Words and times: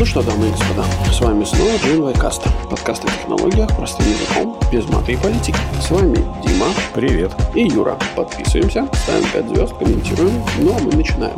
Ну 0.00 0.06
что, 0.06 0.22
дамы 0.22 0.48
и 0.48 0.50
господа, 0.50 0.82
с 1.12 1.20
вами 1.20 1.44
снова 1.44 1.76
Джин 1.84 2.10
Каст. 2.14 2.42
Подкаст 2.70 3.04
о 3.04 3.08
технологиях 3.08 3.68
простым 3.76 4.06
языком, 4.06 4.56
без 4.72 4.88
маты 4.88 5.12
и 5.12 5.16
политики. 5.18 5.58
С 5.78 5.90
вами 5.90 6.16
Дима. 6.42 6.68
Привет. 6.94 7.32
И 7.54 7.68
Юра. 7.68 7.98
Подписываемся, 8.16 8.88
ставим 8.94 9.30
5 9.30 9.48
звезд, 9.50 9.76
комментируем. 9.76 10.42
Ну 10.60 10.74
а 10.74 10.78
мы 10.80 10.92
начинаем. 10.92 11.36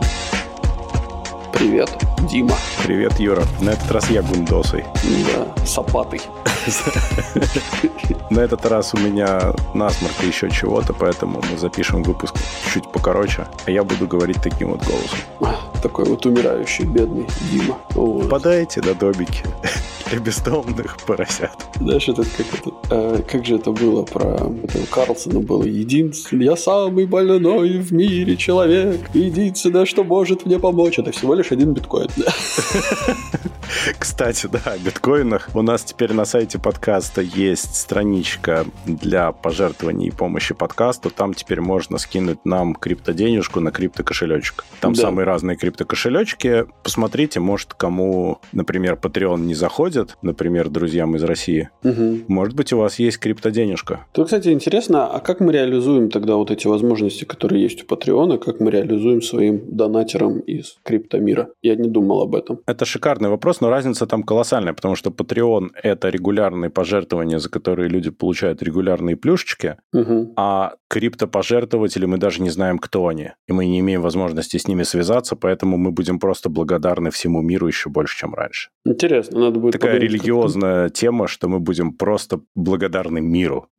Привет, 1.53 1.90
Дима. 2.29 2.57
Привет, 2.84 3.18
Юра. 3.18 3.43
На 3.61 3.70
этот 3.70 3.91
раз 3.91 4.09
я 4.11 4.22
гундосой. 4.22 4.84
Да, 5.34 5.66
сапатый. 5.66 6.21
На 8.30 8.41
этот 8.41 8.64
раз 8.66 8.95
у 8.95 8.98
меня 8.98 9.52
насморк 9.75 10.14
и 10.22 10.29
еще 10.29 10.48
чего-то, 10.50 10.93
поэтому 10.93 11.43
мы 11.50 11.58
запишем 11.58 12.03
выпуск 12.03 12.35
чуть 12.72 12.90
покороче, 12.90 13.46
а 13.67 13.71
я 13.71 13.82
буду 13.82 14.07
говорить 14.07 14.39
таким 14.43 14.71
вот 14.71 14.82
голосом. 14.85 15.18
Такой 15.82 16.04
вот 16.04 16.25
умирающий, 16.25 16.85
бедный 16.85 17.26
Дима. 17.50 17.79
Вот. 17.90 18.31
Подайте 18.31 18.81
на 18.82 18.95
домики 18.95 19.43
для 20.12 20.20
бездомных 20.20 20.98
поросят. 21.07 21.50
Знаешь, 21.76 22.09
это 22.09 22.23
как 22.23 22.46
это, 22.54 22.70
э, 22.90 23.23
как 23.31 23.46
же 23.46 23.57
это 23.57 23.73
было 23.73 24.03
про 24.03 24.34
этого 24.62 24.86
Карлсона 24.90 25.40
было 25.40 25.64
единственный, 25.64 26.45
я 26.45 26.57
самый 26.57 27.07
больной 27.07 27.79
в 27.79 27.93
мире 27.93 28.36
человек, 28.36 29.00
единственное, 29.14 29.86
что 29.86 30.04
может 30.04 30.45
мне 30.45 30.59
помочь, 30.59 30.98
это 30.98 31.12
всего 31.12 31.34
лишь 31.34 31.50
один 31.50 31.73
биткоин. 31.73 32.09
Кстати, 33.98 34.48
да, 34.53 34.61
о 34.72 34.78
биткоинах. 34.78 35.48
У 35.55 35.62
нас 35.62 35.83
теперь 35.83 36.12
на 36.12 36.25
сайте 36.25 36.58
подкаста 36.58 37.22
есть 37.22 37.75
страничка 37.75 38.66
для 38.86 39.33
пожертвований 39.33 40.08
и 40.08 40.11
помощи 40.11 40.55
подкасту. 40.55 41.11
Там 41.11 41.34
теперь 41.34 41.61
можно 41.61 41.98
скинуть 41.98 42.45
нам 42.45 42.75
криптоденежку 42.75 43.61
на 43.61 43.70
криптокошелечек. 43.70 44.64
Там 44.81 44.92
да. 44.92 45.03
самые 45.03 45.25
разные 45.25 45.56
криптокошелечки. 45.56 46.67
Посмотрите, 46.83 47.41
может, 47.41 47.75
кому, 47.75 48.39
например, 48.53 48.98
Patreon 49.00 49.41
не 49.41 49.55
заходит, 49.55 50.17
например, 50.22 50.69
друзьям 50.69 51.17
из 51.17 51.22
России. 51.22 51.70
Угу. 51.83 52.25
Может 52.28 52.55
быть, 52.55 52.72
у 52.72 52.78
вас 52.78 52.98
есть 52.98 53.19
криптоденежка. 53.19 54.06
Тут, 54.12 54.27
кстати, 54.27 54.48
интересно, 54.48 55.06
а 55.06 55.20
как 55.20 55.41
мы 55.41 55.53
реализуем 55.53 56.11
тогда 56.11 56.37
вот 56.37 56.50
эти 56.50 56.67
возможности, 56.67 57.25
которые 57.25 57.62
есть 57.62 57.83
у 57.83 57.87
Патреона, 57.87 58.39
как 58.39 58.61
мы 58.61 58.70
реализуем 58.70 59.22
своим 59.22 59.62
донатерам 59.67 60.41
из 60.41 60.77
криптомира? 60.83 61.48
Я 61.62 61.77
не 61.77 61.89
думал 62.03 62.22
об 62.22 62.34
этом. 62.34 62.58
Это 62.67 62.84
шикарный 62.84 63.28
вопрос, 63.28 63.61
но 63.61 63.70
разница 63.70 64.06
там 64.06 64.22
колоссальная, 64.22 64.72
потому 64.72 64.97
что 64.97 65.11
Patreon– 65.11 65.70
это 65.83 66.09
регулярные 66.09 66.70
пожертвования, 66.70 67.39
за 67.39 67.48
которые 67.48 67.89
люди 67.89 68.11
получают 68.11 68.62
регулярные 68.62 69.17
плюшечки, 69.17 69.77
угу. 69.92 70.33
а 70.36 70.75
криптопожертвователи 70.89 72.06
мы 72.06 72.19
даже 72.19 72.42
не 72.42 72.50
знаем, 72.50 72.78
кто 72.78 73.06
они, 73.06 73.31
и 73.48 73.53
мы 73.53 73.67
не 73.67 73.81
имеем 73.81 74.03
возможности 74.03 74.59
с 74.59 74.69
ними 74.69 74.83
связаться, 74.84 75.36
поэтому 75.36 75.77
мы 75.77 75.91
будем 75.91 76.19
просто 76.19 76.50
благодарны 76.50 77.11
всему 77.11 77.42
миру 77.42 77.67
еще 77.67 77.89
больше, 77.89 78.19
чем 78.19 78.34
раньше. 78.34 78.70
Интересно, 78.84 79.41
надо 79.41 79.61
будет 79.61 79.72
Такая 79.72 79.98
религиозная 79.98 80.89
тема, 80.89 81.28
что 81.28 81.48
мы 81.48 81.61
будем 81.61 81.92
просто 81.92 82.41
благодарны 82.55 83.20
миру. 83.20 83.69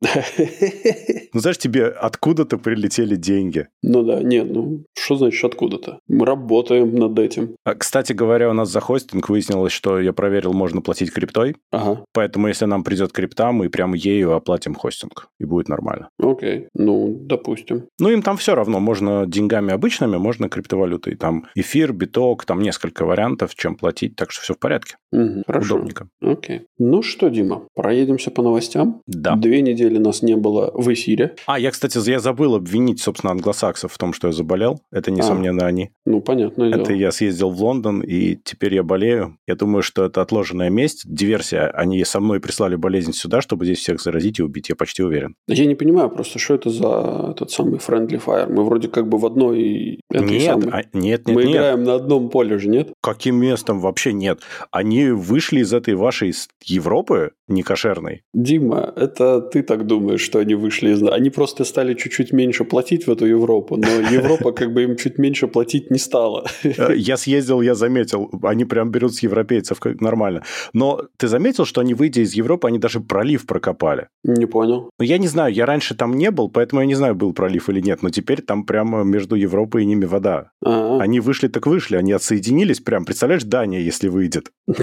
Ну, 1.34 1.40
знаешь, 1.40 1.58
тебе 1.58 1.86
откуда-то 1.86 2.58
прилетели 2.58 3.16
деньги. 3.16 3.66
Ну 3.82 4.04
да, 4.04 4.22
нет, 4.22 4.46
ну, 4.52 4.84
что 4.96 5.16
значит 5.16 5.44
откуда-то? 5.44 5.98
Мы 6.06 6.26
работаем 6.26 6.94
над 6.94 7.18
этим. 7.18 7.56
А, 7.64 7.74
кстати 7.74 8.12
говоря, 8.14 8.50
у 8.50 8.52
нас 8.52 8.70
за 8.70 8.80
хостинг 8.80 9.28
выяснилось, 9.28 9.72
что 9.72 10.00
я 10.00 10.12
проверил, 10.12 10.52
можно 10.52 10.80
платить 10.80 11.12
криптой. 11.12 11.56
Ага. 11.70 12.04
Поэтому, 12.12 12.48
если 12.48 12.64
нам 12.64 12.84
придет 12.84 13.12
крипта, 13.12 13.52
мы 13.52 13.68
прям 13.68 13.94
ею 13.94 14.32
оплатим 14.34 14.74
хостинг. 14.74 15.28
И 15.38 15.44
будет 15.44 15.68
нормально. 15.68 16.08
Окей, 16.18 16.68
ну, 16.74 17.16
допустим. 17.20 17.86
Ну, 17.98 18.10
им 18.10 18.22
там 18.22 18.36
все 18.36 18.54
равно. 18.54 18.80
Можно 18.80 19.26
деньгами 19.26 19.72
обычными, 19.72 20.16
можно 20.16 20.48
криптовалютой. 20.48 21.16
Там 21.16 21.46
эфир, 21.54 21.92
биток, 21.92 22.44
там 22.44 22.62
несколько 22.62 23.04
вариантов, 23.04 23.54
чем 23.54 23.76
платить. 23.76 24.16
Так 24.16 24.30
что 24.30 24.42
все 24.42 24.54
в 24.54 24.58
порядке. 24.58 24.96
Угу, 25.12 25.42
хорошо. 25.46 25.74
Удобненько. 25.76 26.08
Окей. 26.22 26.62
Ну 26.78 27.02
что, 27.02 27.28
Дима, 27.28 27.62
проедемся 27.74 28.30
по 28.30 28.42
новостям. 28.42 29.02
Да. 29.06 29.36
Две 29.36 29.62
недели 29.62 29.98
нас 29.98 30.22
не 30.22 30.36
было 30.36 30.70
в 30.74 30.92
эфире. 30.92 31.34
А, 31.46 31.58
я, 31.58 31.70
кстати, 31.70 31.98
я 32.08 32.20
забыл 32.20 32.54
обвинить, 32.54 33.00
собственно, 33.00 33.32
англосаксов 33.32 33.92
в 33.92 33.98
том, 33.98 34.12
что 34.12 34.28
я 34.28 34.32
заболел. 34.32 34.80
Это, 34.90 35.10
несомненно, 35.10 35.64
а, 35.64 35.68
они. 35.68 35.90
Ну, 36.04 36.20
понятно. 36.20 36.64
Это 36.64 36.88
дело. 36.88 36.96
я 36.96 37.12
съездил 37.12 37.50
в 37.50 37.62
Лондон, 37.62 38.02
и 38.04 38.38
теперь 38.42 38.74
я 38.74 38.82
болею. 38.82 39.38
Я 39.46 39.56
думаю, 39.56 39.82
что 39.82 40.04
это 40.04 40.22
отложенная 40.22 40.70
месть, 40.70 41.02
диверсия. 41.04 41.68
Они 41.68 42.04
со 42.04 42.20
мной 42.20 42.40
прислали 42.40 42.76
болезнь 42.76 43.12
сюда, 43.12 43.40
чтобы 43.40 43.64
здесь 43.64 43.78
всех 43.78 44.00
заразить 44.00 44.38
и 44.38 44.42
убить. 44.42 44.68
Я 44.68 44.76
почти 44.76 45.02
уверен. 45.02 45.34
Я 45.48 45.66
не 45.66 45.74
понимаю 45.74 46.10
просто, 46.10 46.38
что 46.38 46.54
это 46.54 46.70
за 46.70 47.30
этот 47.32 47.50
самый 47.50 47.78
Friendly 47.78 48.22
Fire. 48.24 48.50
Мы 48.50 48.64
вроде 48.64 48.88
как 48.88 49.08
бы 49.08 49.18
в 49.18 49.26
одной... 49.26 50.00
Нет, 50.10 50.42
самой... 50.42 50.68
а, 50.70 50.82
нет, 50.92 51.26
нет, 51.26 51.26
Мы 51.26 51.44
нет. 51.44 51.52
играем 51.52 51.84
на 51.84 51.94
одном 51.94 52.30
поле 52.30 52.58
же, 52.58 52.68
нет? 52.68 52.92
Каким 53.00 53.36
местом? 53.36 53.80
Вообще 53.80 54.12
нет. 54.12 54.40
Они 54.70 55.08
вышли 55.08 55.60
из 55.60 55.72
этой 55.72 55.94
вашей 55.94 56.32
Европы 56.64 57.32
некошерной. 57.48 58.22
Дима, 58.32 58.92
это 58.96 59.40
ты 59.40 59.62
так 59.62 59.86
думаешь, 59.86 60.20
что 60.20 60.38
они 60.38 60.54
вышли 60.54 60.90
из... 60.90 61.02
Они 61.02 61.30
просто 61.30 61.64
стали 61.64 61.94
чуть-чуть 61.94 62.32
меньше 62.32 62.64
платить 62.64 63.06
в 63.06 63.10
эту 63.10 63.26
Европу, 63.26 63.76
но 63.76 63.86
Европа 64.10 64.52
как 64.52 64.72
бы 64.72 64.84
им 64.84 64.96
чуть 64.96 65.18
меньше 65.18 65.46
платить 65.46 65.90
не 65.90 65.98
стала. 65.98 66.46
Э, 66.62 66.94
я 66.96 67.16
съездил, 67.16 67.60
я 67.60 67.74
заметил, 67.74 68.30
они 68.42 68.64
прям 68.64 68.90
берут 68.90 69.14
с 69.14 69.22
европейцев 69.22 69.78
нормально. 70.00 70.42
Но 70.72 71.02
ты 71.18 71.28
заметил, 71.28 71.64
что 71.64 71.80
они, 71.80 71.94
выйдя 71.94 72.22
из 72.22 72.34
Европы, 72.34 72.68
они 72.68 72.78
даже 72.78 73.00
пролив 73.00 73.46
прокопали? 73.46 74.08
Не 74.22 74.46
понял. 74.46 74.90
Ну, 74.98 75.04
я 75.04 75.18
не 75.18 75.28
знаю, 75.28 75.52
я 75.52 75.66
раньше 75.66 75.94
там 75.94 76.16
не 76.16 76.30
был, 76.30 76.48
поэтому 76.48 76.80
я 76.80 76.86
не 76.86 76.94
знаю, 76.94 77.14
был 77.14 77.32
пролив 77.32 77.68
или 77.68 77.80
нет, 77.80 78.02
но 78.02 78.10
теперь 78.10 78.40
там 78.42 78.64
прямо 78.64 79.04
между 79.04 79.36
Европой 79.36 79.82
и 79.82 79.86
ними 79.86 80.06
вода. 80.06 80.50
А-а. 80.64 81.02
Они 81.02 81.20
вышли 81.20 81.48
так 81.48 81.66
вышли, 81.66 81.96
они 81.96 82.12
отсоединились 82.12 82.80
прям. 82.80 83.04
Представляешь, 83.04 83.44
Дания, 83.44 83.80
если 83.80 84.08
выйдет. 84.08 84.50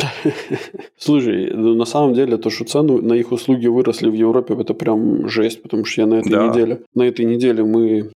Слушай, 0.98 1.52
ну, 1.54 1.76
на 1.76 1.86
самом 1.86 2.14
деле 2.14 2.38
то, 2.38 2.51
что 2.52 2.66
цены 2.66 3.02
на 3.02 3.14
их 3.14 3.32
услуги 3.32 3.68
выросли 3.68 4.10
в 4.10 4.14
Европе, 4.14 4.56
это 4.60 4.74
прям 4.74 5.28
жесть, 5.28 5.62
потому 5.62 5.86
что 5.86 6.02
я 6.02 6.08
на 6.08 6.16
этой 6.16 6.32
да. 6.32 6.48
неделе, 6.48 6.82
на 6.94 7.04
этой 7.04 7.26
неделе 7.26 7.64
мы 7.64 8.12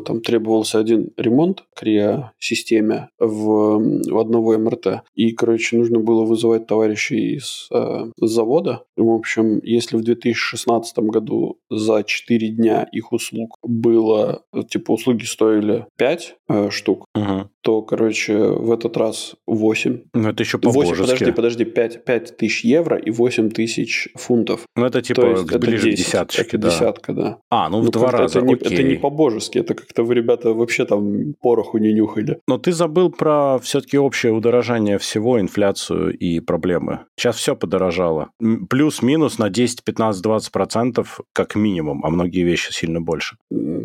там 0.00 0.20
требовался 0.20 0.78
один 0.78 1.10
ремонт 1.16 1.64
к 1.74 2.32
системе 2.38 3.08
в, 3.18 3.78
в 4.10 4.18
одного 4.18 4.58
МРТ, 4.58 5.02
и, 5.14 5.32
короче, 5.32 5.76
нужно 5.76 6.00
было 6.00 6.24
вызывать 6.24 6.66
товарищей 6.66 7.36
из 7.36 7.68
э, 7.72 8.10
завода. 8.20 8.84
В 8.96 9.10
общем, 9.10 9.60
если 9.62 9.96
в 9.96 10.02
2016 10.02 10.98
году 10.98 11.58
за 11.70 12.02
4 12.04 12.48
дня 12.48 12.88
их 12.92 13.12
услуг 13.12 13.56
было, 13.62 14.42
типа, 14.68 14.92
услуги 14.92 15.24
стоили 15.24 15.86
5 15.96 16.36
э, 16.48 16.70
штук, 16.70 17.06
угу. 17.14 17.50
то, 17.62 17.82
короче, 17.82 18.36
в 18.36 18.72
этот 18.72 18.96
раз 18.96 19.34
8. 19.46 20.00
Ну, 20.14 20.28
это 20.28 20.42
еще 20.42 20.58
по-божески. 20.58 21.00
Подожди, 21.00 21.32
подожди, 21.32 21.64
5, 21.64 22.04
5 22.04 22.36
тысяч 22.36 22.64
евро 22.64 22.98
и 22.98 23.10
8 23.10 23.50
тысяч 23.50 24.08
фунтов. 24.14 24.66
Ну, 24.76 24.84
это 24.84 25.02
типа 25.02 25.42
ближе 25.58 25.88
это 25.88 25.90
10, 25.90 25.94
к 25.94 25.96
десяточке, 25.96 26.58
да. 26.58 26.68
десятка, 26.68 27.12
да. 27.12 27.38
А, 27.50 27.68
ну, 27.68 27.80
в 27.80 27.84
ну, 27.84 27.90
два 27.90 28.10
раза, 28.10 28.38
это 28.38 28.46
не, 28.46 28.54
это 28.54 28.82
не 28.82 28.96
по-божески, 28.96 29.47
это 29.56 29.74
как-то 29.74 30.02
вы, 30.02 30.14
ребята, 30.14 30.52
вообще 30.52 30.84
там 30.84 31.34
пороху 31.40 31.78
не 31.78 31.92
нюхали. 31.92 32.40
Но 32.46 32.58
ты 32.58 32.72
забыл 32.72 33.10
про 33.10 33.58
все-таки 33.58 33.98
общее 33.98 34.32
удорожание 34.32 34.98
всего, 34.98 35.40
инфляцию 35.40 36.16
и 36.16 36.40
проблемы. 36.40 37.00
Сейчас 37.16 37.36
все 37.36 37.56
подорожало. 37.56 38.30
Плюс-минус 38.68 39.38
на 39.38 39.50
10, 39.50 39.84
15, 39.84 40.22
20 40.22 40.52
процентов 40.52 41.20
как 41.32 41.54
минимум, 41.54 42.04
а 42.04 42.10
многие 42.10 42.42
вещи 42.42 42.72
сильно 42.72 43.00
больше. 43.00 43.36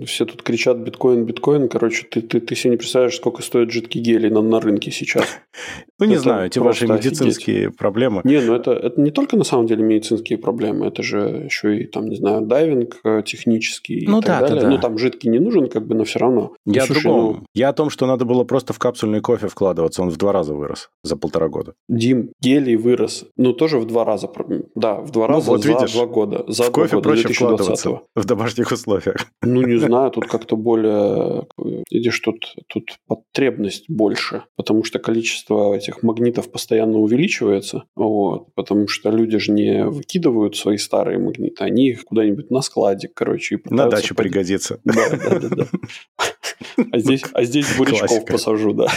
Все 0.06 0.25
тут 0.25 0.44
кричат 0.44 0.78
биткоин, 0.78 1.25
биткоин. 1.25 1.69
Короче, 1.69 2.06
ты, 2.09 2.22
ты, 2.22 2.40
ты 2.40 2.56
себе 2.56 2.72
не 2.72 2.78
представляешь, 2.78 3.16
сколько 3.16 3.41
стоит 3.41 3.72
жидкий 3.72 4.02
гелий 4.02 4.29
на, 4.29 4.41
на 4.41 4.59
рынке 4.59 4.91
сейчас. 4.91 5.25
Ну, 6.00 6.09
не 6.09 6.18
знаю, 6.18 6.47
эти 6.47 6.59
ваши 6.59 6.85
медицинские 6.85 7.72
проблемы. 7.72 8.22
Не, 8.25 8.41
ну 8.41 8.56
это, 8.56 8.72
это 8.72 9.00
не 9.00 9.12
только 9.12 9.38
на 9.38 9.46
самом 9.46 9.68
деле 9.68 9.84
медицинские 9.84 10.38
проблемы, 10.38 10.88
это 10.88 11.02
же 11.02 11.44
еще 11.46 11.78
и 11.78 11.85
там, 11.85 12.09
не 12.09 12.16
знаю, 12.16 12.41
дайвинг 12.41 13.00
э, 13.05 13.22
технический 13.26 14.03
ну, 14.08 14.20
и 14.20 14.23
так 14.23 14.49
далее. 14.49 14.67
Ну, 14.67 14.78
там 14.79 14.97
жидкий 14.97 15.29
не 15.29 15.40
нужен, 15.43 15.67
как 15.69 15.87
бы, 15.87 15.95
но 15.95 16.03
все 16.03 16.19
равно. 16.19 16.53
Я 16.66 16.84
о 16.84 16.87
другом. 16.87 17.45
Я 17.53 17.69
о 17.69 17.73
том, 17.73 17.90
что 17.90 18.05
надо 18.05 18.25
было 18.25 18.43
просто 18.43 18.73
в 18.73 18.79
капсульный 18.79 19.22
кофе 19.22 19.47
вкладываться. 19.47 20.01
Он 20.01 20.09
в 20.09 20.17
два 20.17 20.31
раза 20.31 20.53
вырос 20.53 20.90
за 21.03 21.16
полтора 21.16 21.49
года. 21.49 21.73
Дим, 21.90 22.31
гелий 22.41 22.75
вырос. 22.75 23.25
Ну, 23.37 23.53
тоже 23.53 23.79
в 23.79 23.85
два 23.85 24.05
раза. 24.05 24.29
Да, 24.75 24.95
в 24.95 25.11
два 25.11 25.28
раза 25.28 25.49
вот, 25.49 25.63
за 25.63 25.69
видишь, 25.69 25.93
два 25.93 26.05
года. 26.05 26.45
За 26.47 26.63
в 26.63 26.72
кофе 26.72 26.95
года, 26.97 27.09
проще 27.09 27.28
вкладываться 27.29 28.01
в 28.16 28.25
домашних 28.25 28.72
условиях. 28.72 29.28
Ну, 29.45 29.61
не 29.61 29.78
знаю, 29.78 30.09
тут 30.09 30.25
как-то 30.31 30.55
более... 30.55 31.47
Видишь, 31.91 32.19
тут, 32.19 32.55
тут 32.67 32.97
потребность 33.07 33.85
больше, 33.87 34.43
потому 34.55 34.84
что 34.84 34.99
количество 34.99 35.73
этих 35.73 36.01
магнитов 36.01 36.51
постоянно 36.51 36.97
увеличивается, 36.97 37.84
вот, 37.95 38.53
потому 38.55 38.87
что 38.87 39.09
люди 39.09 39.37
же 39.37 39.51
не 39.51 39.85
выкидывают 39.85 40.55
свои 40.55 40.78
старые 40.78 41.19
магниты, 41.19 41.63
они 41.63 41.90
их 41.90 42.03
куда-нибудь 42.05 42.49
на 42.51 42.61
складе, 42.61 43.09
короче, 43.13 43.55
и 43.55 43.73
На 43.73 43.87
дачу 43.87 44.16
под... 44.16 44.25
пригодится. 44.25 44.79
Да, 44.84 45.09
да, 45.09 45.33
да, 45.40 45.50
да. 45.50 45.66
А 46.91 46.97
здесь, 46.97 47.24
а 47.34 47.44
здесь 47.44 47.78
бурячков 47.78 48.08
классика. 48.09 48.32
посажу, 48.32 48.74
да. 48.74 48.88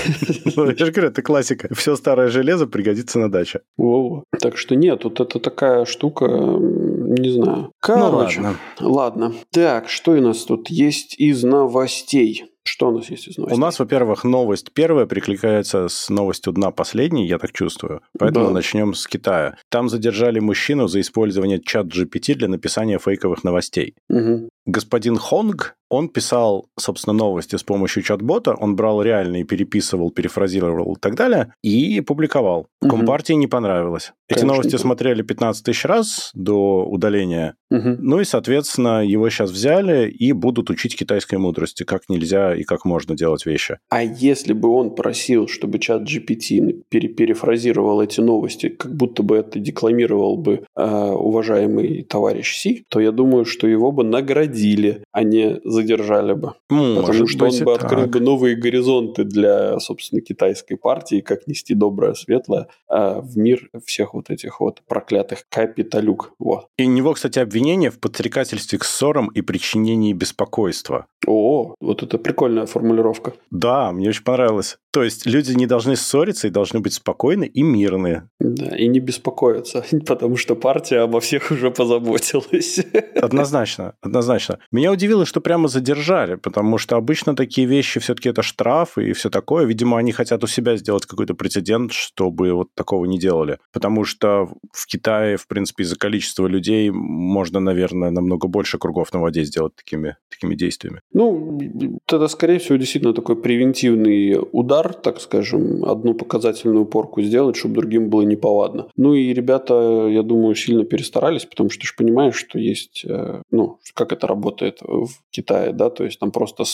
Ну, 0.57 0.71
я 0.71 0.85
же 0.85 0.93
говорю, 0.93 1.09
это 1.09 1.23
классика. 1.23 1.69
Все 1.75 1.97
старое 1.97 2.29
железо 2.29 2.67
пригодится 2.67 3.19
на 3.19 3.31
даче. 3.31 3.61
Во-во. 3.77 4.25
Так 4.41 4.57
что 4.57 4.75
нет, 4.75 5.01
тут 5.01 5.21
это 5.21 5.39
такая 5.39 5.85
штука, 5.85 6.27
не 6.27 7.31
знаю. 7.31 7.73
Короче, 7.81 8.41
ну, 8.41 8.47
ладно. 8.81 9.29
ладно. 9.29 9.35
Так, 9.51 9.89
что 9.89 10.13
у 10.13 10.21
нас 10.21 10.45
тут 10.45 10.69
есть 10.71 11.19
из 11.19 11.43
новостей? 11.43 12.45
Что 12.67 12.89
у 12.89 12.97
нас 12.97 13.09
есть 13.11 13.29
из 13.29 13.37
новостей? 13.37 13.57
У 13.57 13.61
нас, 13.61 13.79
во-первых, 13.79 14.25
новость 14.25 14.73
первая 14.73 15.07
прикликается 15.07 15.89
с 15.89 16.11
новостью 16.11 16.53
дна 16.53 16.71
последней, 16.71 17.27
я 17.27 17.39
так 17.39 17.53
чувствую. 17.53 18.03
Поэтому 18.19 18.47
да. 18.47 18.53
начнем 18.53 18.95
с 18.95 19.07
Китая. 19.07 19.57
Там 19.71 19.89
задержали 19.89 20.41
мужчину 20.41 20.89
за 20.89 21.01
использование 21.01 21.61
чат 21.61 21.87
GPT 21.87 22.35
для 22.35 22.49
написания 22.49 22.99
фейковых 22.99 23.45
новостей. 23.45 23.95
Угу. 24.09 24.49
Господин 24.67 25.17
Хонг 25.17 25.77
он 25.89 26.09
писал, 26.09 26.69
собственно, 26.79 27.13
новости 27.13 27.55
с 27.55 27.63
помощью 27.63 28.03
чат-бота, 28.03 28.55
он 28.55 28.75
брал 28.75 29.03
реальные, 29.03 29.45
переписывал, 29.45 30.11
перефразировал 30.11 30.95
и 30.95 31.01
так 31.01 31.15
далее, 31.15 31.53
и 31.63 32.01
публиковал. 32.01 32.67
Угу. 32.83 32.91
Компартии 32.91 33.35
не 33.35 33.47
понравилось. 33.47 34.13
Эти 34.29 34.41
Конечно, 34.41 34.57
новости 34.57 34.77
смотрели 34.77 35.23
15 35.23 35.65
тысяч 35.65 35.85
раз 35.85 36.31
до 36.35 36.85
удаления. 36.85 37.55
Угу. 37.71 37.97
Ну 38.01 38.21
и, 38.21 38.25
соответственно, 38.25 39.05
его 39.07 39.31
сейчас 39.31 39.53
взяли 39.53 40.11
и 40.11 40.33
будут 40.33 40.71
учить 40.71 40.97
китайской 40.97 41.37
мудрости, 41.37 41.85
как 41.85 42.09
нельзя 42.09 42.56
и 42.57 42.65
как 42.65 42.85
можно 42.85 43.17
делать 43.17 43.47
вещи. 43.47 43.79
А 43.89 44.03
если 44.03 44.53
бы 44.53 44.69
он 44.69 44.95
просил, 44.95 45.49
чтобы 45.49 45.79
чат 45.79 46.03
GPT 46.03 46.83
пере 46.89 47.09
перефразировал 47.09 48.01
эти 48.03 48.21
новости, 48.21 48.69
как 48.69 48.95
будто 48.95 49.23
бы 49.23 49.37
это 49.37 49.59
декламировал 49.59 50.37
бы 50.37 50.65
э, 50.77 51.11
уважаемый 51.11 52.03
товарищ 52.03 52.57
Си, 52.57 52.85
то 52.89 53.01
я 53.01 53.13
думаю, 53.13 53.45
что 53.45 53.67
его 53.67 53.93
бы 53.93 54.05
наградили, 54.05 55.03
а 55.13 55.23
не 55.23 55.61
задержали 55.65 56.35
бы. 56.35 56.55
Может 56.71 57.07
Потому 57.07 57.27
что 57.29 57.47
он 57.47 57.65
бы 57.65 57.75
открыл 57.75 58.07
бы 58.07 58.21
новые 58.21 58.57
горизонты 58.57 59.25
для, 59.25 59.79
собственно, 59.81 60.21
китайской 60.21 60.77
партии, 60.77 61.21
как 61.21 61.47
нести 61.47 61.75
доброе, 61.75 62.15
светлое 62.15 62.69
э, 62.91 63.21
в 63.21 63.37
мир 63.37 63.71
всех 63.85 64.15
вот 64.15 64.31
этих 64.31 64.61
вот 64.61 64.83
проклятых 64.87 65.45
капиталюк. 65.49 66.33
Вот. 66.39 66.69
И 66.79 66.85
у 66.85 66.91
него, 66.91 67.15
кстати, 67.15 67.39
обвинение 67.39 67.91
в 67.91 67.99
подстрекательстве 67.99 68.79
к 68.79 68.85
ссорам 68.85 69.29
и 69.29 69.41
причинении 69.41 70.13
беспокойства. 70.13 71.07
О, 71.27 71.75
вот 71.81 72.03
это 72.03 72.19
прикольная 72.47 72.67
формулировка. 72.67 73.33
Да, 73.51 73.93
мне 73.93 74.09
очень 74.09 74.23
понравилось. 74.23 74.79
То 74.93 75.03
есть 75.03 75.27
люди 75.27 75.53
не 75.53 75.67
должны 75.67 75.95
ссориться 75.97 76.47
и 76.47 76.51
должны 76.51 76.81
быть 76.81 76.95
спокойны 76.95 77.45
и 77.45 77.63
мирны. 77.63 78.31
Да, 78.41 78.75
и 78.77 78.89
не 78.89 79.01
беспокоиться, 79.01 79.85
потому 80.07 80.37
что 80.37 80.55
партия 80.55 81.01
обо 81.01 81.21
всех 81.21 81.51
уже 81.51 81.71
позаботилась. 81.71 82.81
Однозначно, 83.21 83.95
однозначно. 84.01 84.59
Меня 84.73 84.93
удивило, 84.93 85.27
что 85.27 85.41
прямо 85.41 85.69
задержали, 85.69 86.37
потому 86.37 86.79
что 86.79 86.97
обычно 86.97 87.37
такие 87.37 87.67
вещи 87.67 88.01
все-таки 88.01 88.31
это 88.31 88.43
штрафы 88.43 89.11
и 89.11 89.13
все 89.13 89.29
такое. 89.29 89.67
Видимо, 89.67 89.99
они 89.99 90.13
хотят 90.13 90.45
у 90.45 90.47
себя 90.47 90.77
сделать 90.77 91.05
какой-то 91.05 91.35
прецедент, 91.35 91.93
чтобы 91.93 92.53
вот 92.53 92.69
такого 92.75 93.05
не 93.05 93.19
делали. 93.19 93.59
Потому 93.73 94.05
что 94.05 94.49
в 94.73 94.87
Китае, 94.87 95.37
в 95.37 95.47
принципе, 95.47 95.83
из-за 95.83 95.97
количества 95.97 96.47
людей 96.47 96.91
можно, 96.91 97.61
наверное, 97.61 98.11
намного 98.11 98.49
больше 98.49 98.79
кругов 98.79 99.13
на 99.13 99.21
воде 99.21 99.45
сделать 99.45 99.75
такими, 99.77 100.17
такими 100.31 100.55
действиями. 100.55 101.01
Ну, 101.13 102.01
тогда, 102.07 102.29
скорее 102.37 102.59
всего, 102.59 102.77
действительно 102.77 103.15
такой 103.15 103.37
превентивный 103.37 104.39
удар, 104.53 104.93
так 104.93 105.21
скажем, 105.21 105.85
одну 105.85 106.15
показательную 106.15 106.85
порку 106.85 107.23
сделать, 107.23 107.57
чтобы 107.57 107.75
другим 107.77 108.11
было 108.11 108.23
неповадно. 108.23 108.89
Ну 108.97 109.15
и 109.15 109.33
ребята, 109.33 110.07
я 110.11 110.23
думаю, 110.23 110.55
сильно 110.55 110.85
перестарались, 110.85 111.47
потому 111.47 111.71
что 111.71 111.81
ты 111.81 111.87
же 111.87 111.95
понимаешь, 111.97 112.37
что 112.37 112.59
есть, 112.59 113.05
э, 113.09 113.43
ну, 113.51 113.79
как 113.95 114.13
это 114.13 114.27
работает 114.27 114.79
в 114.83 115.09
Китае, 115.31 115.73
да, 115.73 115.91
то 115.91 116.05
есть 116.05 116.19
там 116.19 116.31
просто 116.31 116.65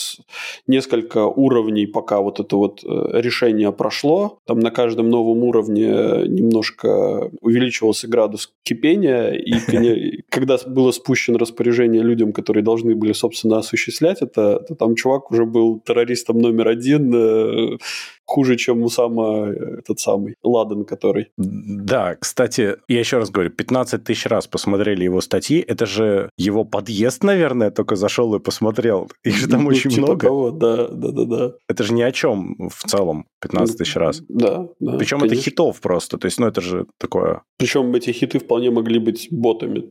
несколько 0.67 1.25
уровней, 1.25 1.87
пока 1.87 2.19
вот 2.19 2.39
это 2.39 2.57
вот 2.57 2.83
э, 2.83 3.21
решение 3.21 3.71
прошло, 3.71 4.39
там 4.45 4.59
на 4.59 4.71
каждом 4.71 5.09
новом 5.09 5.43
уровне 5.43 5.87
немножко 6.27 7.31
увеличивался 7.41 8.07
градус 8.07 8.51
кипения, 8.63 9.31
и 9.31 10.21
когда 10.29 10.57
было 10.67 10.91
спущено 10.91 11.37
распоряжение 11.37 12.01
людям, 12.01 12.33
которые 12.33 12.63
должны 12.63 12.95
были, 12.95 13.13
собственно, 13.13 13.59
осуществлять 13.59 14.21
это, 14.21 14.59
то 14.59 14.75
там 14.75 14.95
чувак 14.95 15.31
уже 15.31 15.42
был 15.45 15.79
террористом 15.79 16.39
номер 16.39 16.67
один, 16.67 17.13
э, 17.13 17.77
хуже, 18.25 18.55
чем 18.55 18.81
у 18.81 18.85
Усама 18.85 19.47
этот 19.49 19.99
самый 19.99 20.35
Ладен, 20.43 20.85
который. 20.85 21.31
Да, 21.37 22.15
кстати, 22.15 22.77
я 22.87 22.99
еще 22.99 23.17
раз 23.17 23.31
говорю, 23.31 23.49
15 23.49 24.03
тысяч 24.03 24.25
раз 24.27 24.47
посмотрели 24.47 25.03
его 25.03 25.21
статьи. 25.21 25.59
Это 25.59 25.85
же 25.85 26.29
его 26.37 26.63
подъезд, 26.63 27.23
наверное, 27.23 27.71
только 27.71 27.95
зашел 27.95 28.35
и 28.35 28.39
посмотрел. 28.39 29.09
Их 29.23 29.35
же 29.35 29.47
там 29.47 29.63
ну, 29.63 29.69
очень 29.69 29.89
типа 29.89 30.05
много. 30.05 30.27
Того, 30.27 30.51
да, 30.51 30.87
да, 30.87 31.11
да, 31.11 31.25
да. 31.25 31.51
Это 31.67 31.83
же 31.83 31.93
ни 31.93 32.01
о 32.01 32.11
чем 32.11 32.69
в 32.69 32.87
целом 32.87 33.25
15 33.41 33.77
тысяч 33.77 33.95
раз. 33.95 34.21
Да, 34.29 34.67
да. 34.79 34.97
Причем 34.97 35.19
конечно. 35.19 35.35
это 35.35 35.43
хитов 35.43 35.81
просто. 35.81 36.17
То 36.17 36.27
есть, 36.27 36.39
ну, 36.39 36.47
это 36.47 36.61
же 36.61 36.85
такое... 36.99 37.41
Причем 37.57 37.93
эти 37.95 38.11
хиты 38.11 38.39
вполне 38.39 38.71
могли 38.71 38.99
быть 38.99 39.27
ботами. 39.31 39.83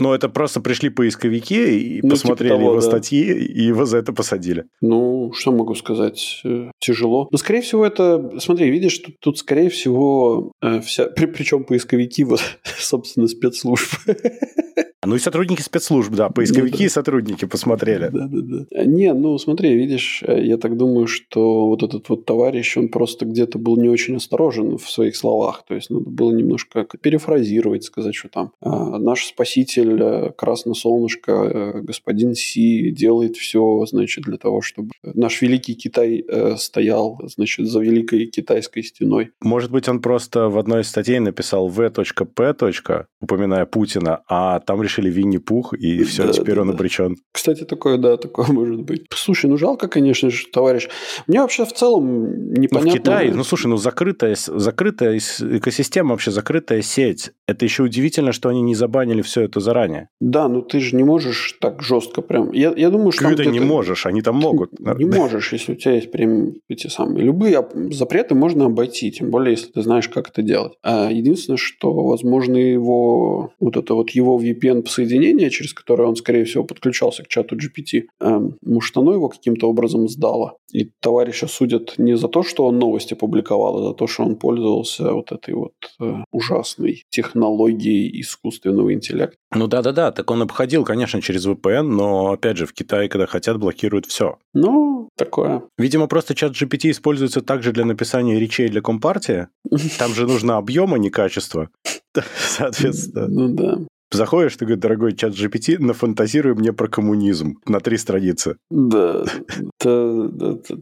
Ну, 0.00 0.14
это 0.14 0.30
просто 0.30 0.60
пришли 0.60 0.88
поисковики 0.88 1.78
и 1.78 1.96
ну, 1.96 2.00
типа 2.00 2.08
посмотрели 2.10 2.52
типа 2.52 2.58
того, 2.58 2.70
его 2.70 2.80
да. 2.80 2.86
статьи, 2.86 3.22
и 3.22 3.62
его 3.62 3.84
за 3.84 3.98
это 3.98 4.14
посадили. 4.14 4.64
Ну, 4.80 5.30
что 5.34 5.52
могу 5.52 5.74
сказать? 5.74 6.40
Э, 6.42 6.70
тяжело. 6.78 7.28
Но, 7.30 7.36
скорее 7.36 7.60
всего, 7.60 7.69
это... 7.72 8.38
Смотри, 8.40 8.70
видишь, 8.70 8.98
тут, 8.98 9.20
тут 9.20 9.38
скорее 9.38 9.68
всего, 9.70 10.52
э, 10.60 10.80
вся... 10.80 11.06
При, 11.06 11.26
причем 11.26 11.64
поисковики, 11.64 12.24
вот, 12.24 12.40
собственно, 12.64 13.28
спецслужб. 13.28 13.88
Ну 15.10 15.16
и 15.16 15.18
сотрудники 15.18 15.60
спецслужб, 15.60 16.12
да, 16.12 16.28
поисковики 16.28 16.74
ну, 16.74 16.78
да. 16.78 16.84
и 16.84 16.88
сотрудники 16.88 17.44
посмотрели. 17.44 18.10
Да, 18.12 18.28
да, 18.30 18.64
да. 18.70 18.84
Не, 18.84 19.12
ну 19.12 19.36
смотри, 19.38 19.74
видишь, 19.74 20.22
э, 20.24 20.40
я 20.44 20.56
так 20.56 20.76
думаю, 20.76 21.08
что 21.08 21.66
вот 21.66 21.82
этот 21.82 22.08
вот 22.08 22.26
товарищ, 22.26 22.76
он 22.76 22.90
просто 22.90 23.26
где-то 23.26 23.58
был 23.58 23.76
не 23.76 23.88
очень 23.88 24.14
осторожен 24.14 24.78
в 24.78 24.88
своих 24.88 25.16
словах. 25.16 25.64
То 25.66 25.74
есть 25.74 25.90
надо 25.90 26.08
было 26.08 26.30
немножко 26.30 26.86
перефразировать, 27.02 27.82
сказать, 27.82 28.14
что 28.14 28.28
там 28.28 28.52
а, 28.60 28.98
наш 28.98 29.24
спаситель, 29.24 30.00
э, 30.00 30.30
красное 30.36 30.74
солнышко, 30.74 31.32
э, 31.32 31.80
господин 31.80 32.36
Си 32.36 32.92
делает 32.92 33.36
все, 33.36 33.84
значит, 33.86 34.22
для 34.22 34.36
того, 34.36 34.60
чтобы 34.60 34.90
наш 35.02 35.42
великий 35.42 35.74
Китай 35.74 36.24
стоял, 36.56 37.18
значит, 37.24 37.66
за 37.66 37.80
великой 37.80 38.26
китайской 38.26 38.84
стеной. 38.84 39.32
Может 39.40 39.72
быть, 39.72 39.88
он 39.88 40.00
просто 40.00 40.48
в 40.48 40.56
одной 40.56 40.82
из 40.82 40.88
статей 40.88 41.18
написал 41.18 41.66
v.p. 41.66 42.04
упоминая 43.20 43.66
Путина, 43.66 44.22
а 44.28 44.60
там 44.60 44.80
решили 44.82 44.99
Винни-Пух, 45.08 45.74
и 45.74 46.02
все, 46.04 46.26
да, 46.26 46.32
теперь 46.32 46.56
да, 46.56 46.62
он 46.62 46.68
да. 46.68 46.74
обречен. 46.74 47.16
Кстати, 47.32 47.64
такое, 47.64 47.96
да, 47.96 48.16
такое 48.16 48.46
может 48.48 48.82
быть. 48.82 49.06
Слушай, 49.14 49.48
ну 49.48 49.56
жалко, 49.56 49.88
конечно 49.88 50.30
же, 50.30 50.46
товарищ. 50.52 50.88
Мне 51.26 51.40
вообще 51.40 51.64
в 51.64 51.72
целом 51.72 52.52
непонятно... 52.52 52.80
Ну, 52.80 52.90
в 52.90 52.92
Китае, 52.92 53.34
ну, 53.34 53.44
слушай, 53.44 53.66
ну, 53.66 53.76
закрытая, 53.76 54.36
закрытая 54.36 55.18
экосистема, 55.18 56.10
вообще 56.10 56.30
закрытая 56.30 56.82
сеть. 56.82 57.30
Это 57.46 57.64
еще 57.64 57.82
удивительно, 57.82 58.32
что 58.32 58.48
они 58.48 58.62
не 58.62 58.74
забанили 58.74 59.22
все 59.22 59.42
это 59.42 59.60
заранее. 59.60 60.08
Да, 60.20 60.48
ну 60.48 60.62
ты 60.62 60.80
же 60.80 60.96
не 60.96 61.02
можешь 61.02 61.56
так 61.60 61.82
жестко 61.82 62.22
прям... 62.22 62.52
Я, 62.52 62.72
я 62.76 62.90
думаю, 62.90 63.12
что... 63.12 63.34
Ты 63.34 63.46
не 63.46 63.60
можешь, 63.60 64.06
они 64.06 64.22
там 64.22 64.36
могут. 64.36 64.70
Не 65.00 65.06
можешь, 65.06 65.52
если 65.52 65.72
у 65.72 65.76
тебя 65.76 65.94
есть 65.94 66.10
прям 66.10 66.54
эти 66.68 66.88
самые... 66.88 67.24
Любые 67.24 67.66
запреты 67.90 68.34
можно 68.34 68.66
обойти, 68.66 69.10
тем 69.10 69.30
более, 69.30 69.52
если 69.52 69.72
ты 69.72 69.82
знаешь, 69.82 70.08
как 70.08 70.28
это 70.28 70.42
делать. 70.42 70.72
А 70.82 71.10
единственное, 71.10 71.56
что, 71.56 71.92
возможно, 71.92 72.56
его... 72.56 73.52
Вот 73.60 73.76
это 73.76 73.94
вот 73.94 74.10
его 74.10 74.40
VPN 74.40 74.82
соединение, 74.90 75.50
через 75.50 75.72
которое 75.72 76.08
он, 76.08 76.16
скорее 76.16 76.44
всего, 76.44 76.64
подключался 76.64 77.22
к 77.22 77.28
чату 77.28 77.56
GPT, 77.56 78.04
эм, 78.20 78.56
может, 78.62 78.96
оно 78.96 79.12
его 79.12 79.28
каким-то 79.28 79.68
образом 79.68 80.08
сдало. 80.08 80.56
И 80.72 80.90
товарища 81.00 81.48
судят 81.48 81.94
не 81.98 82.16
за 82.16 82.28
то, 82.28 82.42
что 82.42 82.66
он 82.66 82.78
новости 82.78 83.14
публиковал, 83.14 83.78
а 83.78 83.88
за 83.88 83.94
то, 83.94 84.06
что 84.06 84.24
он 84.24 84.36
пользовался 84.36 85.12
вот 85.12 85.32
этой 85.32 85.54
вот 85.54 85.72
э, 86.00 86.14
ужасной 86.30 87.04
технологией 87.08 88.20
искусственного 88.20 88.92
интеллекта. 88.92 89.36
Ну 89.54 89.66
да-да-да, 89.66 90.12
так 90.12 90.30
он 90.30 90.42
обходил, 90.42 90.84
конечно, 90.84 91.20
через 91.20 91.46
VPN, 91.46 91.82
но, 91.82 92.32
опять 92.32 92.56
же, 92.56 92.66
в 92.66 92.72
Китае, 92.72 93.08
когда 93.08 93.26
хотят, 93.26 93.58
блокируют 93.58 94.06
все. 94.06 94.38
Ну, 94.54 95.08
такое. 95.16 95.62
Видимо, 95.76 96.06
просто 96.06 96.34
чат 96.34 96.52
GPT 96.52 96.90
используется 96.90 97.40
также 97.40 97.72
для 97.72 97.84
написания 97.84 98.38
речей 98.38 98.68
для 98.68 98.80
Компартии. 98.80 99.48
Там 99.98 100.14
же 100.14 100.26
нужно 100.26 100.56
объем, 100.56 100.94
а 100.94 100.98
не 100.98 101.10
качество. 101.10 101.68
Соответственно. 102.36 103.28
Ну 103.28 103.48
да. 103.48 103.78
Заходишь, 104.12 104.56
ты 104.56 104.64
говоришь, 104.64 104.82
дорогой 104.82 105.14
чат 105.14 105.34
GPT, 105.34 105.78
нафантазируй 105.78 106.54
мне 106.54 106.72
про 106.72 106.88
коммунизм 106.88 107.58
на 107.66 107.78
три 107.78 107.96
страницы. 107.96 108.56
Да. 108.70 109.24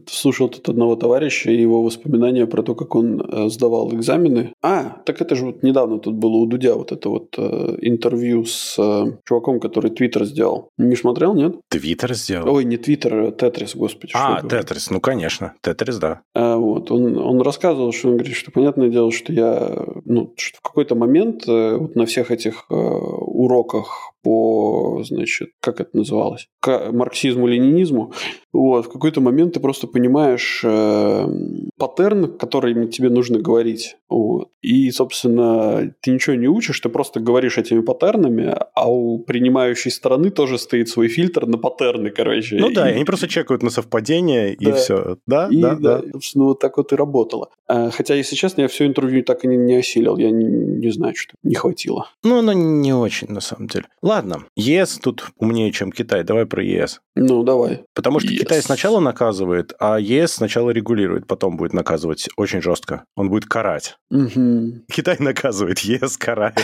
Слушал 0.07 0.49
тут 0.49 0.67
одного 0.67 0.95
товарища 0.95 1.51
и 1.51 1.61
его 1.61 1.83
воспоминания 1.83 2.47
про 2.47 2.63
то, 2.63 2.73
как 2.73 2.95
он 2.95 3.21
э, 3.21 3.49
сдавал 3.49 3.93
экзамены. 3.93 4.53
А, 4.63 4.97
так 5.05 5.21
это 5.21 5.35
же 5.35 5.45
вот 5.45 5.63
недавно 5.63 5.99
тут 5.99 6.15
было 6.15 6.37
у 6.37 6.47
Дудя 6.47 6.73
вот 6.73 6.91
это 6.91 7.09
вот 7.09 7.35
э, 7.37 7.77
интервью 7.81 8.45
с 8.45 8.75
э, 8.79 9.17
чуваком, 9.27 9.59
который 9.59 9.91
Твиттер 9.91 10.25
сделал. 10.25 10.69
Не 10.77 10.95
смотрел, 10.95 11.35
нет? 11.35 11.55
Твиттер 11.69 12.15
сделал? 12.15 12.51
Ой, 12.51 12.65
не 12.65 12.77
Твиттер, 12.77 13.13
а 13.13 13.31
Тетрис, 13.31 13.75
господи. 13.75 14.13
А, 14.15 14.41
Тетрис, 14.41 14.89
ну 14.89 14.99
конечно, 14.99 15.53
Тетрис, 15.61 15.97
да. 15.97 16.21
А, 16.33 16.57
вот, 16.57 16.89
он, 16.89 17.15
он 17.17 17.41
рассказывал, 17.41 17.93
что 17.93 18.09
он 18.09 18.17
говорит, 18.17 18.35
что 18.35 18.51
понятное 18.51 18.89
дело, 18.89 19.11
что 19.11 19.31
я, 19.31 19.85
ну, 20.05 20.33
что 20.35 20.57
в 20.57 20.61
какой-то 20.61 20.95
момент 20.95 21.45
вот 21.45 21.95
на 21.95 22.05
всех 22.05 22.31
этих 22.31 22.65
уроках 23.19 24.13
по 24.21 25.01
значит, 25.03 25.51
как 25.61 25.79
это 25.79 25.95
называлось, 25.95 26.47
к 26.59 26.91
марксизму-ленинизму, 26.91 28.13
вот, 28.51 28.87
в 28.87 28.91
какой-то 28.91 29.21
момент 29.21 29.53
ты 29.53 29.59
просто 29.59 29.87
понимаешь 29.87 30.61
э, 30.63 31.25
паттерн, 31.77 32.37
который 32.37 32.87
тебе 32.87 33.09
нужно 33.09 33.39
говорить. 33.39 33.97
Вот. 34.09 34.49
И, 34.61 34.89
собственно, 34.91 35.93
ты 36.01 36.11
ничего 36.11 36.35
не 36.35 36.47
учишь, 36.47 36.79
ты 36.79 36.89
просто 36.89 37.19
говоришь 37.19 37.57
этими 37.57 37.81
паттернами, 37.81 38.57
а 38.73 38.91
у 38.91 39.19
принимающей 39.19 39.91
стороны 39.91 40.31
тоже 40.31 40.57
стоит 40.57 40.89
свой 40.89 41.07
фильтр 41.07 41.45
на 41.45 41.57
паттерны, 41.57 42.09
короче. 42.09 42.57
Ну 42.59 42.71
да, 42.71 42.89
и 42.89 42.95
они 42.95 43.05
просто 43.05 43.27
чекают 43.27 43.63
на 43.63 43.69
совпадение, 43.69 44.57
да. 44.59 44.69
и 44.69 44.73
все. 44.73 45.17
Да, 45.27 45.47
и, 45.49 45.61
да, 45.61 45.75
да. 45.75 45.99
да. 45.99 46.11
Собственно, 46.11 46.45
вот 46.45 46.59
так 46.59 46.77
вот 46.77 46.91
и 46.91 46.95
работало. 46.95 47.49
А, 47.67 47.91
хотя, 47.91 48.15
если 48.15 48.35
честно, 48.35 48.61
я 48.61 48.67
все 48.67 48.85
интервью 48.85 49.23
так 49.23 49.45
и 49.45 49.47
не, 49.47 49.57
не 49.57 49.75
осилил. 49.75 50.17
Я 50.17 50.31
не, 50.31 50.43
не 50.45 50.91
знаю, 50.91 51.13
что 51.15 51.35
не 51.43 51.55
хватило. 51.55 52.07
Ну, 52.23 52.39
оно 52.39 52.53
не 52.53 52.93
очень, 52.93 53.08
на 53.27 53.41
самом 53.41 53.67
деле. 53.67 53.85
Ладно, 54.01 54.45
ЕС 54.55 54.99
тут 55.01 55.29
умнее, 55.37 55.71
чем 55.71 55.91
Китай. 55.91 56.23
Давай 56.23 56.45
про 56.45 56.63
ЕС. 56.63 57.01
Ну, 57.15 57.43
давай. 57.43 57.83
Потому 57.93 58.19
что 58.19 58.29
yes. 58.29 58.37
Китай 58.39 58.61
сначала 58.61 58.99
наказывает, 58.99 59.73
а 59.79 59.99
ЕС 59.99 60.33
сначала 60.33 60.69
регулирует, 60.69 61.27
потом 61.27 61.57
будет 61.57 61.73
наказывать 61.73 62.29
очень 62.37 62.61
жестко. 62.61 63.03
Он 63.15 63.29
будет 63.29 63.45
карать. 63.45 63.97
Угу. 64.09 64.85
Китай 64.91 65.17
наказывает, 65.19 65.79
ЕС 65.79 66.17
карает. 66.17 66.59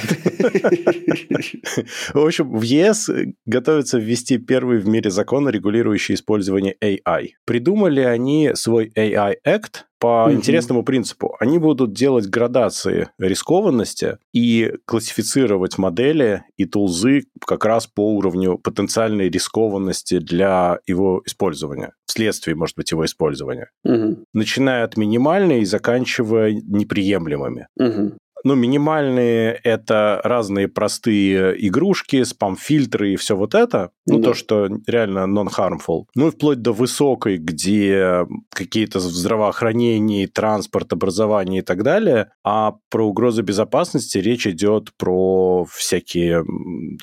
В 2.13 2.19
общем, 2.19 2.57
в 2.57 2.61
ЕС 2.61 3.09
готовится 3.45 3.97
ввести 3.97 4.37
первый 4.37 4.79
в 4.79 4.87
мире 4.87 5.09
закон, 5.09 5.49
регулирующий 5.49 6.15
использование 6.15 6.75
AI. 6.81 7.29
Придумали 7.45 8.01
они 8.01 8.51
свой 8.55 8.91
AI 8.95 9.35
Act, 9.45 9.83
по 9.99 10.27
mm 10.29 10.35
интересному 10.35 10.83
принципу. 10.83 11.35
Они 11.39 11.57
будут 11.57 11.93
делать 11.93 12.27
градации 12.27 13.09
рискованности 13.17 14.17
и 14.33 14.73
классифицировать 14.85 15.77
модели 15.77 16.43
и 16.57 16.65
тулзы 16.65 17.23
как 17.45 17.65
раз 17.65 17.87
по 17.87 18.15
уровню 18.15 18.57
потенциальной 18.57 19.29
рискованности 19.29 20.19
для 20.19 20.79
его 20.85 21.21
использования, 21.25 21.93
вследствие, 22.05 22.55
может 22.55 22.75
быть, 22.75 22.91
его 22.91 23.05
использования. 23.05 23.69
mm 23.85 24.25
Начиная 24.33 24.83
от 24.83 24.97
минимальной 24.97 25.61
и 25.61 25.65
заканчивая 25.65 26.51
неприемлемыми. 26.53 27.67
mm 27.79 28.17
ну, 28.45 28.53
минимальные– 28.53 29.59
это 29.63 30.21
разные 30.23 30.67
простые 30.67 31.55
игрушки, 31.67 32.21
спам-фильтры 32.21 33.13
и 33.13 33.15
все 33.15 33.35
вот 33.35 33.55
это. 33.55 33.89
Ну, 34.07 34.19
да. 34.19 34.29
то, 34.29 34.33
что 34.33 34.69
реально 34.87 35.25
non-harmful. 35.25 36.05
Ну, 36.15 36.27
и 36.27 36.31
вплоть 36.31 36.61
до 36.61 36.73
высокой, 36.73 37.37
где 37.37 38.25
какие-то 38.49 38.99
здравоохранение, 38.99 40.27
транспорт, 40.27 40.93
образование 40.93 41.61
и 41.61 41.63
так 41.63 41.83
далее. 41.83 42.29
А 42.43 42.75
про 42.89 43.07
угрозы 43.07 43.41
безопасности 43.41 44.19
речь 44.19 44.45
идет 44.47 44.91
про 44.97 45.65
всякие 45.65 46.45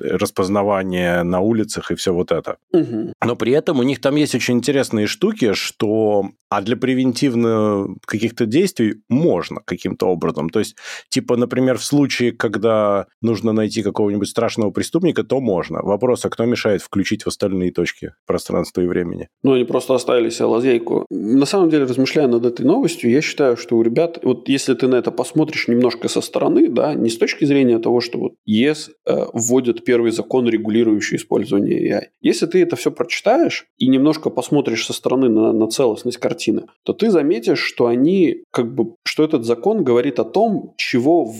распознавания 0.01 1.23
на 1.23 1.41
улицах 1.41 1.91
и 1.91 1.95
все 1.95 2.13
вот 2.13 2.31
это. 2.31 2.57
Угу. 2.73 3.15
Но 3.25 3.37
при 3.37 3.53
этом 3.53 3.81
у 3.81 3.83
них 3.83 4.01
там 4.01 4.17
есть 4.17 4.35
очень 4.35 4.55
интересные 4.55 5.07
штуки, 5.07 5.55
что 5.55 6.31
а 6.53 6.61
для 6.61 6.77
превентивных 6.77 7.97
каких-то 8.05 8.45
действий 8.45 8.97
можно 9.09 9.63
каким-то 9.65 10.09
образом. 10.09 10.51
То 10.51 10.59
есть, 10.59 10.77
типа, 11.09 11.39
например, 11.39 11.79
в 11.79 11.85
случае, 11.85 12.33
когда 12.33 13.07
нужно 13.23 13.53
найти 13.53 13.83
какого-нибудь 13.83 14.29
страшного 14.29 14.71
преступника, 14.71 15.25
то 15.25 15.41
можно. 15.41 15.81
Вопрос, 15.81 16.27
а 16.27 16.29
кто 16.29 16.45
мешает 16.45 16.83
включить 16.93 17.23
в 17.23 17.29
остальные 17.29 17.73
точки 17.73 18.13
пространства 18.27 18.83
и 18.83 18.87
времени? 18.87 19.29
Ну, 19.43 19.55
они 19.55 19.65
просто 19.65 19.95
оставили 19.95 20.29
себе 20.29 20.45
лазейку. 20.45 21.07
На 21.11 21.47
самом 21.47 21.71
деле, 21.71 21.85
размышляя 21.85 22.29
над 22.29 22.45
этой 22.45 22.67
новостью, 22.67 23.11
я 23.11 23.23
считаю, 23.23 23.57
что 23.57 23.79
у 23.79 23.83
ребят, 23.83 24.19
вот 24.23 24.47
если 24.51 24.75
ты 24.75 24.89
на 24.89 24.97
это 24.97 25.11
посмотришь 25.11 25.69
немножко 25.69 26.09
со 26.09 26.21
стороны, 26.21 26.69
да, 26.69 26.93
не 26.93 27.09
с 27.09 27.17
точки 27.17 27.47
зрения 27.47 27.79
того, 27.79 28.01
что 28.03 28.19
вот 28.19 28.33
ЕС 28.45 28.91
э, 29.07 29.25
вводит 29.33 29.87
первый 29.87 30.11
закон, 30.13 30.47
регулирующий 30.49 31.17
использование 31.17 31.81
AI. 31.81 32.03
Если 32.21 32.45
ты 32.45 32.63
это 32.63 32.77
все 32.77 32.91
прочитаешь 32.91 33.67
и 33.79 33.87
немножко 33.89 34.29
посмотришь 34.29 34.85
со 34.85 34.93
стороны 34.93 35.31
на, 35.31 35.53
на 35.53 35.69
целостность 35.69 36.19
картины, 36.19 36.65
то 36.83 36.93
ты 36.93 37.11
заметишь, 37.11 37.61
что 37.61 37.87
они, 37.87 38.45
как 38.51 38.75
бы, 38.75 38.97
что 39.05 39.25
этот 39.25 39.47
закон 39.47 39.83
говорит 39.83 40.19
о 40.19 40.25
том, 40.25 40.75
чего 40.77 41.25
в, 41.25 41.37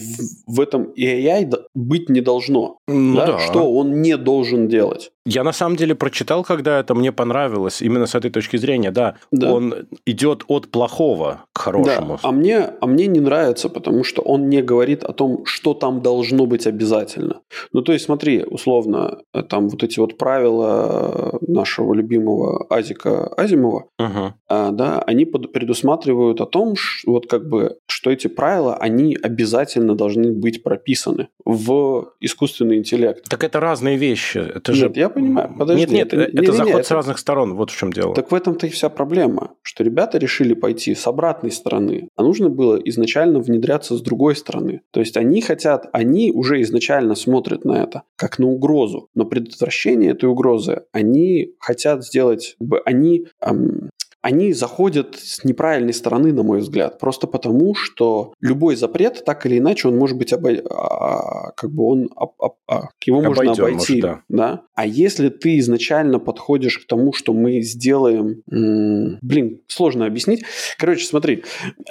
в 0.47 0.61
этом 0.61 0.93
AI 0.99 1.53
быть 1.75 2.09
не 2.09 2.23
должно. 2.23 2.79
Ну, 2.89 3.17
да? 3.17 3.27
Да. 3.27 3.39
Что 3.39 3.71
он 3.71 4.01
не 4.01 4.17
должен 4.17 4.69
делать. 4.69 5.11
Я 5.25 5.45
на 5.45 5.53
самом 5.53 5.77
деле 5.77 5.95
прочитал, 5.95 6.43
когда 6.43 6.81
это 6.81 6.95
мне 6.95 7.13
понравилось, 7.13 7.81
именно 7.81 8.07
с 8.07 8.15
этой 8.15 8.31
точки 8.31 8.57
зрения, 8.57 8.91
да. 8.91 9.15
да. 9.31 9.53
Он 9.53 9.75
идет 10.05 10.45
от 10.49 10.69
плохого 10.69 11.45
к 11.53 11.59
хорошему. 11.59 12.19
Да. 12.23 12.29
А 12.29 12.33
мне, 12.33 12.59
а 12.81 12.87
мне 12.87 13.07
не 13.07 13.21
нравится, 13.21 13.69
потому 13.69 14.03
что 14.03 14.23
он 14.23 14.49
не 14.49 14.63
говорит 14.63 15.05
о 15.05 15.13
том, 15.13 15.45
что 15.45 15.75
там 15.75 16.03
должно 16.03 16.47
быть 16.47 16.67
обязательно. 16.67 17.41
Ну, 17.73 17.83
то 17.83 17.93
есть, 17.93 18.07
смотри, 18.07 18.43
условно, 18.43 19.19
там 19.49 19.69
вот 19.69 19.85
эти 19.85 20.01
вот 20.01 20.19
правила 20.19 21.39
нашего 21.41 21.95
любимого 21.95 22.67
Азика 22.69 23.29
Азимова, 23.37 23.87
угу. 23.99 24.35
да, 24.49 25.03
они 25.07 25.25
предусматривают 25.25 26.41
о 26.41 26.47
том, 26.47 26.75
вот 27.07 27.29
как 27.29 27.49
бы, 27.49 27.77
что 27.87 28.11
эти 28.11 28.27
правила, 28.27 28.77
они 28.77 29.17
обязательно 29.23 29.95
должны 29.95 30.33
быть 30.33 30.63
прописаны 30.65 31.29
в 31.45 32.13
искусственный 32.21 32.79
интеллект. 32.79 33.29
Так 33.29 33.45
это 33.45 33.61
разные 33.61 33.97
вещи. 33.97 34.39
Это 34.39 34.73
Нет, 34.73 34.95
же... 34.95 35.01
я 35.01 35.12
понимаю. 35.13 35.55
Подожди. 35.59 35.81
Нет, 35.81 35.91
нет, 35.91 36.15
это, 36.15 36.23
это 36.23 36.41
не, 36.41 36.47
заход 36.47 36.73
не, 36.73 36.79
не, 36.79 36.85
с 36.85 36.91
разных 36.91 37.19
сторон. 37.19 37.55
Вот 37.55 37.71
в 37.71 37.77
чем 37.77 37.93
дело. 37.93 38.15
Так 38.15 38.31
в 38.31 38.35
этом-то 38.35 38.67
и 38.67 38.71
вся 38.71 38.89
проблема, 38.89 39.53
что 39.63 39.85
ребята 39.85 40.19
решили 40.19 40.55
пойти 40.55 40.95
с 40.95 41.07
обратной 41.07 41.51
стороны, 41.51 42.09
а 42.17 42.23
нужно 42.23 42.49
было 42.49 42.77
изначально 42.77 43.41
внедряться 43.41 43.97
с 43.97 44.01
другой 44.01 44.37
стороны. 44.37 44.81
То 44.91 45.01
есть 45.01 45.17
они 45.17 45.41
хотят, 45.41 45.89
они 45.93 46.33
уже 46.33 46.61
изначально 46.63 47.15
смотрят 47.15 47.65
на 47.65 47.83
это 47.83 48.03
как 48.17 48.39
на 48.39 48.47
угрозу, 48.47 49.09
но 49.15 49.25
предотвращение 49.25 50.13
этой 50.13 50.29
угрозы 50.29 50.83
они 50.93 51.55
хотят 51.59 52.05
сделать, 52.05 52.57
они 52.85 53.27
эм, 53.41 53.91
они 54.23 54.53
заходят 54.53 55.17
с 55.17 55.45
неправильной 55.45 55.93
стороны, 55.93 56.33
на 56.33 56.45
мой 56.45 56.61
взгляд, 56.61 56.99
просто 56.99 57.27
потому, 57.27 57.75
что 57.75 58.33
любой 58.41 58.77
запрет, 58.77 59.25
так 59.27 59.45
или 59.47 59.59
иначе, 59.59 59.89
он 59.89 59.99
может 59.99 60.17
быть 60.17 60.33
обой... 60.33 60.63
а, 60.71 61.51
как 61.57 61.71
бы 61.71 61.85
он 61.85 62.09
об... 62.15 62.31
Об... 62.39 62.55
А, 62.69 62.89
его 63.05 63.19
Обойден, 63.19 63.47
можно 63.47 63.53
обойти, 63.53 63.95
может, 63.95 64.01
да. 64.01 64.21
да. 64.29 64.63
А 64.75 64.87
если 64.87 65.29
ты 65.29 65.59
изначально 65.59 66.21
подходишь 66.21 66.79
к 66.79 66.87
тому, 66.87 67.13
что 67.13 67.33
мы 67.33 67.61
сделаем, 67.63 68.43
блин, 68.47 69.61
сложно 69.67 70.07
объяснить. 70.07 70.45
Короче, 70.79 71.05
смотри, 71.05 71.43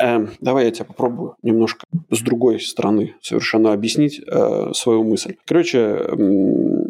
э, 0.02 0.28
давай 0.40 0.66
я 0.66 0.72
тебя 0.72 0.86
попробую 0.86 1.36
немножко 1.44 1.86
с 2.10 2.22
другой 2.22 2.62
стороны 2.62 3.16
совершенно 3.22 3.74
объяснить 3.74 4.22
э, 4.26 4.72
свою 4.74 5.04
мысль. 5.04 5.36
Короче. 5.46 5.80
Э, 5.80 6.81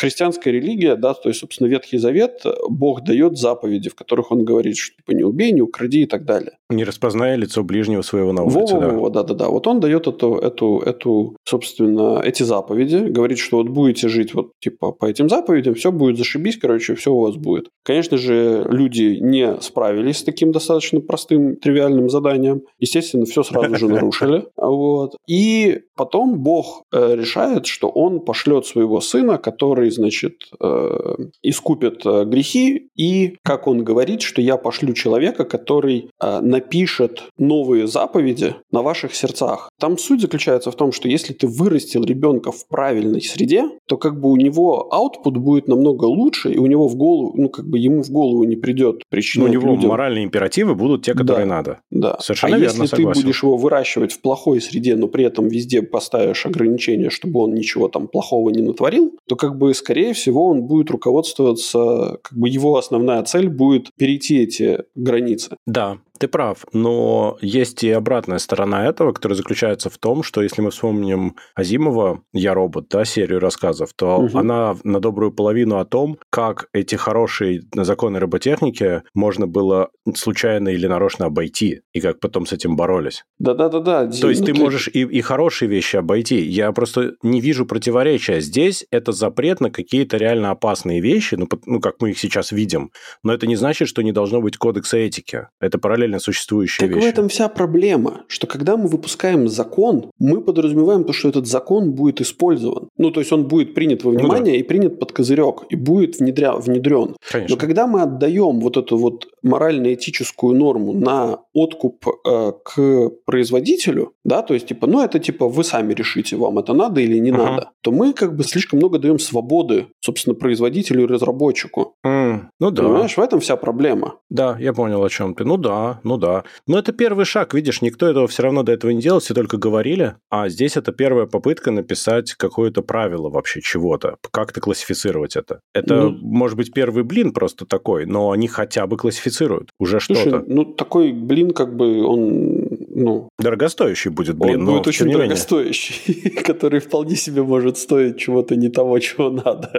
христианская 0.00 0.50
религия, 0.50 0.96
да, 0.96 1.14
то 1.14 1.28
есть, 1.28 1.40
собственно, 1.40 1.68
Ветхий 1.68 1.98
Завет, 1.98 2.42
Бог 2.68 3.04
дает 3.04 3.36
заповеди, 3.36 3.90
в 3.90 3.94
которых 3.94 4.32
он 4.32 4.44
говорит, 4.44 4.76
что 4.76 4.96
типа 4.96 5.12
не 5.12 5.24
убей, 5.24 5.52
не 5.52 5.60
укради 5.60 6.02
и 6.02 6.06
так 6.06 6.24
далее. 6.24 6.52
Не 6.70 6.84
распознай 6.84 7.36
лицо 7.36 7.62
ближнего 7.62 8.02
своего 8.02 8.32
на 8.32 8.42
улице, 8.42 8.74
во, 8.74 8.80
да. 8.80 8.88
Во, 8.88 9.10
да, 9.10 9.22
да, 9.22 9.34
да. 9.34 9.48
Вот 9.48 9.66
он 9.66 9.80
дает 9.80 10.06
эту, 10.06 10.36
эту, 10.36 10.78
эту, 10.78 11.36
собственно, 11.44 12.20
эти 12.24 12.42
заповеди, 12.42 12.96
говорит, 12.96 13.38
что 13.38 13.58
вот 13.58 13.68
будете 13.68 14.08
жить 14.08 14.34
вот 14.34 14.52
типа 14.60 14.92
по 14.92 15.06
этим 15.06 15.28
заповедям, 15.28 15.74
все 15.74 15.92
будет 15.92 16.16
зашибись, 16.16 16.56
короче, 16.56 16.94
все 16.94 17.12
у 17.12 17.20
вас 17.20 17.36
будет. 17.36 17.68
Конечно 17.84 18.16
же, 18.16 18.66
люди 18.70 19.18
не 19.20 19.60
справились 19.60 20.18
с 20.18 20.22
таким 20.22 20.52
достаточно 20.52 21.00
простым, 21.00 21.56
тривиальным 21.56 22.08
заданием. 22.08 22.62
Естественно, 22.78 23.26
все 23.26 23.42
сразу 23.42 23.76
же 23.76 23.88
нарушили. 23.90 24.46
Вот. 24.56 25.16
И 25.26 25.80
потом 25.96 26.38
Бог 26.38 26.84
э, 26.92 27.16
решает, 27.16 27.66
что 27.66 27.88
он 27.88 28.20
пошлет 28.20 28.64
своего 28.64 29.00
сына, 29.00 29.38
который 29.38 29.89
значит, 29.90 30.50
э, 30.60 31.16
искупит 31.42 32.04
э, 32.04 32.24
грехи, 32.24 32.88
и, 32.96 33.36
как 33.42 33.66
он 33.66 33.84
говорит, 33.84 34.22
что 34.22 34.40
я 34.42 34.56
пошлю 34.56 34.92
человека, 34.94 35.44
который 35.44 36.10
э, 36.20 36.40
напишет 36.40 37.24
новые 37.38 37.86
заповеди 37.86 38.54
на 38.70 38.82
ваших 38.82 39.14
сердцах. 39.14 39.70
Там 39.78 39.98
суть 39.98 40.20
заключается 40.20 40.70
в 40.70 40.76
том, 40.76 40.92
что 40.92 41.08
если 41.08 41.32
ты 41.32 41.46
вырастил 41.46 42.04
ребенка 42.04 42.52
в 42.52 42.66
правильной 42.68 43.22
среде, 43.22 43.64
то 43.86 43.96
как 43.96 44.20
бы 44.20 44.30
у 44.30 44.36
него 44.36 44.88
output 44.92 45.38
будет 45.38 45.68
намного 45.68 46.04
лучше, 46.04 46.52
и 46.52 46.58
у 46.58 46.66
него 46.66 46.88
в 46.88 46.96
голову, 46.96 47.32
ну 47.36 47.48
как 47.48 47.68
бы 47.68 47.78
ему 47.78 48.02
в 48.02 48.10
голову 48.10 48.44
не 48.44 48.56
придет 48.56 49.02
причина. 49.08 49.46
У 49.46 49.48
него 49.48 49.74
людям. 49.74 49.90
моральные 49.90 50.24
императивы 50.24 50.74
будут 50.74 51.04
те, 51.04 51.14
которые 51.14 51.46
да, 51.46 51.54
надо. 51.56 51.80
Да. 51.90 52.18
Совершенно 52.20 52.56
а 52.56 52.58
верно, 52.58 52.82
если 52.82 52.86
согласен. 52.86 53.20
ты 53.20 53.26
будешь 53.26 53.42
его 53.42 53.56
выращивать 53.56 54.12
в 54.12 54.20
плохой 54.20 54.60
среде, 54.60 54.96
но 54.96 55.08
при 55.08 55.24
этом 55.24 55.48
везде 55.48 55.82
поставишь 55.82 56.46
ограничения, 56.46 57.10
чтобы 57.10 57.40
он 57.40 57.54
ничего 57.54 57.88
там 57.88 58.08
плохого 58.08 58.50
не 58.50 58.62
натворил, 58.62 59.12
то 59.28 59.36
как 59.36 59.56
бы 59.56 59.72
скорее 59.80 60.12
всего, 60.12 60.46
он 60.46 60.62
будет 60.62 60.90
руководствоваться, 60.90 62.18
как 62.22 62.38
бы 62.38 62.48
его 62.48 62.76
основная 62.76 63.22
цель 63.24 63.48
будет 63.48 63.90
перейти 63.96 64.38
эти 64.38 64.84
границы. 64.94 65.56
Да, 65.66 65.98
ты 66.20 66.28
прав, 66.28 66.66
но 66.72 67.38
есть 67.40 67.82
и 67.82 67.90
обратная 67.90 68.38
сторона 68.38 68.86
этого, 68.86 69.12
которая 69.12 69.36
заключается 69.36 69.88
в 69.88 69.96
том, 69.96 70.22
что 70.22 70.42
если 70.42 70.60
мы 70.60 70.70
вспомним 70.70 71.36
Азимова 71.54 72.22
«Я 72.34 72.52
робот», 72.52 72.88
да, 72.90 73.06
серию 73.06 73.40
рассказов, 73.40 73.94
то 73.94 74.18
угу. 74.18 74.38
она 74.38 74.76
на 74.84 75.00
добрую 75.00 75.32
половину 75.32 75.78
о 75.78 75.86
том, 75.86 76.18
как 76.30 76.68
эти 76.74 76.96
хорошие 76.96 77.62
законы 77.74 78.18
роботехники 78.18 79.02
можно 79.14 79.46
было 79.46 79.88
случайно 80.14 80.68
или 80.68 80.86
нарочно 80.86 81.26
обойти, 81.26 81.80
и 81.94 82.00
как 82.00 82.20
потом 82.20 82.44
с 82.44 82.52
этим 82.52 82.76
боролись. 82.76 83.24
Да-да-да-да. 83.38 84.08
То 84.08 84.28
есть 84.28 84.40
ну, 84.40 84.46
ты, 84.46 84.52
ты 84.52 84.60
можешь 84.60 84.88
и, 84.88 85.00
и 85.00 85.20
хорошие 85.22 85.70
вещи 85.70 85.96
обойти. 85.96 86.40
Я 86.42 86.70
просто 86.72 87.14
не 87.22 87.40
вижу 87.40 87.64
противоречия. 87.64 88.40
Здесь 88.40 88.84
это 88.90 89.12
запрет 89.12 89.60
на 89.60 89.70
какие-то 89.70 90.18
реально 90.18 90.50
опасные 90.50 91.00
вещи, 91.00 91.36
ну, 91.36 91.48
ну, 91.64 91.80
как 91.80 91.96
мы 92.00 92.10
их 92.10 92.18
сейчас 92.18 92.52
видим. 92.52 92.90
Но 93.22 93.32
это 93.32 93.46
не 93.46 93.56
значит, 93.56 93.88
что 93.88 94.02
не 94.02 94.12
должно 94.12 94.42
быть 94.42 94.58
кодекса 94.58 94.98
этики. 94.98 95.48
Это 95.60 95.78
параллельно 95.78 96.09
существующие 96.18 96.88
так 96.88 96.96
вещи. 96.96 97.06
в 97.06 97.08
этом 97.08 97.28
вся 97.28 97.48
проблема, 97.48 98.22
что 98.26 98.46
когда 98.46 98.76
мы 98.76 98.88
выпускаем 98.88 99.48
закон, 99.48 100.10
мы 100.18 100.40
подразумеваем 100.40 101.04
то, 101.04 101.12
что 101.12 101.28
этот 101.28 101.46
закон 101.46 101.92
будет 101.92 102.20
использован. 102.20 102.88
Ну, 102.96 103.10
то 103.10 103.20
есть 103.20 103.32
он 103.32 103.46
будет 103.48 103.74
принят 103.74 104.04
во 104.04 104.10
внимание 104.10 104.40
ну, 104.40 104.50
да. 104.50 104.56
и 104.56 104.62
принят 104.62 104.98
под 104.98 105.12
козырек, 105.12 105.64
и 105.70 105.76
будет 105.76 106.18
внедря... 106.18 106.52
внедрен. 106.52 107.16
Конечно. 107.30 107.54
Но 107.54 107.60
когда 107.60 107.86
мы 107.86 108.02
отдаем 108.02 108.60
вот 108.60 108.76
эту 108.76 108.96
вот 108.96 109.28
морально-этическую 109.42 110.56
норму 110.56 110.92
на 110.92 111.40
откуп 111.52 112.06
э, 112.26 112.52
к 112.64 113.10
производителю, 113.24 114.12
да, 114.24 114.42
то 114.42 114.54
есть 114.54 114.66
типа, 114.66 114.86
ну 114.86 115.02
это 115.02 115.18
типа 115.18 115.48
вы 115.48 115.64
сами 115.64 115.94
решите, 115.94 116.36
вам 116.36 116.58
это 116.58 116.74
надо 116.74 117.00
или 117.00 117.18
не 117.18 117.30
uh-huh. 117.30 117.36
надо, 117.36 117.70
то 117.82 117.92
мы 117.92 118.12
как 118.12 118.36
бы 118.36 118.44
слишком 118.44 118.78
много 118.78 118.98
даем 118.98 119.18
свободы, 119.18 119.86
собственно, 120.00 120.34
производителю 120.34 121.04
и 121.04 121.06
разработчику. 121.06 121.94
Mm, 122.06 122.40
ну 122.58 122.70
да. 122.70 122.82
Понимаешь, 122.82 123.16
в 123.16 123.20
этом 123.20 123.40
вся 123.40 123.56
проблема. 123.56 124.14
Да, 124.28 124.56
я 124.60 124.72
понял, 124.72 125.02
о 125.02 125.08
чем 125.08 125.34
ты. 125.34 125.44
Ну 125.44 125.56
да, 125.56 125.99
ну 126.04 126.16
да. 126.16 126.44
Но 126.66 126.78
это 126.78 126.92
первый 126.92 127.24
шаг, 127.24 127.54
видишь, 127.54 127.82
никто 127.82 128.08
этого 128.08 128.26
все 128.26 128.42
равно 128.42 128.62
до 128.62 128.72
этого 128.72 128.90
не 128.90 129.00
делал, 129.00 129.20
все 129.20 129.34
только 129.34 129.56
говорили, 129.56 130.16
а 130.30 130.48
здесь 130.48 130.76
это 130.76 130.92
первая 130.92 131.26
попытка 131.26 131.70
написать 131.70 132.34
какое-то 132.34 132.82
правило 132.82 133.28
вообще 133.28 133.60
чего-то, 133.60 134.16
как-то 134.30 134.60
классифицировать 134.60 135.36
это. 135.36 135.60
Это, 135.74 135.94
ну, 135.94 136.18
может 136.20 136.56
быть, 136.56 136.72
первый 136.72 137.04
блин 137.04 137.32
просто 137.32 137.66
такой, 137.66 138.06
но 138.06 138.30
они 138.30 138.48
хотя 138.48 138.86
бы 138.86 138.96
классифицируют 138.96 139.70
уже 139.78 140.00
что-то. 140.00 140.44
Ну, 140.46 140.64
такой 140.64 141.12
блин, 141.12 141.52
как 141.52 141.74
бы 141.76 142.04
он 142.04 142.69
ну... 142.90 143.28
Дорогостоящий 143.38 144.10
будет, 144.10 144.36
блин. 144.36 144.60
Он 144.60 144.66
будет 144.66 144.86
очень 144.86 145.10
дорогостоящий, 145.10 146.30
который 146.44 146.80
вполне 146.80 147.16
себе 147.16 147.42
может 147.42 147.78
стоить 147.78 148.18
чего-то 148.18 148.56
не 148.56 148.68
того, 148.68 148.98
чего 148.98 149.30
надо. 149.30 149.70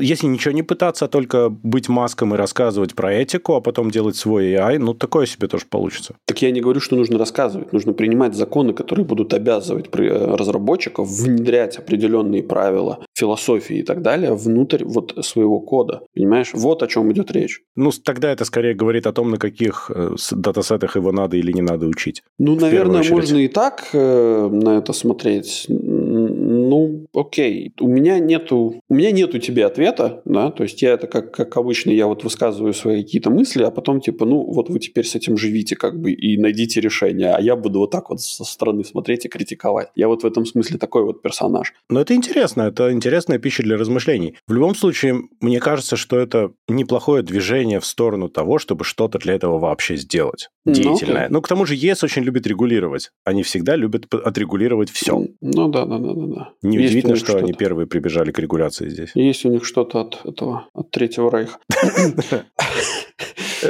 Если 0.00 0.26
ничего 0.26 0.52
не 0.52 0.62
пытаться, 0.62 1.06
а 1.06 1.08
только 1.08 1.48
быть 1.48 1.88
маском 1.88 2.34
и 2.34 2.36
рассказывать 2.36 2.94
про 2.94 3.12
этику, 3.12 3.54
а 3.54 3.60
потом 3.60 3.90
делать 3.90 4.16
свой 4.16 4.52
AI, 4.52 4.78
ну, 4.78 4.94
такое 4.94 5.26
себе 5.26 5.48
тоже 5.48 5.64
получится. 5.68 6.14
Так 6.26 6.42
я 6.42 6.50
не 6.50 6.60
говорю, 6.60 6.80
что 6.80 6.96
нужно 6.96 7.18
рассказывать. 7.18 7.72
Нужно 7.72 7.92
принимать 7.92 8.34
законы, 8.34 8.74
которые 8.74 9.06
будут 9.06 9.34
обязывать 9.34 9.86
э, 9.92 10.34
разработчиков 10.36 11.08
внедрять 11.08 11.78
определенные 11.78 12.42
правила, 12.42 13.04
философии 13.14 13.78
и 13.78 13.82
так 13.82 14.02
далее 14.02 14.34
внутрь 14.34 14.84
вот 14.84 15.14
своего 15.24 15.60
кода. 15.60 16.02
Понимаешь? 16.14 16.50
Вот 16.52 16.82
о 16.82 16.86
чем 16.86 17.10
идет 17.12 17.32
речь. 17.32 17.62
Ну, 17.76 17.90
тогда 18.04 18.30
это 18.30 18.44
скорее 18.44 18.74
говорит 18.74 19.06
о 19.06 19.12
том, 19.12 19.30
на 19.30 19.38
каких 19.38 19.90
э, 19.94 20.16
датасетах 20.32 20.96
его 20.96 21.12
надо 21.12 21.36
или 21.36 21.52
не 21.52 21.62
надо 21.62 21.86
учить. 21.86 22.22
Ну, 22.38 22.51
наверное, 22.56 23.02
можно 23.08 23.38
и 23.38 23.48
так 23.48 23.88
э, 23.92 24.48
на 24.50 24.78
это 24.78 24.92
смотреть 24.92 25.66
ну, 26.12 27.06
окей, 27.14 27.72
у 27.80 27.88
меня 27.88 28.18
нету, 28.18 28.80
у 28.88 28.94
меня 28.94 29.10
нету 29.10 29.38
тебе 29.38 29.64
ответа, 29.64 30.22
да, 30.24 30.50
то 30.50 30.62
есть 30.62 30.82
я 30.82 30.92
это 30.92 31.06
как, 31.06 31.32
как 31.32 31.56
обычно, 31.56 31.90
я 31.90 32.06
вот 32.06 32.24
высказываю 32.24 32.74
свои 32.74 33.02
какие-то 33.02 33.30
мысли, 33.30 33.62
а 33.62 33.70
потом 33.70 34.00
типа, 34.00 34.26
ну, 34.26 34.42
вот 34.52 34.68
вы 34.68 34.78
теперь 34.78 35.06
с 35.06 35.14
этим 35.14 35.36
живите 35.36 35.76
как 35.76 36.00
бы 36.00 36.12
и 36.12 36.38
найдите 36.38 36.80
решение, 36.80 37.32
а 37.32 37.40
я 37.40 37.56
буду 37.56 37.80
вот 37.80 37.90
так 37.90 38.10
вот 38.10 38.20
со 38.20 38.44
стороны 38.44 38.84
смотреть 38.84 39.24
и 39.24 39.28
критиковать. 39.28 39.88
Я 39.94 40.08
вот 40.08 40.22
в 40.22 40.26
этом 40.26 40.44
смысле 40.44 40.78
такой 40.78 41.04
вот 41.04 41.22
персонаж. 41.22 41.72
Но 41.88 42.00
это 42.00 42.14
интересно, 42.14 42.62
это 42.62 42.92
интересная 42.92 43.38
пища 43.38 43.62
для 43.62 43.76
размышлений. 43.76 44.36
В 44.46 44.52
любом 44.52 44.74
случае, 44.74 45.22
мне 45.40 45.60
кажется, 45.60 45.96
что 45.96 46.18
это 46.18 46.52
неплохое 46.68 47.22
движение 47.22 47.80
в 47.80 47.86
сторону 47.86 48.28
того, 48.28 48.58
чтобы 48.58 48.84
что-то 48.84 49.18
для 49.18 49.34
этого 49.34 49.58
вообще 49.58 49.96
сделать 49.96 50.48
ну, 50.64 50.72
деятельное. 50.72 51.28
Ну, 51.28 51.34
ну, 51.34 51.42
к 51.42 51.48
тому 51.48 51.66
же 51.66 51.74
ЕС 51.74 52.04
очень 52.04 52.22
любит 52.22 52.46
регулировать. 52.46 53.10
Они 53.24 53.42
всегда 53.42 53.76
любят 53.76 54.12
отрегулировать 54.12 54.90
все. 54.90 55.26
Ну, 55.40 55.68
да, 55.68 55.84
да, 55.86 55.98
да, 56.02 56.14
да. 56.14 56.26
да. 56.26 56.52
Неудивительно, 56.62 57.16
что 57.16 57.36
они 57.36 57.52
первые 57.52 57.86
прибежали 57.86 58.32
к 58.32 58.38
регуляции 58.38 58.88
здесь. 58.88 59.10
Есть 59.14 59.44
у 59.44 59.50
них 59.50 59.64
что-то 59.64 60.00
от 60.00 60.20
этого, 60.24 60.68
от 60.74 60.90
Третьего 60.90 61.30
Рейха. 61.30 61.58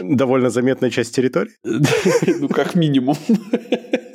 Довольно 0.03 0.51
заметная 0.51 0.91
часть 0.91 1.15
территории? 1.15 1.53
Ну, 2.41 2.49
как 2.49 2.75
минимум. 2.75 3.17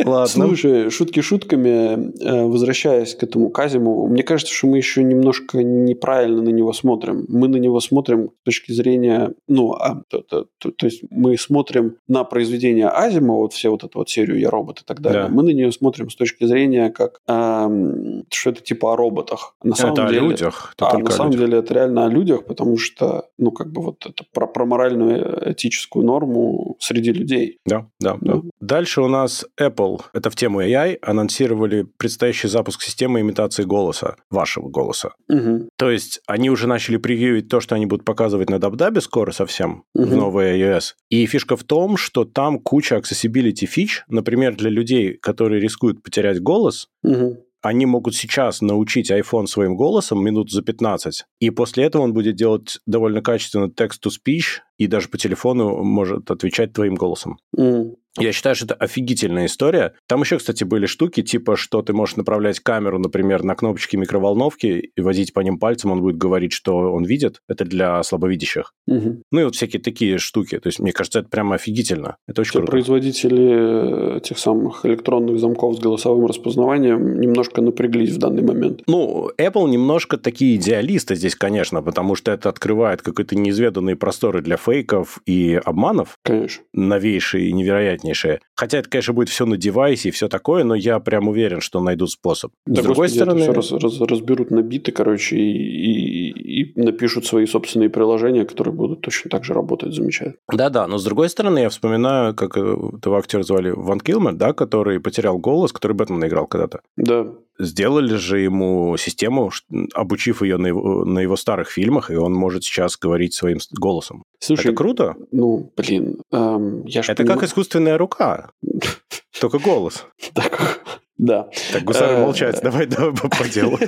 Ладно. 0.08 0.28
Слушай, 0.28 0.90
шутки 0.90 1.22
шутками, 1.22 2.12
э, 2.22 2.46
возвращаясь 2.46 3.16
к 3.16 3.24
этому 3.24 3.50
Казиму, 3.50 4.08
мне 4.08 4.24
кажется, 4.24 4.54
что 4.54 4.68
мы 4.68 4.78
еще 4.78 5.04
немножко 5.04 5.64
неправильно 5.64 6.42
на 6.42 6.50
него 6.50 6.74
смотрим. 6.74 7.26
Мы 7.28 7.48
на 7.48 7.58
него 7.58 7.80
смотрим 7.80 8.32
с 8.42 8.46
точки 8.46 8.72
зрения, 8.72 9.34
ну, 9.48 9.74
а, 9.74 10.02
то, 10.10 10.22
то, 10.22 10.48
то, 10.58 10.72
то 10.72 10.86
есть 10.86 11.04
мы 11.10 11.38
смотрим 11.38 11.98
на 12.08 12.24
произведение 12.24 12.88
Азимова, 12.88 13.42
вот 13.42 13.54
все 13.54 13.70
вот 13.70 13.84
эту 13.84 14.00
вот 14.00 14.10
серию 14.10 14.40
«Я 14.40 14.50
робот» 14.50 14.82
и 14.82 14.84
так 14.86 15.02
далее. 15.02 15.24
Да. 15.24 15.30
Мы 15.30 15.44
на 15.44 15.50
нее 15.50 15.72
смотрим 15.72 16.10
с 16.10 16.16
точки 16.16 16.46
зрения 16.46 16.90
как, 16.90 17.22
эм, 17.28 18.24
что 18.32 18.52
это 18.52 18.62
типа 18.62 18.94
о 18.94 18.96
роботах. 18.96 19.56
На 19.64 19.76
самом 19.76 19.94
это 19.94 20.08
деле, 20.08 20.20
о 20.20 20.24
людях. 20.30 20.74
Это 20.76 20.90
а 20.90 20.98
на 20.98 21.12
самом 21.12 21.32
людях. 21.32 21.46
деле 21.46 21.60
это 21.60 21.74
реально 21.74 22.06
о 22.06 22.10
людях, 22.10 22.46
потому 22.46 22.78
что, 22.78 23.30
ну, 23.38 23.52
как 23.52 23.72
бы 23.72 23.82
вот 23.82 24.06
это 24.06 24.24
про, 24.34 24.48
про 24.48 24.66
моральную 24.66 25.52
этическую 25.52 26.06
норму 26.06 26.78
среди 26.80 27.12
людей. 27.12 27.60
Да, 27.66 27.88
да, 28.00 28.18
да. 28.22 28.36
да. 28.36 28.42
Дальше 28.60 29.02
у 29.02 29.08
нас 29.08 29.46
Apple 29.60 29.97
это 30.14 30.30
в 30.30 30.36
тему 30.36 30.62
AI, 30.62 30.98
анонсировали 31.02 31.88
предстоящий 31.98 32.48
запуск 32.48 32.82
системы 32.82 33.22
имитации 33.22 33.64
голоса, 33.64 34.16
вашего 34.30 34.70
голоса. 34.70 35.14
Угу. 35.30 35.70
То 35.78 35.92
есть 35.92 36.22
они 36.28 36.50
уже 36.50 36.68
начали 36.68 36.98
превьюить 36.98 37.50
то, 37.50 37.60
что 37.60 37.76
они 37.76 37.86
будут 37.86 38.06
показывать 38.06 38.50
на 38.50 38.60
Дабдабе 38.60 39.02
скоро 39.02 39.32
совсем 39.32 39.84
угу. 39.94 40.06
в 40.06 40.16
новой 40.16 40.60
iOS. 40.60 40.94
И 41.10 41.26
фишка 41.26 41.56
в 41.56 41.64
том, 41.64 41.98
что 41.98 42.26
там 42.26 42.60
куча 42.60 42.96
accessibility 42.96 43.66
фич, 43.66 44.04
например, 44.08 44.56
для 44.56 44.70
людей, 44.70 45.14
которые 45.14 45.62
рискуют 45.62 46.04
потерять 46.04 46.42
голос, 46.42 46.88
угу 47.04 47.44
они 47.62 47.86
могут 47.86 48.16
сейчас 48.16 48.62
научить 48.62 49.12
iPhone 49.12 49.48
своим 49.48 49.76
голосом 49.76 50.24
минут 50.24 50.52
за 50.52 50.62
15, 50.62 51.26
и 51.40 51.50
после 51.50 51.86
этого 51.86 52.04
он 52.04 52.14
будет 52.14 52.36
делать 52.36 52.80
довольно 52.86 53.22
качественно 53.22 53.66
text-to-speech, 53.66 54.62
и 54.78 54.88
даже 54.88 55.10
по 55.10 55.18
телефону 55.18 55.84
может 55.84 56.30
отвечать 56.30 56.74
твоим 56.74 56.96
голосом. 56.96 57.40
Mm. 57.58 57.96
Я 58.18 58.32
считаю, 58.32 58.56
что 58.56 58.66
это 58.66 58.76
офигительная 58.76 59.46
история. 59.46 59.94
Там 60.08 60.22
еще, 60.22 60.38
кстати, 60.38 60.64
были 60.64 60.86
штуки, 60.86 61.22
типа, 61.24 61.56
что 61.56 61.82
ты 61.82 61.94
можешь 61.94 62.16
направлять 62.16 62.60
камеру, 62.60 63.00
например, 63.00 63.44
на 63.44 63.56
кнопочки 63.56 63.96
микроволновки 63.96 64.92
и 64.96 65.02
возить 65.02 65.34
по 65.34 65.42
ним 65.42 65.60
пальцем, 65.60 65.92
он 65.92 66.02
будет 66.02 66.18
говорить, 66.18 66.54
что 66.54 66.92
он 66.92 67.04
видит. 67.04 67.42
Это 67.48 67.66
для 67.66 68.02
слабовидящих. 68.04 68.74
Угу. 68.88 69.22
Ну 69.32 69.40
и 69.40 69.44
вот 69.44 69.56
всякие 69.56 69.82
такие 69.82 70.18
штуки. 70.18 70.60
То 70.60 70.68
есть, 70.68 70.80
мне 70.80 70.92
кажется, 70.92 71.20
это 71.20 71.30
прямо 71.30 71.56
офигительно. 71.56 72.18
Это 72.28 72.42
очень 72.42 72.54
круто. 72.54 72.72
Производители 72.72 74.18
этих 74.18 74.38
самых 74.38 74.86
электронных 74.86 75.40
замков 75.40 75.76
с 75.76 75.80
голосовым 75.80 76.26
распознаванием 76.26 77.20
немножко 77.20 77.62
напряглись 77.62 78.12
в 78.12 78.18
данный 78.18 78.44
момент. 78.44 78.82
Ну, 78.88 79.30
Apple 79.40 79.70
немножко 79.70 80.18
такие 80.18 80.56
идеалисты 80.56 81.16
здесь, 81.16 81.36
конечно, 81.36 81.82
потому 81.82 82.16
что 82.16 82.32
это 82.32 82.50
открывает 82.50 83.02
какие-то 83.02 83.36
неизведанные 83.36 83.96
просторы 83.96 84.42
для 84.42 84.58
фейков 84.58 85.20
и 85.26 85.60
обманов. 85.64 86.18
Конечно. 86.24 86.64
Новейшие 86.74 87.50
и 87.50 87.54
невероятнейшие 87.54 88.07
интереснейшее. 88.08 88.40
Хотя 88.56 88.80
это, 88.80 88.90
конечно, 88.90 89.14
будет 89.14 89.30
все 89.30 89.46
на 89.46 89.58
девайсе 89.58 90.10
и 90.10 90.12
все 90.12 90.28
такое, 90.28 90.64
но 90.64 90.76
я 90.76 91.00
прям 91.00 91.28
уверен, 91.28 91.62
что 91.62 91.80
найдут 91.80 92.12
способ. 92.12 92.52
Да, 92.66 92.82
С 92.82 92.86
другой 92.86 93.08
господи, 93.08 93.18
стороны... 93.18 93.42
Все 93.42 93.54
раз, 93.54 93.72
раз, 93.72 94.02
разберут 94.02 94.52
на 94.52 94.62
биты, 94.62 94.92
короче, 94.92 95.36
и, 95.38 96.32
и, 96.32 96.64
и 96.64 96.82
напишут 96.82 97.26
свои 97.26 97.46
собственные 97.46 97.90
приложения, 97.90 98.46
которые 98.46 98.74
будут 98.74 99.02
точно 99.02 99.30
так 99.30 99.44
же 99.44 99.54
работать 99.54 99.94
замечательно. 99.94 100.38
Да-да, 100.52 100.88
но 100.88 100.98
с 100.98 101.04
другой 101.04 101.30
стороны, 101.30 101.60
я 101.60 101.70
вспоминаю, 101.70 102.36
как 102.36 102.58
этого 102.58 103.18
актера 103.18 103.44
звали 103.44 103.72
Ван 103.72 104.00
Килмер, 104.00 104.34
да, 104.34 104.54
который 104.54 105.00
потерял 105.00 105.38
голос, 105.38 105.72
который 105.72 105.94
Бэтмена 105.94 106.26
играл 106.26 106.48
когда-то. 106.48 106.82
Да. 106.96 107.28
Сделали 107.60 108.16
же 108.16 108.40
ему 108.40 108.98
систему, 108.98 109.52
обучив 109.94 110.42
ее 110.42 110.58
на 110.58 110.68
его, 110.68 111.06
на 111.06 111.20
его 111.20 111.36
старых 111.36 111.70
фильмах, 111.70 112.12
и 112.12 112.16
он 112.16 112.34
может 112.34 112.64
сейчас 112.64 112.98
говорить 112.98 113.34
своим 113.34 113.58
голосом. 113.72 114.24
Слушай, 114.40 114.68
это 114.68 114.76
круто? 114.76 115.16
Ну, 115.32 115.72
блин, 115.76 116.22
эм, 116.32 116.86
я 116.86 117.02
Это 117.02 117.16
понимаю... 117.16 117.40
как 117.40 117.50
искусственная 117.50 117.98
рука, 117.98 118.52
только 119.40 119.60
голос. 119.60 120.06
Так, 120.34 120.82
да. 121.18 121.50
Так, 121.74 121.84
гусары 121.84 122.14
э, 122.14 122.22
молчать, 122.22 122.60
давай, 122.62 122.86
давай 122.86 123.14
по 123.14 123.50
делу. 123.50 123.80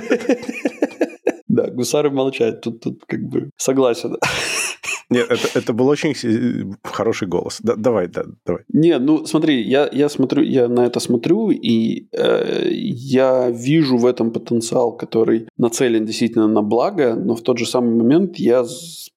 Да, 1.60 1.70
гусары 1.70 2.10
молчать, 2.10 2.60
тут, 2.60 2.80
тут 2.80 3.04
как 3.06 3.20
бы 3.20 3.50
согласен. 3.56 4.16
Нет, 5.10 5.26
это, 5.28 5.58
это 5.58 5.72
был 5.72 5.88
очень 5.88 6.14
хороший 6.84 7.26
голос. 7.26 7.58
Да, 7.62 7.74
давай, 7.76 8.06
да, 8.06 8.22
давай. 8.46 8.62
Не, 8.72 8.98
ну 8.98 9.26
смотри, 9.26 9.60
я, 9.62 9.88
я 9.92 10.08
смотрю, 10.08 10.44
я 10.44 10.68
на 10.68 10.86
это 10.86 11.00
смотрю, 11.00 11.50
и 11.50 12.06
э, 12.12 12.68
я 12.70 13.50
вижу 13.50 13.96
в 13.96 14.06
этом 14.06 14.30
потенциал, 14.30 14.96
который 14.96 15.48
нацелен 15.58 16.06
действительно 16.06 16.46
на 16.46 16.62
благо, 16.62 17.16
но 17.16 17.34
в 17.34 17.42
тот 17.42 17.58
же 17.58 17.66
самый 17.66 17.92
момент 17.96 18.36
я 18.36 18.64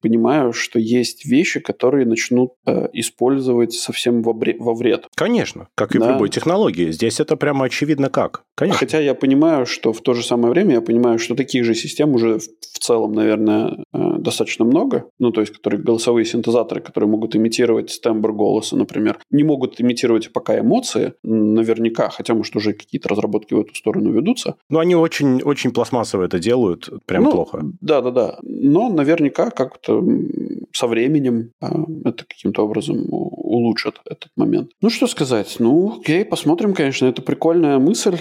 понимаю, 0.01 0.51
что 0.51 0.79
есть 0.79 1.25
вещи, 1.25 1.59
которые 1.59 2.05
начнут 2.05 2.53
э, 2.65 2.89
использовать 2.93 3.73
совсем 3.73 4.23
во, 4.23 4.33
бре- 4.33 4.57
во 4.59 4.73
вред. 4.73 5.07
Конечно, 5.15 5.69
как 5.75 5.95
и 5.95 5.99
да. 5.99 6.07
в 6.07 6.11
любой 6.13 6.29
технологии. 6.29 6.91
Здесь 6.91 7.19
это 7.19 7.37
прямо 7.37 7.65
очевидно 7.65 8.09
как. 8.09 8.43
Конечно. 8.55 8.79
Хотя 8.79 8.99
я 8.99 9.15
понимаю, 9.15 9.65
что 9.65 9.93
в 9.93 10.01
то 10.01 10.13
же 10.13 10.23
самое 10.23 10.51
время 10.51 10.73
я 10.75 10.81
понимаю, 10.81 11.19
что 11.19 11.35
таких 11.35 11.63
же 11.63 11.73
систем 11.73 12.15
уже 12.15 12.32
в, 12.37 12.43
в 12.43 12.79
целом, 12.79 13.13
наверное, 13.13 13.83
э, 13.93 14.17
достаточно 14.19 14.65
много. 14.65 15.05
Ну, 15.19 15.31
то 15.31 15.41
есть, 15.41 15.53
которые 15.53 15.81
голосовые 15.81 16.25
синтезаторы, 16.25 16.81
которые 16.81 17.09
могут 17.09 17.35
имитировать 17.35 17.99
тембр 18.01 18.33
голоса, 18.33 18.75
например, 18.75 19.19
не 19.31 19.43
могут 19.43 19.79
имитировать 19.79 20.31
пока 20.33 20.59
эмоции, 20.59 21.13
наверняка, 21.23 22.09
хотя, 22.09 22.33
может, 22.33 22.55
уже 22.55 22.73
какие-то 22.73 23.09
разработки 23.09 23.53
в 23.53 23.61
эту 23.61 23.75
сторону 23.75 24.11
ведутся. 24.11 24.55
Ну, 24.69 24.79
они 24.79 24.95
очень, 24.95 25.41
очень 25.41 25.71
пластмассово 25.71 26.23
это 26.23 26.39
делают, 26.39 26.89
прям 27.05 27.23
ну, 27.23 27.31
плохо. 27.31 27.63
Да, 27.81 28.01
да, 28.01 28.11
да. 28.11 28.37
Но 28.41 28.89
наверняка 28.89 29.49
как-то 29.49 30.03
со 30.71 30.87
временем 30.87 31.51
а, 31.61 31.85
это 32.05 32.25
каким-то 32.25 32.63
образом 32.63 33.05
улучшит 33.09 33.99
этот 34.05 34.29
момент. 34.35 34.71
Ну, 34.81 34.89
что 34.89 35.07
сказать? 35.07 35.55
Ну, 35.59 35.99
окей, 35.99 36.25
посмотрим, 36.25 36.73
конечно. 36.73 37.05
Это 37.05 37.21
прикольная 37.21 37.79
мысль, 37.79 38.17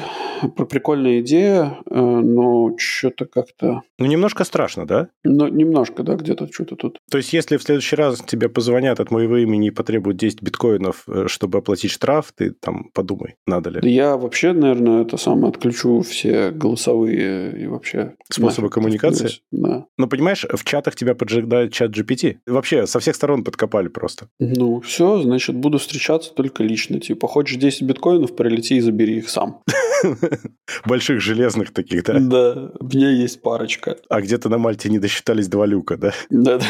прикольная 0.56 1.20
идея, 1.20 1.78
э, 1.90 2.00
но 2.00 2.76
что-то 2.76 3.24
как-то... 3.24 3.82
Ну, 4.02 4.08
немножко 4.08 4.42
страшно, 4.42 4.84
да? 4.84 5.08
Ну, 5.22 5.46
немножко, 5.46 6.02
да, 6.02 6.16
где-то 6.16 6.48
что-то 6.52 6.74
тут. 6.74 6.98
То 7.08 7.18
есть, 7.18 7.32
если 7.32 7.56
в 7.56 7.62
следующий 7.62 7.94
раз 7.94 8.20
тебе 8.26 8.48
позвонят 8.48 8.98
от 8.98 9.12
моего 9.12 9.36
имени 9.36 9.68
и 9.68 9.70
потребуют 9.70 10.16
10 10.16 10.42
биткоинов, 10.42 11.04
э, 11.06 11.28
чтобы 11.28 11.58
оплатить 11.58 11.92
штраф, 11.92 12.32
ты 12.34 12.50
там 12.50 12.90
подумай, 12.94 13.36
надо 13.46 13.70
ли. 13.70 13.80
Да 13.80 13.88
я 13.88 14.16
вообще, 14.16 14.54
наверное, 14.54 15.02
это 15.02 15.16
самое 15.18 15.50
отключу 15.50 16.00
все 16.00 16.50
голосовые 16.50 17.62
и 17.62 17.66
вообще... 17.68 18.14
Способы 18.28 18.70
коммуникации? 18.70 19.30
Да. 19.52 19.86
Но 19.96 20.08
понимаешь, 20.08 20.44
в 20.50 20.64
чатах 20.64 20.96
тебя 20.96 21.14
поджидает 21.14 21.72
чат 21.72 21.96
GPT. 21.96 22.38
Вообще, 22.44 22.88
со 22.88 22.98
всех 22.98 23.14
сторон 23.14 23.44
подкопали 23.44 23.86
просто. 23.86 24.26
Ну, 24.40 24.80
все, 24.80 25.22
значит, 25.22 25.54
буду 25.54 25.78
встречаться 25.78 26.34
только 26.34 26.64
лично. 26.64 26.98
Типа, 26.98 27.28
хочешь 27.28 27.56
10 27.56 27.82
биткоинов, 27.82 28.34
прилети 28.34 28.78
и 28.78 28.80
забери 28.80 29.18
их 29.18 29.28
сам. 29.28 29.62
Больших 30.86 31.20
железных 31.20 31.72
таких, 31.72 32.04
да? 32.04 32.18
Да, 32.18 32.70
у 32.80 32.84
меня 32.86 33.10
есть 33.10 33.42
парочка. 33.42 33.91
А 34.08 34.20
где-то 34.20 34.48
на 34.48 34.58
Мальте 34.58 34.88
не 34.88 34.98
досчитались 34.98 35.48
два 35.48 35.66
люка, 35.66 35.96
да? 35.96 36.12
Да, 36.30 36.58
да. 36.58 36.66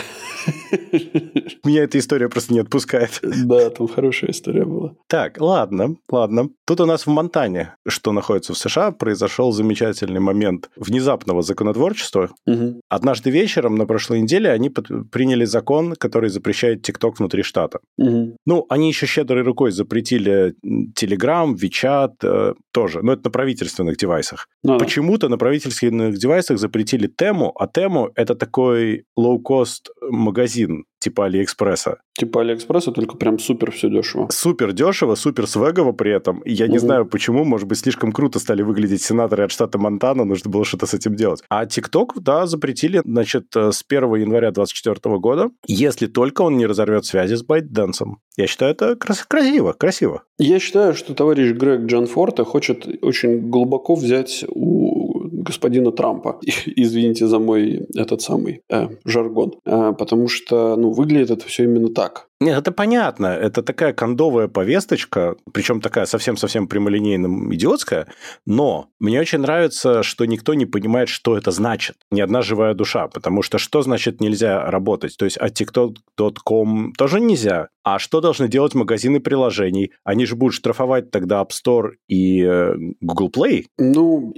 Меня 1.65 1.85
эта 1.85 1.99
история 1.99 2.29
просто 2.29 2.53
не 2.53 2.61
отпускает. 2.61 3.21
Да, 3.23 3.71
там 3.71 3.89
хорошая 3.89 4.31
история 4.31 4.65
была. 4.65 4.95
Так, 5.09 5.41
ладно, 5.41 5.97
ладно. 6.11 6.51
Тут 6.67 6.81
у 6.81 6.87
нас 6.87 7.07
в 7.07 7.11
Монтане, 7.11 7.75
что 7.87 8.13
находится 8.13 8.55
в 8.55 8.59
США, 8.59 8.93
произошел 8.93 9.53
замечательный 9.53 10.21
момент 10.21 10.71
внезапного 10.77 11.43
законотворчества. 11.43 12.31
Угу. 12.47 12.81
Однажды 12.89 13.31
вечером 13.31 13.77
на 13.77 13.87
прошлой 13.87 14.21
неделе 14.21 14.51
они 14.51 14.71
приняли 14.71 15.45
закон, 15.45 15.95
который 15.95 16.31
запрещает 16.31 16.83
ТикТок 16.83 17.19
внутри 17.19 17.43
штата. 17.43 17.81
Угу. 17.99 18.37
Ну, 18.47 18.67
они 18.69 18.89
еще 18.89 19.07
щедрой 19.07 19.43
рукой 19.43 19.73
запретили 19.73 20.55
Telegram, 20.95 21.55
WeChat 21.55 22.15
э, 22.23 22.55
тоже, 22.73 23.03
но 23.03 23.13
это 23.13 23.23
на 23.25 23.31
правительственных 23.31 23.97
девайсах. 23.97 24.49
Ну, 24.63 24.79
Почему-то 24.79 25.29
на 25.29 25.39
правительственных 25.39 26.17
девайсах 26.19 26.59
запретили 26.59 27.07
тему, 27.17 27.53
а 27.59 27.67
тему 27.67 28.11
это 28.15 28.35
такой 28.35 29.05
low-cost 29.19 29.91
магазин 30.11 30.85
типа 31.03 31.27
Алиэкспресса. 31.27 31.99
Типа 32.19 32.43
Алиэкспресса, 32.43 32.93
только 32.93 33.17
прям 33.17 33.39
супер 33.39 33.73
все 33.73 33.91
дешево. 33.91 34.29
Супер 34.31 34.73
дешево, 34.73 35.17
супер 35.17 35.47
свегово 35.47 35.93
при 35.93 36.13
этом. 36.13 36.43
Я 36.45 36.67
угу. 36.67 36.73
не 36.73 36.79
знаю 36.79 37.07
почему, 37.07 37.45
может 37.45 37.67
быть, 37.67 37.79
слишком 37.79 38.13
круто 38.13 38.39
стали 38.39 38.63
выглядеть 38.63 39.03
сенаторы 39.03 39.45
от 39.45 39.51
штата 39.51 39.79
Монтана, 39.79 40.25
нужно 40.25 40.51
было 40.51 40.65
что-то 40.65 40.87
с 40.87 40.95
этим 40.95 41.17
делать. 41.17 41.43
А 41.49 41.67
ТикТок, 41.67 42.15
да, 42.23 42.47
запретили, 42.47 43.03
значит, 43.05 43.47
э, 43.57 43.73
с 43.73 43.83
1 43.87 44.15
января 44.15 44.53
2024 44.53 45.19
года, 45.19 45.51
если 45.67 46.07
только 46.07 46.43
он 46.43 46.57
не 46.57 46.67
разорвет 46.67 47.05
связи 47.05 47.35
с 47.35 47.45
ByteDance. 47.45 48.05
Я 48.37 48.47
считаю, 48.47 48.73
это 48.73 48.95
крас- 48.95 49.25
красиво, 49.27 49.73
красиво. 49.73 50.23
Я 50.39 50.61
считаю, 50.61 50.95
что 50.95 51.15
товарищ 51.15 51.53
Грег 51.53 51.83
Джан 51.87 52.07
Форте 52.07 52.45
хочет 52.45 52.87
очень 53.03 53.51
глубоко 53.51 53.95
взять 53.95 54.45
у 54.49 55.02
господина 55.43 55.93
Трампа. 55.93 56.39
Извините 56.77 57.27
за 57.27 57.39
мой 57.39 57.87
этот 57.97 58.23
самый 58.23 58.63
э, 58.71 58.89
жаргон. 59.05 59.55
Э, 59.65 59.93
потому 59.99 60.29
что, 60.29 60.77
ну, 60.77 60.93
выглядит 60.93 61.31
это 61.31 61.47
все 61.47 61.65
именно 61.65 61.89
так. 61.89 62.29
Нет, 62.43 62.59
это 62.59 62.73
понятно. 62.73 63.27
Это 63.27 63.63
такая 63.63 63.93
кондовая 63.93 64.49
повесточка, 64.49 65.37
причем 65.53 65.81
такая 65.81 66.07
совсем-совсем 66.07 66.67
прямолинейно 66.67 67.55
идиотская, 67.55 68.07
но 68.47 68.89
мне 68.99 69.21
очень 69.21 69.39
нравится, 69.39 70.03
что 70.03 70.25
никто 70.25 70.55
не 70.55 70.67
понимает, 70.67 71.09
что 71.09 71.37
это 71.37 71.51
значит. 71.51 71.97
Ни 72.11 72.21
одна 72.21 72.43
живая 72.43 72.75
душа, 72.75 73.09
потому 73.09 73.43
что 73.43 73.59
что 73.59 73.83
значит 73.83 74.21
нельзя 74.21 74.71
работать? 74.71 75.17
То 75.17 75.25
есть 75.25 75.37
от 75.37 75.61
TikTok.com 75.61 76.93
тоже 76.99 77.21
нельзя. 77.21 77.69
А 77.85 77.99
что 77.99 78.21
должны 78.21 78.49
делать 78.49 78.75
магазины 78.75 79.21
приложений? 79.21 79.93
Они 80.05 80.25
же 80.25 80.37
будут 80.37 80.55
штрафовать 80.55 81.11
тогда 81.11 81.43
App 81.43 81.51
Store 81.51 81.93
и 82.09 82.43
э, 82.43 82.75
Google 83.01 83.31
Play? 83.31 83.65
Ну, 83.77 84.33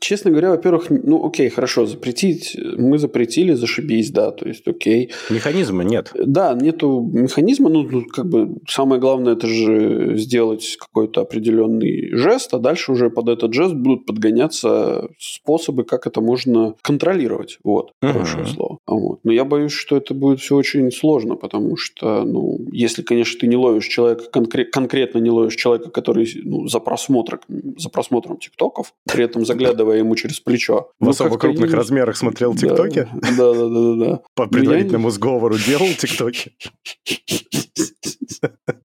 честно 0.00 0.30
говоря, 0.30 0.50
во-первых, 0.50 0.86
ну 0.90 1.24
окей, 1.26 1.48
хорошо, 1.48 1.86
запретить, 1.86 2.56
мы 2.76 2.98
запретили, 2.98 3.52
зашибись, 3.52 4.10
да, 4.10 4.32
то 4.32 4.46
есть 4.46 4.66
окей. 4.66 5.12
Механизма 5.30 5.84
нет. 5.84 6.10
Да, 6.14 6.54
нету 6.84 7.10
механизма, 7.12 7.68
ну, 7.70 8.04
как 8.12 8.26
бы 8.26 8.56
самое 8.68 9.00
главное 9.00 9.34
это 9.34 9.46
же 9.46 10.16
сделать 10.16 10.76
какой-то 10.78 11.22
определенный 11.22 12.14
жест, 12.16 12.54
а 12.54 12.58
дальше 12.58 12.92
уже 12.92 13.10
под 13.10 13.28
этот 13.28 13.52
жест 13.54 13.74
будут 13.74 14.06
подгоняться 14.06 15.08
способы, 15.18 15.84
как 15.84 16.06
это 16.06 16.20
можно 16.20 16.74
контролировать, 16.82 17.58
вот, 17.64 17.92
uh-huh. 18.02 18.12
хорошее 18.12 18.46
слово. 18.46 18.78
Вот. 18.86 19.20
Но 19.24 19.32
я 19.32 19.44
боюсь, 19.44 19.72
что 19.72 19.96
это 19.96 20.14
будет 20.14 20.40
все 20.40 20.56
очень 20.56 20.90
сложно, 20.92 21.36
потому 21.36 21.76
что, 21.76 22.24
ну, 22.24 22.58
если, 22.72 23.02
конечно, 23.02 23.40
ты 23.40 23.46
не 23.46 23.56
ловишь 23.56 23.86
человека, 23.86 24.24
конкре- 24.32 24.64
конкретно 24.64 25.18
не 25.18 25.30
ловишь 25.30 25.56
человека, 25.56 25.90
который 25.90 26.28
ну, 26.44 26.66
за, 26.68 26.80
просмотр, 26.80 27.40
за 27.76 27.88
просмотром 27.88 28.38
тиктоков, 28.38 28.92
при 29.10 29.24
этом 29.24 29.44
заглядывая 29.44 29.98
ему 29.98 30.14
через 30.16 30.40
плечо. 30.40 30.88
В 31.00 31.04
ну, 31.04 31.10
особо 31.10 31.38
крупных 31.38 31.72
размерах 31.72 32.16
смотрел 32.16 32.54
ТикТоки? 32.54 33.08
Да, 33.36 33.54
да, 33.54 33.68
да, 33.68 33.94
да. 33.94 34.20
По 34.34 34.46
предварительному 34.46 35.10
сговору 35.10 35.56
делал 35.56 35.88
ТикТоки? 35.98 36.52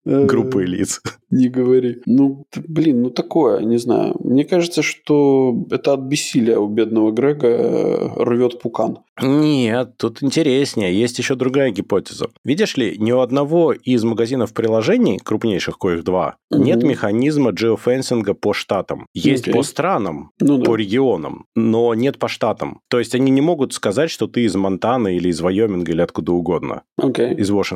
Группы 0.06 0.65
лиц. 0.65 1.02
Не 1.30 1.49
говори. 1.49 2.02
Ну, 2.06 2.45
блин, 2.67 3.04
ну 3.04 3.10
такое, 3.12 3.62
не 3.62 3.78
знаю. 3.78 4.15
Мне 4.23 4.45
кажется, 4.45 4.82
что 4.82 5.56
это 5.69 5.93
от 5.93 5.99
бессилия 5.99 6.58
у 6.58 6.67
бедного 6.67 7.12
Грега 7.12 7.47
э, 7.47 8.23
рвет 8.23 8.60
пукан. 8.60 8.99
Нет, 9.21 9.97
тут 9.97 10.23
интереснее. 10.23 10.97
Есть 10.97 11.19
еще 11.19 11.36
другая 11.36 11.71
гипотеза. 11.71 12.30
Видишь 12.43 12.78
ли, 12.78 12.95
ни 12.97 13.12
у 13.12 13.19
одного 13.19 13.73
из 13.73 14.04
магазинов 14.04 14.54
приложений, 14.54 15.19
крупнейших 15.23 15.78
коих 15.78 16.04
два, 16.04 16.38
угу. 16.49 16.63
нет 16.63 16.82
механизма 16.82 17.52
geofencing 17.51 18.26
а 18.26 18.34
по 18.34 18.54
штатам. 18.54 19.06
Есть 19.13 19.47
okay. 19.47 19.54
по 19.54 19.62
странам, 19.62 20.32
ну, 20.39 20.63
по 20.63 20.71
да. 20.71 20.78
регионам, 20.78 21.45
но 21.56 21.93
нет 21.93 22.17
по 22.17 22.28
штатам. 22.28 22.80
То 22.89 22.97
есть 22.97 23.13
они 23.13 23.30
не 23.30 23.41
могут 23.41 23.73
сказать, 23.73 24.10
что 24.10 24.25
ты 24.28 24.45
из 24.45 24.56
Монтаны 24.56 25.15
или 25.15 25.30
из 25.30 25.41
Вайоминга 25.41 25.91
или 25.91 26.02
откуда 26.02 26.32
угодно. 26.32 26.82
Okay. 26.99 27.36
Из 27.36 27.52
Вашингтона. 27.52 27.68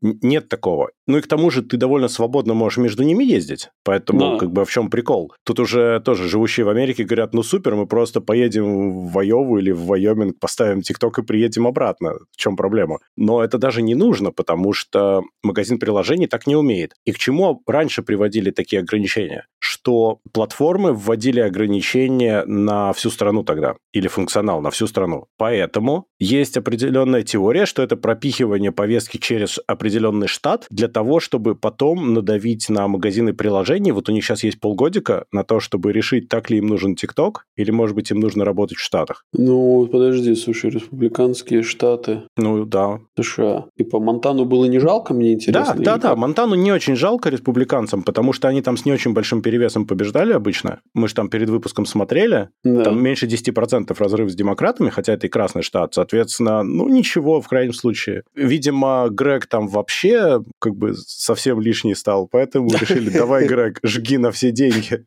Нет 0.00 0.48
такого. 0.48 0.90
Ну 1.06 1.18
и 1.18 1.20
к 1.20 1.26
тому 1.26 1.50
же 1.50 1.62
ты 1.62 1.76
довольно 1.76 2.08
свободно 2.08 2.54
можешь 2.54 2.78
между 2.78 3.02
ними 3.02 3.24
ездить. 3.24 3.70
Поэтому, 3.84 4.32
да. 4.32 4.38
как 4.38 4.52
бы, 4.52 4.64
в 4.64 4.70
чем 4.70 4.88
прикол? 4.88 5.32
Тут 5.44 5.60
уже 5.60 6.00
тоже 6.00 6.28
живущие 6.28 6.64
в 6.64 6.68
Америке 6.68 7.04
говорят, 7.04 7.34
ну 7.34 7.42
супер, 7.42 7.74
мы 7.74 7.86
просто 7.86 8.20
поедем 8.20 9.06
в 9.06 9.12
Вайову 9.12 9.58
или 9.58 9.72
в 9.72 9.86
Вайоминг, 9.86 10.38
поставим 10.38 10.82
ТикТок 10.82 11.18
и 11.18 11.22
приедем 11.22 11.66
обратно. 11.66 12.14
В 12.30 12.36
чем 12.36 12.56
проблема? 12.56 12.98
Но 13.16 13.42
это 13.42 13.58
даже 13.58 13.82
не 13.82 13.94
нужно, 13.94 14.30
потому 14.30 14.72
что 14.72 15.22
магазин 15.42 15.78
приложений 15.78 16.28
так 16.28 16.46
не 16.46 16.56
умеет. 16.56 16.94
И 17.04 17.12
к 17.12 17.18
чему 17.18 17.62
раньше 17.66 18.02
приводили 18.02 18.50
такие 18.50 18.80
ограничения? 18.80 19.46
Что 19.58 20.20
платформы 20.32 20.92
вводили 20.92 21.40
ограничения 21.40 22.44
на 22.46 22.92
всю 22.92 23.10
страну 23.10 23.42
тогда. 23.42 23.76
Или 23.92 24.08
функционал 24.08 24.60
на 24.60 24.70
всю 24.70 24.86
страну. 24.86 25.26
Поэтому 25.36 26.06
есть 26.22 26.56
определенная 26.56 27.22
теория, 27.22 27.66
что 27.66 27.82
это 27.82 27.96
пропихивание 27.96 28.72
повестки 28.72 29.18
через 29.18 29.58
определенный 29.66 30.28
штат 30.28 30.66
для 30.70 30.88
того, 30.88 31.20
чтобы 31.20 31.54
потом 31.54 32.14
надавить 32.14 32.68
на 32.68 32.86
магазины 32.86 33.34
приложений. 33.34 33.92
Вот 33.92 34.08
у 34.08 34.12
них 34.12 34.24
сейчас 34.24 34.44
есть 34.44 34.60
полгодика 34.60 35.26
на 35.32 35.42
то, 35.42 35.58
чтобы 35.60 35.92
решить, 35.92 36.28
так 36.28 36.50
ли 36.50 36.58
им 36.58 36.68
нужен 36.68 36.94
ТикТок, 36.94 37.46
или, 37.56 37.70
может 37.70 37.96
быть, 37.96 38.10
им 38.10 38.20
нужно 38.20 38.44
работать 38.44 38.78
в 38.78 38.80
Штатах. 38.80 39.24
Ну, 39.32 39.88
подожди, 39.90 40.34
слушай, 40.34 40.70
республиканские 40.70 41.62
штаты. 41.62 42.22
Ну, 42.36 42.64
да. 42.64 43.00
США. 43.20 43.66
И 43.76 43.84
по 43.84 43.98
Монтану 43.98 44.44
было 44.44 44.66
не 44.66 44.78
жалко, 44.78 45.14
мне 45.14 45.34
интересно? 45.34 45.74
Да, 45.76 45.96
да, 45.96 45.98
да. 45.98 46.16
Монтану 46.16 46.54
не 46.54 46.72
очень 46.72 46.94
жалко 46.94 47.30
республиканцам, 47.30 48.02
потому 48.02 48.32
что 48.32 48.48
они 48.48 48.62
там 48.62 48.76
с 48.76 48.84
не 48.84 48.92
очень 48.92 49.12
большим 49.12 49.42
перевесом 49.42 49.86
побеждали 49.86 50.32
обычно. 50.32 50.80
Мы 50.94 51.08
же 51.08 51.14
там 51.14 51.28
перед 51.28 51.48
выпуском 51.48 51.84
смотрели. 51.86 52.50
Да. 52.62 52.84
Там 52.84 53.02
меньше 53.02 53.26
10% 53.26 53.94
разрыв 53.98 54.30
с 54.30 54.34
демократами, 54.34 54.90
хотя 54.90 55.14
это 55.14 55.26
и 55.26 55.30
красный 55.30 55.62
штат. 55.62 55.94
Соответственно, 56.12 56.62
ну, 56.62 56.90
ничего 56.90 57.40
в 57.40 57.48
крайнем 57.48 57.72
случае. 57.72 58.24
Видимо, 58.34 59.08
Грег 59.08 59.46
там 59.46 59.66
вообще 59.66 60.42
как 60.58 60.76
бы 60.76 60.94
совсем 60.94 61.58
лишний 61.58 61.94
стал, 61.94 62.28
поэтому 62.30 62.68
решили, 62.70 63.08
давай, 63.18 63.46
Грег, 63.46 63.80
жги 63.82 64.18
на 64.18 64.30
все 64.30 64.50
деньги. 64.50 65.06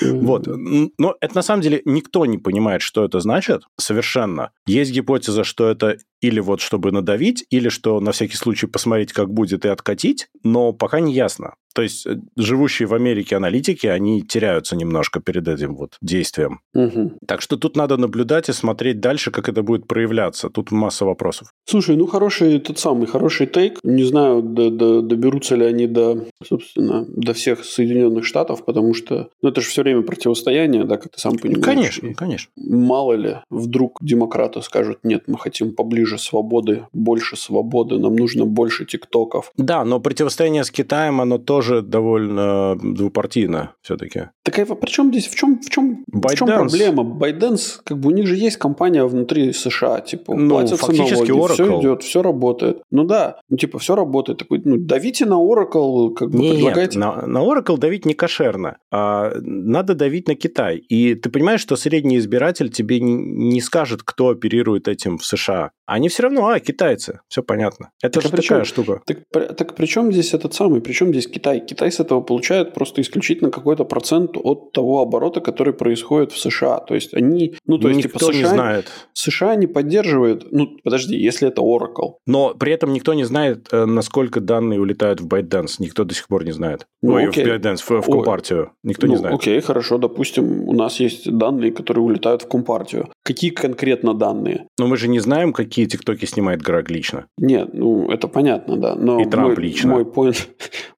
Вот. 0.00 0.46
Но 0.46 1.16
это 1.20 1.34
на 1.34 1.42
самом 1.42 1.62
деле 1.62 1.82
никто 1.84 2.26
не 2.26 2.38
понимает, 2.38 2.80
что 2.80 3.04
это 3.04 3.18
значит 3.18 3.62
совершенно. 3.76 4.52
Есть 4.66 4.92
гипотеза, 4.92 5.42
что 5.42 5.68
это 5.68 5.96
или 6.20 6.40
вот 6.40 6.60
чтобы 6.60 6.92
надавить, 6.92 7.44
или 7.50 7.68
что 7.68 8.00
на 8.00 8.12
всякий 8.12 8.36
случай 8.36 8.66
посмотреть, 8.66 9.12
как 9.12 9.32
будет, 9.32 9.64
и 9.64 9.68
откатить, 9.68 10.28
но 10.42 10.72
пока 10.72 11.00
не 11.00 11.12
ясно. 11.12 11.54
То 11.76 11.82
есть 11.82 12.06
э, 12.06 12.16
живущие 12.36 12.88
в 12.88 12.94
Америке 12.94 13.36
аналитики, 13.36 13.86
они 13.86 14.22
теряются 14.22 14.76
немножко 14.76 15.20
перед 15.20 15.46
этим 15.46 15.76
вот 15.76 15.98
действием. 16.00 16.60
Угу. 16.74 17.18
Так 17.26 17.42
что 17.42 17.58
тут 17.58 17.76
надо 17.76 17.98
наблюдать 17.98 18.48
и 18.48 18.54
смотреть 18.54 19.00
дальше, 19.00 19.30
как 19.30 19.50
это 19.50 19.62
будет 19.62 19.86
проявляться. 19.86 20.48
Тут 20.48 20.70
масса 20.70 21.04
вопросов. 21.04 21.48
Слушай, 21.68 21.96
ну 21.96 22.06
хороший 22.06 22.58
тот 22.60 22.78
самый, 22.78 23.06
хороший 23.06 23.46
тейк. 23.46 23.78
Не 23.82 24.04
знаю, 24.04 24.40
до, 24.40 24.70
до, 24.70 25.02
доберутся 25.02 25.54
ли 25.56 25.66
они 25.66 25.86
до, 25.86 26.24
собственно, 26.42 27.04
до 27.08 27.34
всех 27.34 27.62
Соединенных 27.62 28.24
Штатов, 28.24 28.64
потому 28.64 28.94
что 28.94 29.28
ну, 29.42 29.50
это 29.50 29.60
же 29.60 29.68
все 29.68 29.82
время 29.82 30.00
противостояние, 30.00 30.84
да, 30.84 30.96
как 30.96 31.12
ты 31.12 31.20
сам 31.20 31.36
понимаешь. 31.36 31.62
Конечно, 31.62 32.14
конечно. 32.14 32.50
Мало 32.56 33.12
ли, 33.12 33.36
вдруг 33.50 33.98
демократы 34.00 34.62
скажут, 34.62 35.00
нет, 35.02 35.24
мы 35.26 35.38
хотим 35.38 35.74
поближе 35.74 36.05
свободы, 36.16 36.86
больше 36.92 37.36
свободы, 37.36 37.98
нам 37.98 38.16
нужно 38.16 38.44
больше 38.44 38.84
тиктоков. 38.84 39.50
Да, 39.56 39.84
но 39.84 40.00
противостояние 40.00 40.64
с 40.64 40.70
Китаем, 40.70 41.20
оно 41.20 41.38
тоже 41.38 41.82
довольно 41.82 42.76
двупартийно 42.76 43.72
все-таки. 43.82 44.28
Так 44.44 44.58
а 44.58 44.74
при 44.74 44.90
чем 44.90 45.10
здесь, 45.10 45.26
в 45.26 45.34
чем, 45.34 45.58
в 45.60 45.68
чем, 45.68 46.04
в 46.06 46.34
чем 46.34 46.48
проблема? 46.48 47.02
Байденс, 47.02 47.80
как 47.84 47.98
бы 47.98 48.10
у 48.10 48.12
них 48.12 48.26
же 48.26 48.36
есть 48.36 48.56
компания 48.56 49.04
внутри 49.04 49.52
США, 49.52 50.00
типа, 50.00 50.34
ну, 50.34 50.50
платятся 50.50 50.76
фактически 50.76 51.30
налоги, 51.30 51.52
Oracle. 51.52 51.54
все 51.54 51.80
идет, 51.80 52.02
все 52.02 52.22
работает. 52.22 52.82
Ну 52.90 53.04
да, 53.04 53.40
ну 53.48 53.56
типа, 53.56 53.78
все 53.78 53.94
работает. 53.94 54.38
Такой, 54.38 54.62
ну, 54.64 54.76
давите 54.78 55.26
на 55.26 55.34
Oracle, 55.34 56.14
как 56.14 56.30
бы 56.30 56.38
Нет, 56.38 56.54
предлагайте. 56.54 56.98
На, 56.98 57.26
на 57.26 57.38
Oracle 57.38 57.78
давить 57.78 58.06
не 58.06 58.14
кошерно, 58.14 58.78
а 58.92 59.32
надо 59.40 59.94
давить 59.94 60.28
на 60.28 60.34
Китай. 60.34 60.76
И 60.76 61.14
ты 61.14 61.30
понимаешь, 61.30 61.60
что 61.60 61.76
средний 61.76 62.18
избиратель 62.18 62.70
тебе 62.70 63.00
не 63.00 63.60
скажет, 63.60 64.02
кто 64.02 64.28
оперирует 64.28 64.88
этим 64.88 65.18
в 65.18 65.24
США. 65.24 65.70
Они 65.86 66.08
все 66.08 66.24
равно, 66.24 66.48
а, 66.48 66.60
китайцы, 66.60 67.20
все 67.28 67.42
понятно. 67.42 67.90
Это 68.02 68.20
так 68.20 68.22
же 68.22 68.28
а 68.28 68.30
такая 68.36 68.42
чем, 68.42 68.64
штука. 68.64 69.02
Так, 69.06 69.56
так 69.56 69.74
при 69.74 69.86
чем 69.86 70.12
здесь 70.12 70.34
этот 70.34 70.52
самый, 70.54 70.80
при 70.80 70.92
чем 70.92 71.10
здесь 71.10 71.28
Китай? 71.28 71.60
Китай 71.60 71.92
с 71.92 72.00
этого 72.00 72.20
получает 72.20 72.74
просто 72.74 73.00
исключительно 73.00 73.50
какой-то 73.50 73.84
процент 73.84 74.32
от 74.36 74.72
того 74.72 75.00
оборота, 75.00 75.40
который 75.40 75.72
происходит 75.72 76.32
в 76.32 76.38
США. 76.38 76.78
То 76.80 76.94
есть 76.94 77.14
они, 77.14 77.54
ну 77.66 77.78
то 77.78 77.88
есть 77.88 78.04
никто 78.04 78.18
типа 78.18 78.32
США, 78.32 78.42
не 78.42 78.44
знает. 78.44 78.86
США 79.12 79.54
не 79.54 79.66
поддерживает, 79.66 80.52
ну 80.52 80.76
подожди, 80.82 81.16
если 81.16 81.48
это 81.48 81.62
Oracle. 81.62 82.14
Но 82.26 82.54
при 82.54 82.72
этом 82.72 82.92
никто 82.92 83.14
не 83.14 83.24
знает, 83.24 83.68
э, 83.72 83.84
насколько 83.84 84.40
данные 84.40 84.80
улетают 84.80 85.20
в 85.20 85.26
ByteDance. 85.26 85.76
Никто 85.78 86.04
до 86.04 86.14
сих 86.14 86.26
пор 86.28 86.44
не 86.44 86.52
знает. 86.52 86.86
Ну, 87.02 87.14
Ой, 87.14 87.28
окей. 87.28 87.44
в 87.44 87.48
ByteDance, 87.48 87.78
в, 87.78 87.90
в 88.02 88.06
Компартию. 88.06 88.72
Никто 88.82 89.06
ну, 89.06 89.12
не 89.12 89.18
знает. 89.18 89.36
Окей, 89.36 89.60
хорошо, 89.60 89.98
допустим, 89.98 90.68
у 90.68 90.72
нас 90.72 91.00
есть 91.00 91.30
данные, 91.30 91.72
которые 91.72 92.02
улетают 92.02 92.42
в 92.42 92.48
Компартию. 92.48 93.08
Какие 93.22 93.50
конкретно 93.50 94.14
данные? 94.14 94.66
Но 94.78 94.86
мы 94.86 94.96
же 94.96 95.08
не 95.08 95.20
знаем, 95.20 95.52
какие 95.52 95.75
тиктоки 95.84 96.24
снимает 96.24 96.62
Грег 96.62 96.90
лично. 96.90 97.26
Нет, 97.36 97.74
ну 97.74 98.10
это 98.10 98.28
понятно, 98.28 98.78
да. 98.78 98.94
Но 98.94 99.20
И 99.20 99.26
Трамп 99.26 99.56
мой, 99.56 99.64
лично. 99.64 99.90
Мой 99.90 100.06
поинт, 100.06 100.48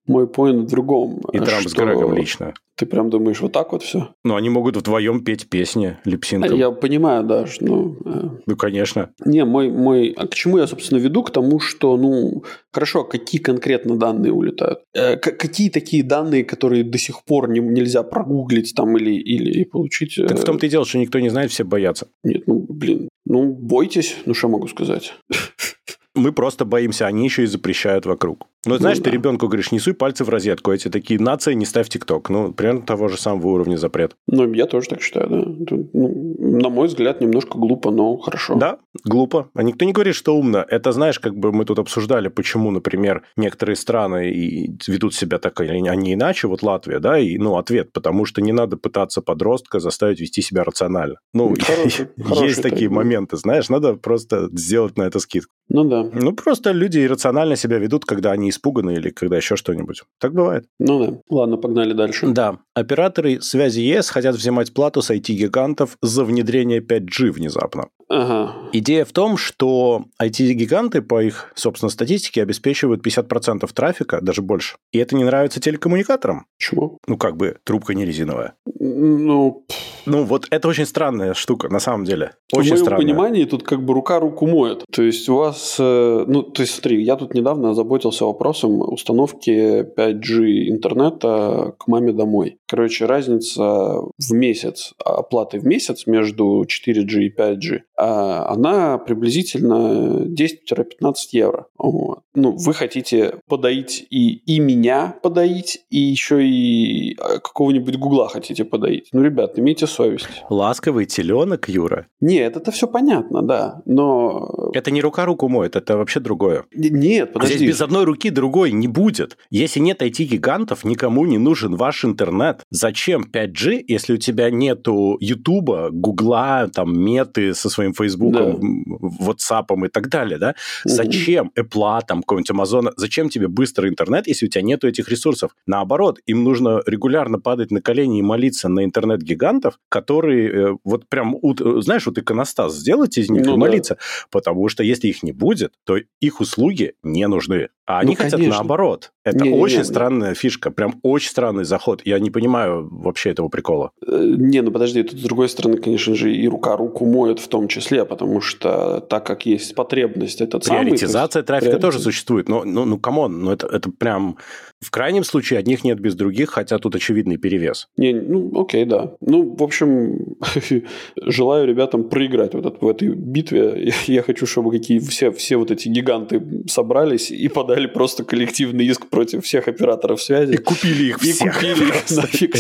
мой 0.08 0.26
поинт 0.26 0.68
в 0.68 0.70
другом. 0.70 1.20
И 1.32 1.38
Трамп 1.38 1.60
что... 1.60 1.68
с 1.68 1.74
Грегом 1.74 2.14
лично. 2.14 2.54
Ты 2.78 2.86
прям 2.86 3.10
думаешь, 3.10 3.40
вот 3.40 3.52
так 3.52 3.72
вот 3.72 3.82
все? 3.82 4.14
Ну, 4.24 4.36
они 4.36 4.50
могут 4.50 4.76
вдвоем 4.76 5.24
петь 5.24 5.48
песни 5.48 5.96
липсинком. 6.04 6.56
Я 6.56 6.70
понимаю, 6.70 7.24
да. 7.24 7.46
Что, 7.46 7.64
ну, 7.66 7.96
э... 8.04 8.28
ну, 8.46 8.56
конечно. 8.56 9.10
Не, 9.24 9.44
мой, 9.44 9.68
мой... 9.68 10.14
А 10.16 10.28
к 10.28 10.34
чему 10.34 10.58
я, 10.58 10.66
собственно, 10.68 10.98
веду? 10.98 11.24
К 11.24 11.32
тому, 11.32 11.58
что, 11.58 11.96
ну, 11.96 12.44
хорошо, 12.72 13.02
какие 13.02 13.40
конкретно 13.40 13.96
данные 13.96 14.32
улетают? 14.32 14.78
Э, 14.94 15.16
какие 15.16 15.70
такие 15.70 16.04
данные, 16.04 16.44
которые 16.44 16.84
до 16.84 16.98
сих 16.98 17.24
пор 17.24 17.50
не, 17.50 17.58
нельзя 17.58 18.04
прогуглить 18.04 18.72
там 18.76 18.96
или, 18.96 19.10
или 19.10 19.64
получить? 19.64 20.16
Э... 20.16 20.28
Так 20.28 20.38
в 20.38 20.44
том-то 20.44 20.66
и 20.66 20.68
дело, 20.68 20.84
что 20.84 20.98
никто 20.98 21.18
не 21.18 21.30
знает, 21.30 21.50
все 21.50 21.64
боятся. 21.64 22.06
Нет, 22.22 22.44
ну, 22.46 22.64
блин, 22.68 23.08
ну, 23.26 23.52
бойтесь, 23.52 24.14
ну, 24.24 24.34
что 24.34 24.48
могу 24.48 24.68
сказать? 24.68 25.14
Мы 26.18 26.32
просто 26.32 26.64
боимся, 26.64 27.06
они 27.06 27.24
еще 27.24 27.44
и 27.44 27.46
запрещают 27.46 28.06
вокруг. 28.06 28.46
Ну, 28.66 28.76
знаешь, 28.76 28.98
ну, 28.98 29.04
ты 29.04 29.10
да. 29.10 29.16
ребенку 29.16 29.46
говоришь, 29.46 29.70
не 29.70 29.78
суй 29.78 29.94
пальцы 29.94 30.24
в 30.24 30.28
розетку, 30.28 30.72
эти 30.72 30.88
такие 30.88 31.20
нации, 31.20 31.54
не 31.54 31.64
ставь 31.64 31.88
ТикТок. 31.88 32.28
Ну, 32.28 32.52
примерно 32.52 32.82
того 32.82 33.08
же 33.08 33.16
самого 33.16 33.48
уровня 33.48 33.76
запрет. 33.76 34.16
Ну, 34.26 34.52
я 34.52 34.66
тоже 34.66 34.88
так 34.88 35.00
считаю, 35.00 35.28
да. 35.28 35.76
Ну, 35.92 36.38
на 36.38 36.68
мой 36.68 36.88
взгляд, 36.88 37.20
немножко 37.20 37.56
глупо, 37.56 37.90
но 37.90 38.16
хорошо. 38.16 38.56
Да, 38.56 38.78
глупо. 39.04 39.48
А 39.54 39.62
никто 39.62 39.84
не 39.84 39.92
говорит, 39.92 40.16
что 40.16 40.36
умно. 40.36 40.64
Это, 40.68 40.90
знаешь, 40.90 41.20
как 41.20 41.36
бы 41.36 41.52
мы 41.52 41.64
тут 41.64 41.78
обсуждали, 41.78 42.28
почему, 42.28 42.70
например, 42.70 43.22
некоторые 43.36 43.76
страны 43.76 44.30
и 44.30 44.76
ведут 44.88 45.14
себя 45.14 45.38
так, 45.38 45.60
а 45.60 45.66
не 45.66 46.14
иначе, 46.14 46.48
вот 46.48 46.62
Латвия, 46.62 46.98
да, 46.98 47.18
и, 47.18 47.38
ну, 47.38 47.56
ответ, 47.56 47.92
потому 47.92 48.24
что 48.24 48.42
не 48.42 48.52
надо 48.52 48.76
пытаться 48.76 49.22
подростка 49.22 49.78
заставить 49.78 50.20
вести 50.20 50.42
себя 50.42 50.64
рационально. 50.64 51.16
Ну, 51.32 51.54
хороший, 51.60 52.08
есть 52.46 52.62
такие 52.62 52.90
моменты, 52.90 53.36
знаешь, 53.36 53.68
надо 53.68 53.94
просто 53.94 54.48
сделать 54.52 54.98
на 54.98 55.02
это 55.02 55.20
скидку. 55.20 55.52
Ну 55.68 55.84
да. 55.84 56.08
Ну 56.12 56.32
просто 56.32 56.72
люди 56.72 56.98
иррационально 56.98 57.56
себя 57.56 57.78
ведут, 57.78 58.04
когда 58.04 58.32
они 58.32 58.48
испуганы 58.48 58.94
или 58.94 59.10
когда 59.10 59.36
еще 59.36 59.56
что-нибудь. 59.56 60.02
Так 60.18 60.32
бывает. 60.32 60.64
Ну 60.78 61.06
да. 61.06 61.18
Ладно, 61.28 61.56
погнали 61.58 61.92
дальше. 61.92 62.26
Да. 62.28 62.58
Операторы 62.74 63.40
связи 63.40 63.80
ЕС 63.80 64.10
хотят 64.10 64.34
взимать 64.34 64.72
плату 64.72 65.02
с 65.02 65.10
IT-гигантов 65.10 65.98
за 66.02 66.24
внедрение 66.24 66.80
5G 66.80 67.30
внезапно. 67.30 67.88
Ага. 68.08 68.54
Идея 68.72 69.04
в 69.04 69.12
том, 69.12 69.36
что 69.36 70.04
IT-гиганты, 70.20 71.02
по 71.02 71.22
их, 71.22 71.52
собственно, 71.54 71.90
статистике, 71.90 72.42
обеспечивают 72.42 73.06
50% 73.06 73.68
трафика, 73.74 74.20
даже 74.22 74.42
больше. 74.42 74.76
И 74.92 74.98
это 74.98 75.14
не 75.14 75.24
нравится 75.24 75.60
телекоммуникаторам. 75.60 76.46
Почему? 76.58 76.98
Ну, 77.06 77.16
как 77.16 77.36
бы, 77.36 77.56
трубка 77.64 77.94
не 77.94 78.04
резиновая. 78.04 78.54
Ну... 78.78 79.66
Ну, 80.06 80.24
вот 80.24 80.46
это 80.50 80.68
очень 80.68 80.86
странная 80.86 81.34
штука, 81.34 81.68
на 81.68 81.80
самом 81.80 82.04
деле. 82.04 82.32
Очень 82.52 82.70
В 82.70 82.72
моем 82.72 82.84
странная. 82.84 83.06
понимании 83.06 83.44
тут 83.44 83.62
как 83.62 83.84
бы 83.84 83.92
рука 83.92 84.18
руку 84.20 84.46
моет. 84.46 84.84
То 84.90 85.02
есть 85.02 85.28
у 85.28 85.36
вас... 85.36 85.76
Э, 85.78 86.24
ну, 86.26 86.42
то 86.42 86.62
есть 86.62 86.74
смотри, 86.74 87.02
я 87.02 87.16
тут 87.16 87.34
недавно 87.34 87.70
озаботился 87.70 88.24
вопросом 88.24 88.80
установки 88.80 89.82
5G 89.82 90.68
интернета 90.70 91.74
к 91.78 91.88
маме 91.88 92.12
домой. 92.12 92.58
Короче, 92.66 93.04
разница 93.04 93.62
в 93.64 94.32
месяц, 94.32 94.94
оплаты 95.04 95.58
в 95.58 95.66
месяц 95.66 96.06
между 96.06 96.64
4G 96.64 97.24
и 97.24 97.34
5G 97.34 97.80
а 97.97 97.97
она 97.98 98.98
приблизительно 98.98 100.24
10-15 100.26 101.14
евро. 101.32 101.66
Вот. 101.76 102.20
Ну, 102.34 102.56
вы 102.56 102.72
хотите 102.72 103.40
подоить 103.48 104.06
и, 104.10 104.36
и 104.36 104.60
меня 104.60 105.16
подоить, 105.22 105.80
и 105.90 105.98
еще 105.98 106.46
и 106.46 107.16
а, 107.18 107.40
какого-нибудь 107.40 107.96
гугла 107.96 108.28
хотите 108.28 108.64
подоить. 108.64 109.08
Ну, 109.12 109.22
ребят, 109.22 109.58
имейте 109.58 109.88
совесть. 109.88 110.28
Ласковый 110.48 111.06
теленок, 111.06 111.68
Юра. 111.68 112.06
Нет, 112.20 112.56
это 112.56 112.70
все 112.70 112.86
понятно, 112.86 113.42
да, 113.42 113.82
но... 113.86 114.70
Это 114.72 114.92
не 114.92 115.00
рука 115.00 115.24
руку 115.24 115.48
моет, 115.48 115.74
это 115.74 115.96
вообще 115.96 116.20
другое. 116.20 116.64
Нет, 116.72 117.32
подожди. 117.32 117.56
Здесь 117.56 117.68
без 117.70 117.80
одной 117.80 118.04
руки 118.04 118.30
другой 118.30 118.70
не 118.70 118.86
будет. 118.86 119.36
Если 119.50 119.80
нет 119.80 120.02
IT-гигантов, 120.02 120.84
никому 120.84 121.26
не 121.26 121.38
нужен 121.38 121.74
ваш 121.74 122.04
интернет. 122.04 122.62
Зачем 122.70 123.24
5G, 123.32 123.84
если 123.88 124.14
у 124.14 124.16
тебя 124.16 124.50
нету 124.50 125.16
Ютуба, 125.20 125.88
Гугла, 125.90 126.68
там, 126.72 126.98
Меты 126.98 127.54
со 127.54 127.68
своим 127.68 127.87
Фейсбуком, 127.92 128.84
да. 128.86 129.30
WhatsApp 129.30 129.86
и 129.86 129.88
так 129.88 130.08
далее, 130.08 130.38
да? 130.38 130.54
Угу. 130.84 130.94
Зачем 130.94 131.52
Apple, 131.58 132.00
там, 132.06 132.22
какого-нибудь 132.22 132.50
Амазона, 132.50 132.92
зачем 132.96 133.28
тебе 133.28 133.48
быстрый 133.48 133.90
интернет, 133.90 134.26
если 134.26 134.46
у 134.46 134.48
тебя 134.48 134.62
нету 134.62 134.88
этих 134.88 135.08
ресурсов? 135.08 135.52
Наоборот, 135.66 136.18
им 136.26 136.44
нужно 136.44 136.82
регулярно 136.86 137.38
падать 137.38 137.70
на 137.70 137.80
колени 137.80 138.18
и 138.18 138.22
молиться 138.22 138.68
на 138.68 138.84
интернет-гигантов, 138.84 139.78
которые 139.88 140.50
э, 140.50 140.76
вот 140.84 141.08
прям, 141.08 141.36
знаешь, 141.82 142.06
вот 142.06 142.18
иконостас 142.18 142.74
сделать 142.74 143.18
из 143.18 143.30
них 143.30 143.46
ну, 143.46 143.54
и 143.54 143.56
молиться, 143.56 143.94
да. 143.94 144.00
потому 144.30 144.68
что 144.68 144.82
если 144.82 145.08
их 145.08 145.22
не 145.22 145.32
будет, 145.32 145.72
то 145.84 145.96
их 146.20 146.40
услуги 146.40 146.94
не 147.02 147.26
нужны. 147.26 147.68
А 147.86 148.00
они 148.00 148.16
ну, 148.18 148.22
хотят 148.22 148.40
наоборот. 148.40 149.12
Это 149.28 149.44
не, 149.44 149.50
очень 149.50 149.78
не, 149.78 149.84
странная 149.84 150.30
не. 150.30 150.34
фишка, 150.34 150.70
прям 150.70 150.98
очень 151.02 151.30
странный 151.30 151.64
заход. 151.64 152.02
Я 152.04 152.18
не 152.18 152.30
понимаю 152.30 152.88
вообще 152.90 153.30
этого 153.30 153.48
прикола. 153.48 153.92
Э, 154.06 154.34
не, 154.36 154.62
ну 154.62 154.70
подожди, 154.70 155.02
тут 155.02 155.18
с 155.18 155.22
другой 155.22 155.48
стороны, 155.48 155.78
конечно 155.78 156.14
же, 156.14 156.34
и 156.34 156.48
рука 156.48 156.76
руку 156.76 157.04
моет 157.04 157.38
в 157.38 157.48
том 157.48 157.68
числе, 157.68 158.04
потому 158.04 158.40
что 158.40 159.00
так 159.00 159.26
как 159.26 159.46
есть 159.46 159.74
потребность, 159.74 160.40
этот 160.40 160.64
Приоритизация 160.64 161.42
самый, 161.42 161.46
трафика 161.46 161.70
приоритет... 161.70 161.80
тоже 161.82 161.98
существует. 161.98 162.48
Но, 162.48 162.64
ну, 162.64 162.84
ну, 162.84 162.98
come 162.98 163.22
on, 163.22 163.40
ну 163.40 163.52
это, 163.52 163.66
это 163.66 163.90
прям 163.90 164.36
в 164.80 164.90
крайнем 164.90 165.24
случае 165.24 165.58
одних 165.58 165.84
нет 165.84 165.98
без 165.98 166.14
других, 166.14 166.50
хотя 166.50 166.78
тут 166.78 166.94
очевидный 166.94 167.36
перевес. 167.36 167.88
Не, 167.96 168.12
ну, 168.12 168.60
окей, 168.60 168.84
да. 168.84 169.14
Ну, 169.20 169.56
в 169.56 169.62
общем, 169.62 170.36
желаю 171.16 171.66
ребятам 171.66 172.08
проиграть 172.08 172.54
вот 172.54 172.80
в 172.80 172.88
этой 172.88 173.08
битве. 173.08 173.92
Я 174.06 174.22
хочу, 174.22 174.46
чтобы 174.46 174.70
какие 174.70 175.00
все, 175.00 175.32
все 175.32 175.56
вот 175.56 175.70
эти 175.70 175.88
гиганты 175.88 176.42
собрались 176.68 177.30
и 177.30 177.48
подали 177.48 177.86
просто 177.86 178.24
коллективный 178.24 178.86
иск 178.86 179.08
против 179.18 179.44
всех 179.44 179.66
операторов 179.66 180.22
связи. 180.22 180.54
И 180.54 180.56
купили 180.58 181.04
их 181.08 181.24
и 181.24 181.32
всех. 181.32 181.60
И 181.60 181.74
купили 181.74 181.88
их 181.88 182.10
нафиг 182.16 182.54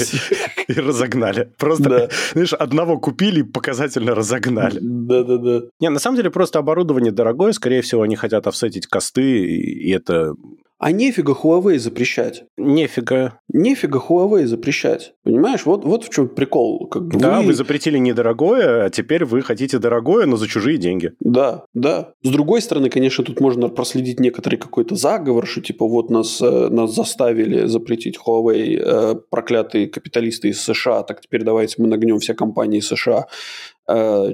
И 0.66 0.72
разогнали. 0.72 1.52
Просто, 1.56 1.88
да. 1.88 2.08
знаешь, 2.32 2.52
одного 2.52 2.98
купили 2.98 3.40
и 3.40 3.42
показательно 3.44 4.12
разогнали. 4.16 4.80
Да-да-да. 4.82 5.68
Не, 5.78 5.90
на 5.90 6.00
самом 6.00 6.16
деле 6.16 6.30
просто 6.30 6.58
оборудование 6.58 7.12
дорогое. 7.12 7.52
Скорее 7.52 7.80
всего, 7.82 8.02
они 8.02 8.16
хотят 8.16 8.48
офсетить 8.48 8.88
косты, 8.88 9.46
и 9.46 9.92
это 9.92 10.34
а 10.78 10.92
нефига 10.92 11.32
Huawei 11.32 11.78
запрещать. 11.78 12.44
Нефига. 12.56 13.40
Нефига 13.52 13.98
Huawei 13.98 14.46
запрещать. 14.46 15.14
Понимаешь, 15.24 15.66
вот, 15.66 15.84
вот 15.84 16.04
в 16.04 16.08
чем 16.08 16.28
прикол. 16.28 16.86
Как 16.88 17.08
бы 17.08 17.18
да, 17.18 17.40
вы... 17.40 17.48
вы 17.48 17.54
запретили 17.54 17.98
недорогое, 17.98 18.84
а 18.84 18.90
теперь 18.90 19.24
вы 19.24 19.42
хотите 19.42 19.78
дорогое, 19.78 20.26
но 20.26 20.36
за 20.36 20.46
чужие 20.46 20.78
деньги. 20.78 21.12
Да, 21.20 21.64
да. 21.74 22.12
С 22.22 22.30
другой 22.30 22.62
стороны, 22.62 22.90
конечно, 22.90 23.24
тут 23.24 23.40
можно 23.40 23.68
проследить 23.68 24.20
некоторый 24.20 24.56
какой-то 24.56 24.94
заговор, 24.94 25.46
что 25.46 25.60
типа 25.60 25.86
вот 25.86 26.10
нас, 26.10 26.40
э, 26.40 26.68
нас 26.68 26.94
заставили 26.94 27.66
запретить 27.66 28.16
Huawei 28.16 28.78
э, 28.78 29.14
проклятые 29.30 29.88
капиталисты 29.88 30.48
из 30.48 30.62
США, 30.62 31.02
так 31.02 31.20
теперь 31.20 31.42
давайте 31.42 31.82
мы 31.82 31.88
нагнем 31.88 32.20
все 32.20 32.34
компании 32.34 32.80
США 32.80 33.26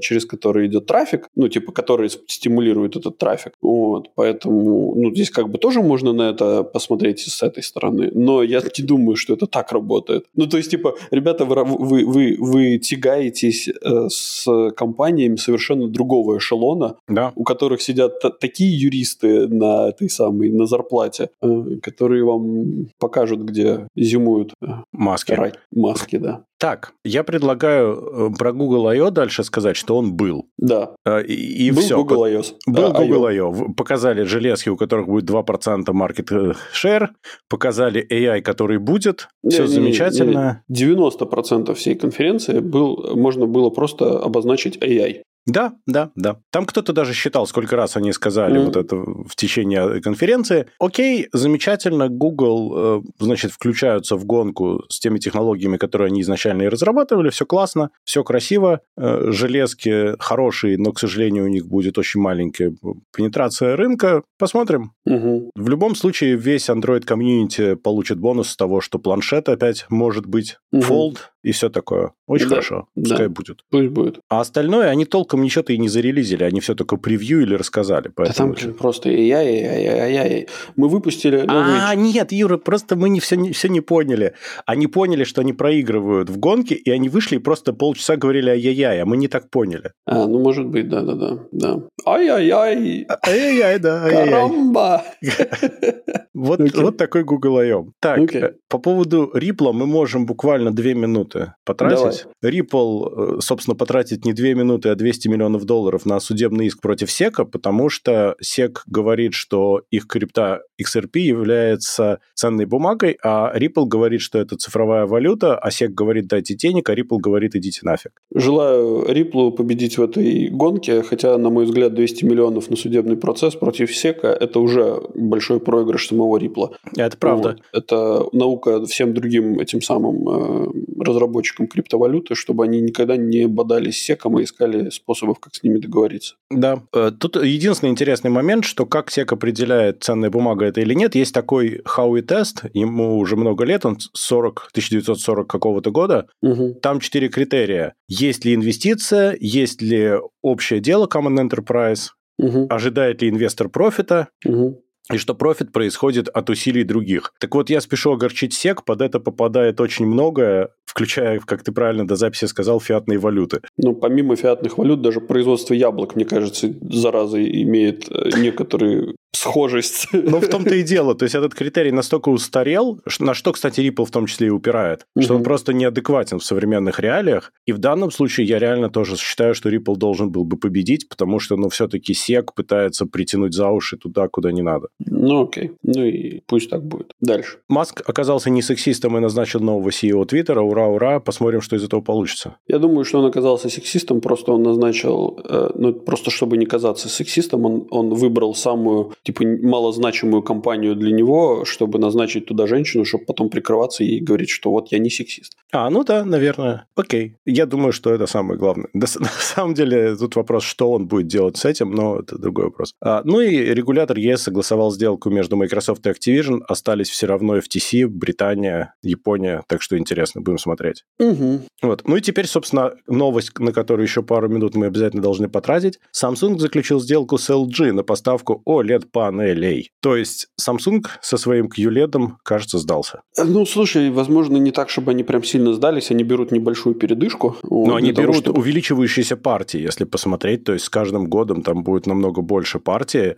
через 0.00 0.26
который 0.26 0.66
идет 0.66 0.86
трафик, 0.86 1.28
ну, 1.36 1.48
типа, 1.48 1.72
который 1.72 2.10
стимулирует 2.10 2.96
этот 2.96 3.18
трафик. 3.18 3.52
Вот, 3.62 4.10
поэтому, 4.14 4.94
ну, 4.96 5.14
здесь 5.14 5.30
как 5.30 5.48
бы 5.48 5.58
тоже 5.58 5.82
можно 5.82 6.12
на 6.12 6.30
это 6.30 6.64
посмотреть 6.64 7.20
с 7.20 7.42
этой 7.42 7.62
стороны, 7.62 8.10
но 8.14 8.42
я 8.42 8.60
не 8.60 8.84
думаю, 8.84 9.16
что 9.16 9.34
это 9.34 9.46
так 9.46 9.72
работает. 9.72 10.26
Ну, 10.34 10.46
то 10.46 10.56
есть, 10.56 10.70
типа, 10.70 10.94
ребята, 11.10 11.44
вы, 11.44 11.64
вы, 11.64 12.04
вы, 12.04 12.36
вы 12.38 12.78
тягаетесь 12.78 13.68
э, 13.68 14.08
с 14.08 14.46
компаниями 14.76 15.36
совершенно 15.36 15.88
другого 15.88 16.38
эшелона, 16.38 16.96
да. 17.08 17.32
у 17.34 17.44
которых 17.44 17.82
сидят 17.82 18.14
такие 18.40 18.76
юристы 18.78 19.48
на 19.48 19.88
этой 19.88 20.08
самой, 20.10 20.50
на 20.50 20.66
зарплате, 20.66 21.30
э, 21.42 21.76
которые 21.82 22.24
вам 22.24 22.88
покажут, 22.98 23.40
где 23.40 23.86
зимуют 23.96 24.54
маски. 24.92 25.32
Рай, 25.32 25.52
маски, 25.72 26.16
да. 26.16 26.44
Так, 26.58 26.92
я 27.04 27.24
предлагаю 27.24 28.30
э, 28.32 28.38
про 28.38 28.52
Google 28.52 28.88
I.O. 28.88 29.10
дальше 29.10 29.44
сказать, 29.44 29.76
что 29.76 29.96
он 29.96 30.14
был. 30.14 30.48
Да. 30.56 30.94
Э, 31.04 31.22
и, 31.22 31.66
и 31.66 31.70
был 31.70 31.82
все. 31.82 31.96
Google 31.96 32.24
I.O. 32.24 32.42
Был 32.66 32.92
да, 32.92 32.98
Google 33.00 33.26
I.O. 33.26 33.72
Показали 33.76 34.22
железки, 34.22 34.68
у 34.68 34.76
которых 34.76 35.06
будет 35.06 35.28
2% 35.28 35.84
market 35.86 36.56
share. 36.72 37.08
Показали 37.48 38.06
AI, 38.10 38.40
который 38.40 38.78
будет. 38.78 39.28
Не, 39.42 39.50
все 39.50 39.62
не, 39.62 39.68
замечательно. 39.68 40.62
Не, 40.68 40.84
не. 40.86 40.94
90% 40.94 41.74
всей 41.74 41.96
конференции 41.96 42.60
был, 42.60 43.14
можно 43.16 43.46
было 43.46 43.70
просто 43.70 44.18
обозначить 44.18 44.76
AI. 44.78 45.22
Да, 45.46 45.74
да, 45.86 46.10
да. 46.16 46.38
Там 46.50 46.64
кто-то 46.66 46.92
даже 46.92 47.12
считал, 47.12 47.46
сколько 47.46 47.76
раз 47.76 47.96
они 47.96 48.12
сказали 48.12 48.60
mm. 48.60 48.64
вот 48.64 48.76
это 48.76 48.96
в 48.96 49.36
течение 49.36 50.00
конференции. 50.00 50.66
Окей, 50.78 51.28
замечательно, 51.32 52.08
Google, 52.08 52.72
э, 52.76 53.02
значит, 53.18 53.52
включаются 53.52 54.16
в 54.16 54.24
гонку 54.24 54.82
с 54.88 54.98
теми 55.00 55.18
технологиями, 55.18 55.76
которые 55.76 56.08
они 56.08 56.22
изначально 56.22 56.62
и 56.62 56.68
разрабатывали, 56.68 57.30
все 57.30 57.44
классно, 57.44 57.90
все 58.04 58.24
красиво, 58.24 58.80
э, 58.96 59.30
железки 59.32 60.14
хорошие, 60.18 60.78
но, 60.78 60.92
к 60.92 60.98
сожалению, 60.98 61.44
у 61.44 61.48
них 61.48 61.66
будет 61.66 61.98
очень 61.98 62.20
маленькая 62.20 62.74
пенетрация 63.14 63.76
рынка. 63.76 64.22
Посмотрим. 64.38 64.92
Mm-hmm. 65.08 65.50
В 65.54 65.68
любом 65.68 65.94
случае, 65.94 66.36
весь 66.36 66.68
Android 66.70 67.02
комьюнити 67.02 67.74
получит 67.74 68.18
бонус 68.18 68.50
с 68.50 68.56
того, 68.56 68.80
что 68.80 68.98
планшет 68.98 69.48
опять 69.48 69.86
может 69.90 70.26
быть, 70.26 70.58
mm-hmm. 70.74 70.88
Fold 70.88 71.18
и 71.44 71.52
все 71.52 71.68
такое. 71.68 72.12
Очень 72.26 72.48
да, 72.48 72.54
хорошо. 72.56 72.88
Пускай 72.94 73.26
да. 73.26 73.28
будет. 73.28 73.64
Пусть 73.70 73.90
будет. 73.90 74.20
А 74.30 74.40
остальное 74.40 74.88
они 74.88 75.04
толком 75.04 75.42
ничего-то 75.42 75.74
и 75.74 75.78
не 75.78 75.88
зарелизили. 75.88 76.42
Они 76.42 76.60
все 76.60 76.74
только 76.74 76.96
превью 76.96 77.42
или 77.42 77.54
рассказали. 77.54 78.08
Поэтому... 78.08 78.54
Да 78.54 78.60
там 78.62 78.72
просто 78.72 79.10
я, 79.10 79.42
я, 79.42 79.78
я, 79.78 80.06
я, 80.06 80.24
я. 80.24 80.46
Мы 80.76 80.88
выпустили. 80.88 81.44
А, 81.46 81.94
нет, 81.94 82.32
Юра, 82.32 82.56
просто 82.56 82.96
мы 82.96 83.10
не 83.10 83.20
все, 83.20 83.36
не, 83.36 83.52
все 83.52 83.68
не 83.68 83.82
поняли. 83.82 84.32
Они 84.64 84.86
поняли, 84.86 85.24
что 85.24 85.42
они 85.42 85.52
проигрывают 85.52 86.30
в 86.30 86.38
гонке, 86.38 86.76
и 86.76 86.90
они 86.90 87.10
вышли 87.10 87.36
и 87.36 87.38
просто 87.38 87.74
полчаса 87.74 88.16
говорили 88.16 88.48
ай-яй-яй, 88.48 89.02
а 89.02 89.04
мы 89.04 89.18
не 89.18 89.28
так 89.28 89.50
поняли. 89.50 89.92
А, 90.06 90.26
ну, 90.26 90.38
может 90.38 90.66
быть, 90.66 90.88
да-да-да. 90.88 91.40
да. 91.52 91.80
Ай-яй-яй. 92.06 93.06
Ай-яй-яй, 93.26 93.78
да. 93.78 94.08
Карамба. 94.08 95.04
Вот, 96.34 96.96
такой 96.96 97.22
Google 97.22 97.58
I.O. 97.58 97.86
Так, 98.00 98.18
okay. 98.18 98.54
по 98.68 98.78
поводу 98.78 99.30
Ripple 99.32 99.72
мы 99.72 99.86
можем 99.86 100.26
буквально 100.26 100.72
две 100.72 100.94
минуты 100.94 101.33
потратить. 101.64 102.26
Давай. 102.40 102.60
Ripple, 102.60 103.38
э, 103.38 103.40
собственно, 103.40 103.76
потратит 103.76 104.24
не 104.24 104.32
две 104.32 104.54
минуты, 104.54 104.90
а 104.90 104.94
200 104.94 105.28
миллионов 105.28 105.64
долларов 105.64 106.06
на 106.06 106.20
судебный 106.20 106.66
иск 106.66 106.80
против 106.80 107.08
SEC, 107.08 107.44
потому 107.44 107.88
что 107.88 108.36
SEC 108.42 108.78
говорит, 108.86 109.34
что 109.34 109.82
их 109.90 110.06
крипта 110.06 110.62
XRP 110.80 111.18
является 111.18 112.18
ценной 112.34 112.66
бумагой, 112.66 113.18
а 113.22 113.52
Ripple 113.56 113.86
говорит, 113.86 114.20
что 114.20 114.38
это 114.38 114.56
цифровая 114.56 115.06
валюта, 115.06 115.56
а 115.56 115.68
SEC 115.68 115.88
говорит, 115.88 116.26
дайте 116.26 116.54
денег, 116.54 116.88
а 116.90 116.94
Ripple 116.94 117.18
говорит, 117.18 117.54
идите 117.54 117.80
нафиг. 117.82 118.12
Желаю 118.34 119.04
Ripple 119.08 119.52
победить 119.52 119.98
в 119.98 120.02
этой 120.02 120.48
гонке, 120.48 121.02
хотя, 121.02 121.36
на 121.38 121.50
мой 121.50 121.64
взгляд, 121.64 121.94
200 121.94 122.24
миллионов 122.24 122.70
на 122.70 122.76
судебный 122.76 123.16
процесс 123.16 123.54
против 123.54 123.90
SEC– 123.90 124.20
это 124.22 124.60
уже 124.60 125.00
большой 125.14 125.60
проигрыш 125.60 126.08
самого 126.08 126.38
Ripple. 126.38 126.74
Это 126.96 127.16
правда. 127.16 127.56
Вот. 127.72 127.82
Это 127.82 128.26
наука 128.32 128.84
всем 128.86 129.14
другим 129.14 129.58
этим 129.60 129.80
самым 129.80 130.28
э, 130.28 130.66
разработчикам 131.04 131.66
криптовалюты, 131.66 132.34
чтобы 132.34 132.64
они 132.64 132.80
никогда 132.80 133.16
не 133.16 133.46
бодались 133.46 134.04
с 134.04 134.10
SEC 134.10 134.40
и 134.40 134.44
искали 134.44 134.90
способов, 134.90 135.38
как 135.40 135.54
с 135.54 135.62
ними 135.62 135.78
договориться. 135.78 136.36
Да. 136.50 136.82
Э, 136.92 137.10
тут 137.18 137.36
единственный 137.36 137.90
интересный 137.90 138.30
момент, 138.30 138.64
что 138.64 138.86
как 138.86 139.10
SEC 139.10 139.32
определяет 139.32 140.02
ценная 140.02 140.30
бумага 140.30 140.66
это 140.66 140.80
или 140.80 140.94
нет, 140.94 141.14
есть 141.14 141.34
такой 141.34 141.80
Howie 141.96 142.22
тест, 142.22 142.64
ему 142.72 143.18
уже 143.18 143.36
много 143.36 143.64
лет, 143.64 143.84
он 143.86 143.98
40, 144.12 144.68
1940 144.70 145.48
какого-то 145.48 145.90
года. 145.90 146.26
Угу. 146.42 146.74
Там 146.82 147.00
четыре 147.00 147.28
критерия. 147.28 147.94
Есть 148.08 148.44
ли 148.44 148.54
инвестиция, 148.54 149.36
есть 149.40 149.82
ли 149.82 150.14
общее 150.42 150.80
дело 150.80 151.06
Common 151.06 151.48
Enterprise, 151.48 152.10
угу. 152.38 152.66
ожидает 152.70 153.22
ли 153.22 153.28
инвестор 153.28 153.68
профита, 153.68 154.28
угу 154.44 154.80
и 155.12 155.18
что 155.18 155.34
профит 155.34 155.72
происходит 155.72 156.28
от 156.28 156.50
усилий 156.50 156.84
других. 156.84 157.34
Так 157.38 157.54
вот, 157.54 157.70
я 157.70 157.80
спешу 157.80 158.12
огорчить 158.12 158.54
СЕК, 158.54 158.84
под 158.84 159.02
это 159.02 159.20
попадает 159.20 159.80
очень 159.80 160.06
многое, 160.06 160.70
включая, 160.86 161.40
как 161.40 161.62
ты 161.62 161.72
правильно 161.72 162.06
до 162.06 162.16
записи 162.16 162.46
сказал, 162.46 162.80
фиатные 162.80 163.18
валюты. 163.18 163.60
Ну, 163.76 163.94
помимо 163.94 164.36
фиатных 164.36 164.78
валют, 164.78 165.02
даже 165.02 165.20
производство 165.20 165.74
яблок, 165.74 166.16
мне 166.16 166.24
кажется, 166.24 166.72
зараза 166.80 167.42
имеет 167.42 168.10
э, 168.10 168.30
некоторые 168.38 169.14
схожесть. 169.36 170.08
Ну, 170.12 170.40
в 170.40 170.48
том-то 170.48 170.74
и 170.74 170.82
дело. 170.82 171.14
То 171.14 171.24
есть, 171.24 171.34
этот 171.34 171.54
критерий 171.54 171.92
настолько 171.92 172.30
устарел, 172.30 173.00
на 173.18 173.34
что, 173.34 173.52
кстати, 173.52 173.80
Ripple 173.80 174.04
в 174.04 174.10
том 174.10 174.26
числе 174.26 174.48
и 174.48 174.50
упирает, 174.50 175.06
угу. 175.14 175.24
что 175.24 175.36
он 175.36 175.42
просто 175.42 175.72
неадекватен 175.72 176.38
в 176.38 176.44
современных 176.44 177.00
реалиях. 177.00 177.52
И 177.66 177.72
в 177.72 177.78
данном 177.78 178.10
случае 178.10 178.46
я 178.46 178.58
реально 178.58 178.90
тоже 178.90 179.16
считаю, 179.16 179.54
что 179.54 179.68
Ripple 179.68 179.96
должен 179.96 180.30
был 180.30 180.44
бы 180.44 180.56
победить, 180.56 181.08
потому 181.08 181.40
что, 181.40 181.56
ну, 181.56 181.68
все-таки 181.68 182.12
SEC 182.12 182.48
пытается 182.54 183.06
притянуть 183.06 183.54
за 183.54 183.68
уши 183.68 183.96
туда, 183.96 184.28
куда 184.28 184.52
не 184.52 184.62
надо. 184.62 184.88
Ну, 184.98 185.44
окей. 185.44 185.72
Ну 185.82 186.04
и 186.04 186.40
пусть 186.46 186.70
так 186.70 186.84
будет. 186.84 187.12
Дальше. 187.20 187.58
Маск 187.68 188.02
оказался 188.06 188.50
не 188.50 188.62
сексистом 188.62 189.16
и 189.16 189.20
назначил 189.20 189.60
нового 189.60 189.90
CEO 189.90 190.24
Твиттера. 190.26 190.60
Ура, 190.60 190.86
ура. 190.88 191.20
Посмотрим, 191.20 191.60
что 191.60 191.76
из 191.76 191.84
этого 191.84 192.00
получится. 192.00 192.56
Я 192.66 192.78
думаю, 192.78 193.04
что 193.04 193.18
он 193.18 193.26
оказался 193.26 193.68
сексистом, 193.68 194.20
просто 194.20 194.52
он 194.52 194.62
назначил, 194.62 195.40
э, 195.44 195.70
ну, 195.74 195.92
просто 195.92 196.30
чтобы 196.30 196.56
не 196.56 196.66
казаться 196.66 197.08
сексистом, 197.08 197.64
он, 197.64 197.86
он 197.90 198.14
выбрал 198.14 198.54
самую 198.54 199.12
типа 199.24 199.44
малозначимую 199.44 200.42
компанию 200.42 200.94
для 200.94 201.10
него, 201.10 201.64
чтобы 201.64 201.98
назначить 201.98 202.46
туда 202.46 202.66
женщину, 202.66 203.04
чтобы 203.04 203.24
потом 203.24 203.48
прикрываться 203.48 204.04
и 204.04 204.20
говорить, 204.20 204.50
что 204.50 204.70
вот 204.70 204.92
я 204.92 204.98
не 204.98 205.10
сексист. 205.10 205.54
А, 205.72 205.90
ну 205.90 206.04
да, 206.04 206.24
наверное. 206.24 206.86
Окей. 206.94 207.36
Я 207.46 207.66
думаю, 207.66 207.92
что 207.92 208.10
это 208.10 208.26
самое 208.26 208.58
главное. 208.58 208.88
На 208.94 209.06
самом 209.06 209.74
деле, 209.74 210.14
тут 210.16 210.36
вопрос, 210.36 210.62
что 210.62 210.92
он 210.92 211.08
будет 211.08 211.26
делать 211.26 211.56
с 211.56 211.64
этим, 211.64 211.90
но 211.90 212.20
это 212.20 212.38
другой 212.38 212.66
вопрос. 212.66 212.94
А, 213.00 213.22
ну 213.24 213.40
и 213.40 213.56
регулятор 213.56 214.18
ЕС 214.18 214.42
согласовал 214.42 214.92
сделку 214.92 215.30
между 215.30 215.56
Microsoft 215.56 216.06
и 216.06 216.10
Activision. 216.10 216.60
Остались 216.68 217.08
все 217.08 217.26
равно 217.26 217.56
FTC, 217.58 218.06
Британия, 218.06 218.94
Япония. 219.02 219.62
Так 219.66 219.82
что 219.82 219.98
интересно, 219.98 220.42
будем 220.42 220.58
смотреть. 220.58 221.04
Угу. 221.18 221.60
Вот. 221.82 222.02
Ну 222.06 222.16
и 222.16 222.20
теперь, 222.20 222.46
собственно, 222.46 222.92
новость, 223.06 223.58
на 223.58 223.72
которую 223.72 224.06
еще 224.06 224.22
пару 224.22 224.48
минут 224.48 224.74
мы 224.74 224.86
обязательно 224.86 225.22
должны 225.22 225.48
потратить. 225.48 225.98
Samsung 226.14 226.58
заключил 226.58 227.00
сделку 227.00 227.38
с 227.38 227.48
LG 227.48 227.92
на 227.92 228.02
поставку 228.02 228.62
OLED 228.68 229.06
панелей. 229.14 229.92
То 230.02 230.16
есть 230.16 230.48
Samsung 230.60 231.06
со 231.22 231.38
своим 231.38 231.68
QLED, 231.68 232.32
кажется, 232.42 232.78
сдался. 232.78 233.22
Ну, 233.38 233.64
слушай, 233.64 234.10
возможно, 234.10 234.56
не 234.56 234.72
так, 234.72 234.90
чтобы 234.90 235.12
они 235.12 235.22
прям 235.22 235.44
сильно 235.44 235.72
сдались, 235.72 236.10
они 236.10 236.24
берут 236.24 236.50
небольшую 236.50 236.96
передышку. 236.96 237.56
Но 237.62 237.94
они 237.94 238.12
того, 238.12 238.26
берут 238.26 238.42
чтобы... 238.42 238.58
увеличивающиеся 238.58 239.36
партии, 239.36 239.80
если 239.80 240.04
посмотреть, 240.04 240.64
то 240.64 240.72
есть 240.72 240.86
с 240.86 240.90
каждым 240.90 241.28
годом 241.28 241.62
там 241.62 241.84
будет 241.84 242.06
намного 242.06 242.42
больше 242.42 242.80
партии, 242.80 243.36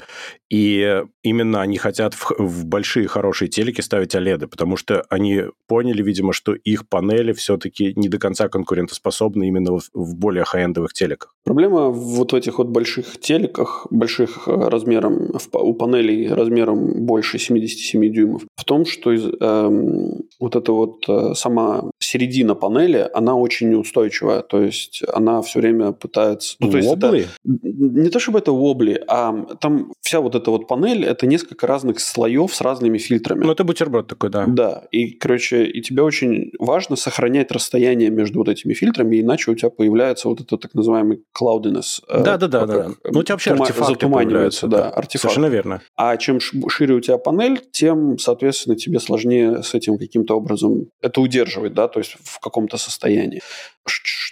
и 0.51 1.03
именно 1.23 1.61
они 1.61 1.77
хотят 1.77 2.15
в, 2.15 2.33
в 2.39 2.65
большие 2.65 3.07
хорошие 3.07 3.49
телеки 3.49 3.83
ставить 3.83 4.15
OLED, 4.15 4.47
потому 4.47 4.77
что 4.79 5.05
они 5.11 5.43
поняли, 5.69 6.03
видимо, 6.03 6.33
что 6.33 6.55
их 6.55 6.89
панели 6.89 7.33
все-таки 7.35 7.93
не 7.97 8.09
до 8.09 8.19
конца 8.19 8.49
конкурентоспособны 8.49 9.47
именно 9.47 9.79
в, 9.79 9.83
в 9.93 10.17
более 10.17 10.45
хай-эндовых 10.45 10.95
телеках. 10.95 11.35
Проблема 11.45 11.91
вот 11.91 12.33
в 12.33 12.35
этих 12.35 12.59
вот 12.59 12.69
больших 12.69 13.21
телеках, 13.21 13.87
больших 13.91 14.49
э, 14.49 14.69
размером, 14.69 15.39
у 15.57 15.75
панелей 15.75 16.29
размером 16.29 17.07
больше 17.07 17.39
77 17.39 18.13
дюймов, 18.13 18.43
в 18.57 18.65
том, 18.65 18.85
что 18.85 19.13
из, 19.13 19.25
эм, 19.41 20.23
вот 20.41 20.57
эта 20.57 20.73
вот 20.73 21.09
э, 21.09 21.35
сама 21.35 21.91
середина 22.17 22.55
панели, 22.55 23.09
она 23.13 23.35
очень 23.35 23.71
неустойчивая, 23.71 24.41
то 24.41 24.63
есть 24.63 25.03
она 25.13 25.43
все 25.43 25.61
время 25.61 25.93
пытается... 25.93 26.57
Ну, 26.61 26.71
то 26.71 26.79
есть 26.79 26.91
это, 26.91 27.15
не 27.45 28.09
то 28.09 28.19
чтобы 28.19 28.39
это 28.39 28.53
вобли, 28.53 29.03
а 29.07 29.33
там 29.61 29.93
вся 30.01 30.21
вот 30.21 30.35
эта 30.35 30.51
вот 30.51 30.67
панель, 30.67 31.05
это 31.05 31.27
несколько 31.27 31.67
разных 31.67 32.01
слоев 32.01 32.55
с 32.55 32.61
разными 32.63 32.97
фильтрами. 32.99 33.45
Ну, 33.45 33.53
это 33.53 33.65
бутерброд 33.65 34.07
такой, 34.07 34.31
да. 34.31 34.47
Да, 34.47 34.85
и, 34.93 35.11
короче, 35.11 35.67
и 35.67 35.83
тебе 35.83 36.03
очень 36.03 36.53
важно 36.59 36.97
сохранять 36.97 37.53
расстояние 37.53 38.09
между 38.11 38.39
вот 38.39 38.49
этими 38.49 38.73
фильтрами, 38.73 39.21
иначе 39.21 39.51
у 39.51 39.55
тебя 39.55 39.71
появляется 39.71 40.29
вот 40.29 40.41
это 40.41 40.57
так 40.57 40.75
называемый 40.75 41.23
cloudiness. 41.39 42.03
Да-да-да. 42.09 42.63
Э, 42.63 42.67
да. 42.67 42.89
Ну, 43.11 43.21
у 43.21 43.23
тебя 43.23 43.35
вообще 43.35 43.51
тума- 43.51 43.67
артефакты 43.67 43.93
затуманиваются, 43.93 44.67
да, 44.69 44.89
артефакт. 44.89 45.21
Совершенно 45.23 45.47
верно. 45.47 45.83
А 45.97 46.17
чем 46.17 46.41
шире 46.41 46.95
у 46.95 47.01
тебя 47.01 47.19
панель, 47.19 47.61
тем, 47.73 48.19
соответственно, 48.19 48.77
тебе 48.77 49.01
сложнее 49.01 49.63
с 49.63 49.75
этим 49.75 49.99
каким-то 49.99 50.37
образом 50.37 50.87
это 51.03 51.21
удерживать, 51.21 51.75
да, 51.75 51.89
то 51.89 52.01
есть 52.01 52.06
в 52.23 52.41
каком-то 52.41 52.77
состоянии 52.77 53.43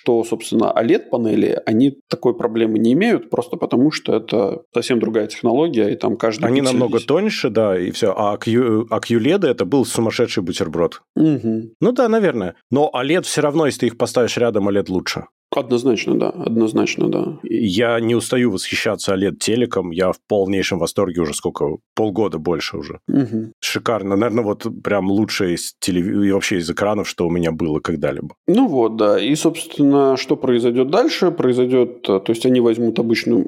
что, 0.05 0.23
собственно, 0.25 0.73
OLED-панели, 0.77 1.63
они 1.65 1.99
такой 2.09 2.37
проблемы 2.37 2.79
не 2.79 2.93
имеют, 2.93 3.31
просто 3.31 3.57
потому 3.57 3.91
что 3.91 4.15
это 4.15 4.63
совсем 4.75 5.01
другая 5.01 5.27
технология, 5.29 5.89
и 5.91 5.97
там 5.97 6.17
каждый 6.17 6.45
Они 6.45 6.61
намного 6.61 6.99
здесь. 6.99 7.07
тоньше, 7.07 7.49
да, 7.49 7.79
и 7.79 7.91
все. 7.91 8.13
А, 8.15 8.37
Q, 8.37 8.87
а 8.91 8.99
QLED 8.99 9.47
это 9.47 9.65
был 9.65 9.87
сумасшедший 9.87 10.43
бутерброд. 10.43 11.01
Угу. 11.17 11.63
Ну 11.81 11.93
да, 11.93 12.09
наверное. 12.09 12.55
Но 12.71 12.91
OLED 12.95 13.23
все 13.23 13.41
равно, 13.41 13.65
если 13.65 13.81
ты 13.81 13.87
их 13.87 13.97
поставишь 13.97 14.37
рядом, 14.37 14.69
OLED 14.69 14.87
лучше. 14.89 15.25
Однозначно, 15.57 16.19
да. 16.19 16.31
Однозначно, 16.31 17.09
да. 17.09 17.39
Я 17.43 18.01
не 18.01 18.15
устаю 18.15 18.51
восхищаться 18.51 19.15
OLED-телеком. 19.15 19.91
Я 19.91 20.13
в 20.13 20.19
полнейшем 20.29 20.79
восторге 20.79 21.21
уже 21.21 21.35
сколько? 21.35 21.79
Полгода 21.95 22.39
больше 22.39 22.77
уже. 22.77 23.01
Угу. 23.09 23.53
Шикарно. 23.61 24.17
Наверное, 24.17 24.45
вот 24.45 24.67
прям 24.83 25.11
лучшее 25.11 25.55
из 25.55 25.75
телев... 25.79 26.07
и 26.07 26.33
вообще 26.33 26.59
из 26.59 26.71
экранов, 26.71 27.09
что 27.09 27.27
у 27.27 27.31
меня 27.31 27.53
было 27.53 27.81
когда-либо. 27.81 28.35
Ну 28.47 28.67
вот, 28.69 28.97
да. 28.97 29.19
И, 29.21 29.35
собственно, 29.37 30.17
что 30.17 30.37
произойдет 30.37 30.91
дальше? 30.91 31.31
Произойдет... 31.31 32.03
То 32.03 32.25
есть, 32.29 32.45
они 32.47 32.61
возьмут 32.61 32.99
обычную... 32.99 33.47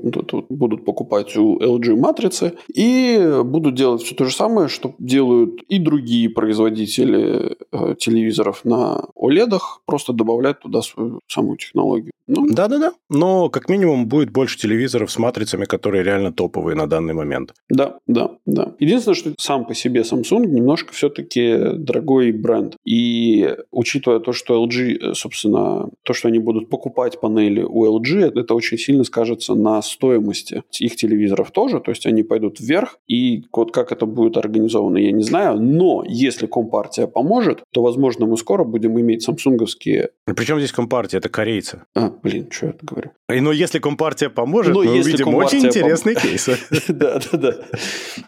Будут 0.48 0.84
покупать 0.84 1.36
у 1.36 1.58
LG 1.58 1.96
матрицы 1.96 2.54
и 2.72 3.40
будут 3.44 3.74
делать 3.74 4.02
все 4.02 4.14
то 4.14 4.24
же 4.24 4.34
самое, 4.34 4.68
что 4.68 4.94
делают 4.98 5.62
и 5.68 5.78
другие 5.78 6.30
производители 6.30 7.56
э, 7.72 7.94
телевизоров 7.98 8.64
на 8.64 9.04
OLED, 9.16 9.58
просто 9.86 10.12
добавлять 10.12 10.60
туда 10.60 10.82
свою 10.82 11.20
самую 11.26 11.56
технологию 11.58 11.95
технологию. 11.96 12.12
Ну, 12.28 12.48
Да-да-да. 12.48 12.92
Но 13.08 13.48
как 13.50 13.68
минимум 13.68 14.08
будет 14.08 14.30
больше 14.30 14.58
телевизоров 14.58 15.10
с 15.10 15.18
матрицами, 15.18 15.64
которые 15.64 16.02
реально 16.02 16.32
топовые 16.32 16.74
на 16.74 16.88
данный 16.88 17.14
момент. 17.14 17.54
Да, 17.68 17.98
да, 18.06 18.30
да. 18.46 18.74
Единственное, 18.80 19.14
что 19.14 19.34
сам 19.38 19.64
по 19.64 19.74
себе 19.74 20.00
Samsung 20.00 20.46
немножко 20.46 20.92
все-таки 20.92 21.56
дорогой 21.74 22.32
бренд. 22.32 22.76
И 22.84 23.54
учитывая 23.70 24.18
то, 24.18 24.32
что 24.32 24.64
LG, 24.64 25.14
собственно, 25.14 25.88
то, 26.02 26.12
что 26.14 26.28
они 26.28 26.40
будут 26.40 26.68
покупать 26.68 27.20
панели 27.20 27.62
у 27.62 27.86
LG, 27.86 28.40
это 28.40 28.54
очень 28.54 28.78
сильно 28.78 29.04
скажется 29.04 29.54
на 29.54 29.80
стоимости 29.82 30.62
их 30.80 30.96
телевизоров 30.96 31.52
тоже. 31.52 31.78
То 31.80 31.92
есть 31.92 32.06
они 32.06 32.24
пойдут 32.24 32.58
вверх. 32.58 32.98
И 33.06 33.44
вот 33.52 33.72
как 33.72 33.92
это 33.92 34.04
будет 34.04 34.36
организовано, 34.36 34.98
я 34.98 35.12
не 35.12 35.22
знаю. 35.22 35.60
Но 35.60 36.02
если 36.06 36.46
Компартия 36.46 37.06
поможет, 37.06 37.62
то, 37.72 37.82
возможно, 37.82 38.26
мы 38.26 38.36
скоро 38.36 38.64
будем 38.64 38.98
иметь 39.00 39.22
самсунговские... 39.22 40.10
Причем 40.24 40.58
здесь 40.58 40.72
Компартия? 40.72 41.18
Это 41.18 41.28
корейцы. 41.28 41.82
А, 41.94 42.10
блин, 42.10 42.48
что 42.50 42.66
я 42.66 42.74
говорю? 42.82 43.10
И, 43.32 43.40
но 43.40 43.52
если 43.52 43.78
Компартия 43.78 44.28
поможет, 44.28 44.74
но 44.74 44.82
мы 44.82 45.00
увидим 45.00 45.34
очень 45.34 45.66
интересные 45.66 46.14
пом... 46.14 46.22
кейсы. 46.22 46.58
Да, 46.88 47.18
да, 47.18 47.38
да. 47.38 47.54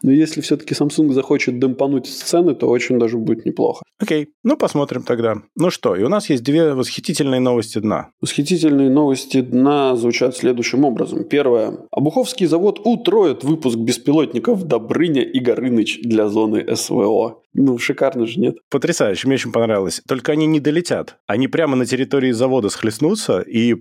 Но 0.02 0.10
если 0.10 0.40
все-таки 0.40 0.74
Samsung 0.74 1.12
захочет 1.12 1.58
демпануть 1.58 2.06
сцены, 2.06 2.54
то 2.54 2.68
очень 2.68 2.98
даже 2.98 3.16
будет 3.16 3.44
неплохо. 3.44 3.84
Окей, 4.00 4.28
ну 4.42 4.56
посмотрим 4.56 5.02
тогда. 5.02 5.36
Ну 5.56 5.70
что, 5.70 5.96
и 5.96 6.02
у 6.02 6.08
нас 6.08 6.30
есть 6.30 6.42
две 6.42 6.72
восхитительные 6.72 7.40
новости 7.40 7.78
дна. 7.78 8.10
Восхитительные 8.20 8.90
новости 8.90 9.40
дна 9.40 9.96
звучат 9.96 10.36
следующим 10.36 10.84
образом. 10.84 11.24
Первое. 11.24 11.78
Обуховский 11.90 12.46
завод 12.46 12.80
утроит 12.84 13.44
выпуск 13.44 13.76
беспилотников 13.76 14.64
Добрыня 14.64 15.22
и 15.22 15.40
Горыныч 15.40 16.00
для 16.02 16.28
зоны 16.28 16.64
СВО. 16.74 17.42
Ну, 17.54 17.78
шикарно 17.78 18.26
же, 18.26 18.38
нет? 18.40 18.56
Потрясающе, 18.70 19.26
мне 19.26 19.34
очень 19.34 19.52
понравилось. 19.52 20.02
Только 20.06 20.32
они 20.32 20.46
не 20.46 20.60
долетят. 20.60 21.18
Они 21.26 21.48
прямо 21.48 21.76
на 21.76 21.86
территории 21.86 22.30
завода 22.30 22.68
схлестнутся, 22.68 23.40
и 23.40 23.74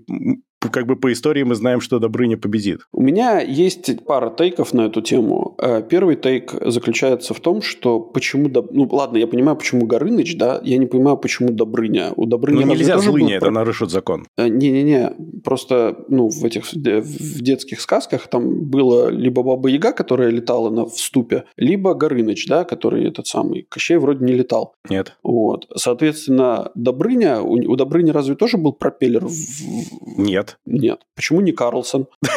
как 0.69 0.85
бы 0.85 0.95
по 0.95 1.11
истории 1.11 1.43
мы 1.43 1.55
знаем, 1.55 1.81
что 1.81 1.99
Добрыня 1.99 2.37
победит. 2.37 2.81
У 2.91 3.01
меня 3.01 3.39
есть 3.39 4.05
пара 4.05 4.29
тейков 4.29 4.73
на 4.73 4.81
эту 4.81 5.01
тему. 5.01 5.55
Э, 5.57 5.81
первый 5.87 6.15
тейк 6.15 6.53
заключается 6.65 7.33
в 7.33 7.39
том, 7.39 7.61
что 7.61 7.99
почему... 7.99 8.49
Доб... 8.49 8.71
Ну, 8.71 8.87
ладно, 8.91 9.17
я 9.17 9.27
понимаю, 9.27 9.57
почему 9.57 9.85
Горыныч, 9.85 10.37
да, 10.37 10.59
я 10.63 10.77
не 10.77 10.85
понимаю, 10.85 11.17
почему 11.17 11.49
Добрыня. 11.49 12.11
У 12.15 12.25
Добрыни 12.25 12.63
ну, 12.63 12.73
нельзя 12.73 12.97
злыни, 12.97 13.27
был... 13.27 13.37
это 13.37 13.49
нарушит 13.49 13.89
закон. 13.89 14.25
Э, 14.37 14.47
не-не-не, 14.47 15.13
просто, 15.43 15.97
ну, 16.07 16.29
в 16.29 16.43
этих 16.43 16.65
в 16.73 17.41
детских 17.41 17.81
сказках 17.81 18.27
там 18.27 18.65
было 18.65 19.09
либо 19.09 19.43
Баба 19.43 19.69
Яга, 19.69 19.91
которая 19.91 20.29
летала 20.29 20.69
на 20.69 20.85
вступе, 20.85 21.45
либо 21.55 21.93
Горыныч, 21.93 22.47
да, 22.47 22.63
который 22.63 23.07
этот 23.07 23.27
самый. 23.27 23.65
Кощей 23.69 23.97
вроде 23.97 24.25
не 24.25 24.33
летал. 24.33 24.75
Нет. 24.89 25.15
Вот. 25.23 25.67
Соответственно, 25.75 26.71
Добрыня... 26.75 27.41
У, 27.41 27.53
у 27.53 27.75
Добрыни 27.75 28.11
разве 28.11 28.35
тоже 28.35 28.57
был 28.57 28.73
пропеллер? 28.73 29.25
В... 29.25 30.17
Нет. 30.17 30.56
Нет. 30.65 31.01
Почему 31.15 31.41
не 31.41 31.51
Карлсон? 31.51 32.07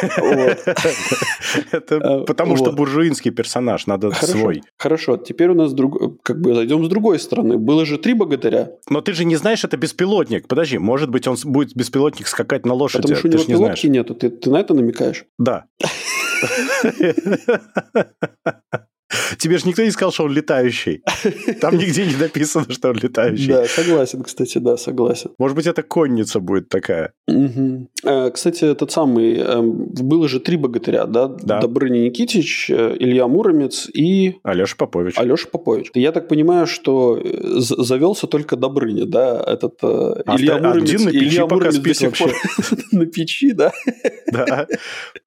Это 1.71 1.97
а, 1.97 2.23
потому 2.23 2.57
что 2.57 2.71
буржуинский 2.71 3.31
персонаж, 3.31 3.87
надо 3.87 4.11
свой. 4.11 4.63
Хорошо, 4.77 5.17
теперь 5.17 5.49
у 5.49 5.53
нас 5.53 5.73
как 6.23 6.41
бы 6.41 6.53
зайдем 6.53 6.85
с 6.85 6.89
другой 6.89 7.19
стороны. 7.19 7.57
Было 7.57 7.85
же 7.85 7.97
три 7.97 8.13
богатыря. 8.13 8.71
Но 8.89 9.01
ты 9.01 9.13
же 9.13 9.25
не 9.25 9.35
знаешь, 9.35 9.63
это 9.63 9.77
беспилотник. 9.77 10.47
Подожди, 10.47 10.77
может 10.77 11.09
быть, 11.09 11.27
он 11.27 11.37
будет 11.43 11.75
беспилотник 11.75 12.27
скакать 12.27 12.65
на 12.65 12.73
лошади. 12.73 13.03
Потому 13.03 13.19
что 13.19 13.27
у 13.27 13.31
него 13.31 13.65
пилотки 13.65 13.87
нету. 13.87 14.15
Ты 14.15 14.49
на 14.49 14.57
это 14.57 14.73
намекаешь? 14.73 15.25
Да. 15.37 15.65
Тебе 19.37 19.57
же 19.57 19.67
никто 19.67 19.83
не 19.83 19.91
сказал, 19.91 20.11
что 20.11 20.23
он 20.23 20.33
летающий. 20.33 21.03
Там 21.61 21.77
нигде 21.77 22.05
не 22.05 22.15
написано, 22.15 22.65
что 22.69 22.89
он 22.89 22.95
летающий. 22.95 23.47
Да, 23.47 23.65
согласен, 23.65 24.23
кстати, 24.23 24.57
да, 24.57 24.77
согласен. 24.77 25.31
Может 25.37 25.55
быть, 25.55 25.67
это 25.67 25.83
конница 25.83 26.39
будет 26.39 26.69
такая. 26.69 27.13
Кстати, 28.33 28.65
этот 28.65 28.91
самый... 28.91 29.37
Эм, 29.37 29.89
было 29.93 30.27
же 30.27 30.39
три 30.39 30.57
богатыря, 30.57 31.05
да? 31.05 31.27
Да. 31.27 31.59
Добрыня 31.59 31.99
Никитич, 32.05 32.69
э, 32.69 32.95
Илья 32.99 33.27
Муромец 33.27 33.89
и... 33.93 34.35
Алеша 34.43 34.75
Попович. 34.75 35.17
Алеша 35.17 35.47
Попович. 35.51 35.91
Я 35.93 36.11
так 36.11 36.27
понимаю, 36.27 36.67
что 36.67 37.17
э, 37.17 37.59
завелся 37.59 38.27
только 38.27 38.55
Добрыня, 38.55 39.05
да? 39.05 39.43
Этот 39.45 39.79
э, 39.83 40.23
а 40.25 40.35
Илья 40.37 40.57
Муромец... 40.57 40.89
Один 40.89 41.05
на 41.05 41.11
печи 41.11 41.25
Илья 41.25 41.41
пока 41.43 41.55
Муромец 41.55 41.75
спит 41.77 42.01
вообще. 42.01 42.31
на 42.91 43.05
печи, 43.05 43.51
да? 43.53 43.71
Да. 44.31 44.67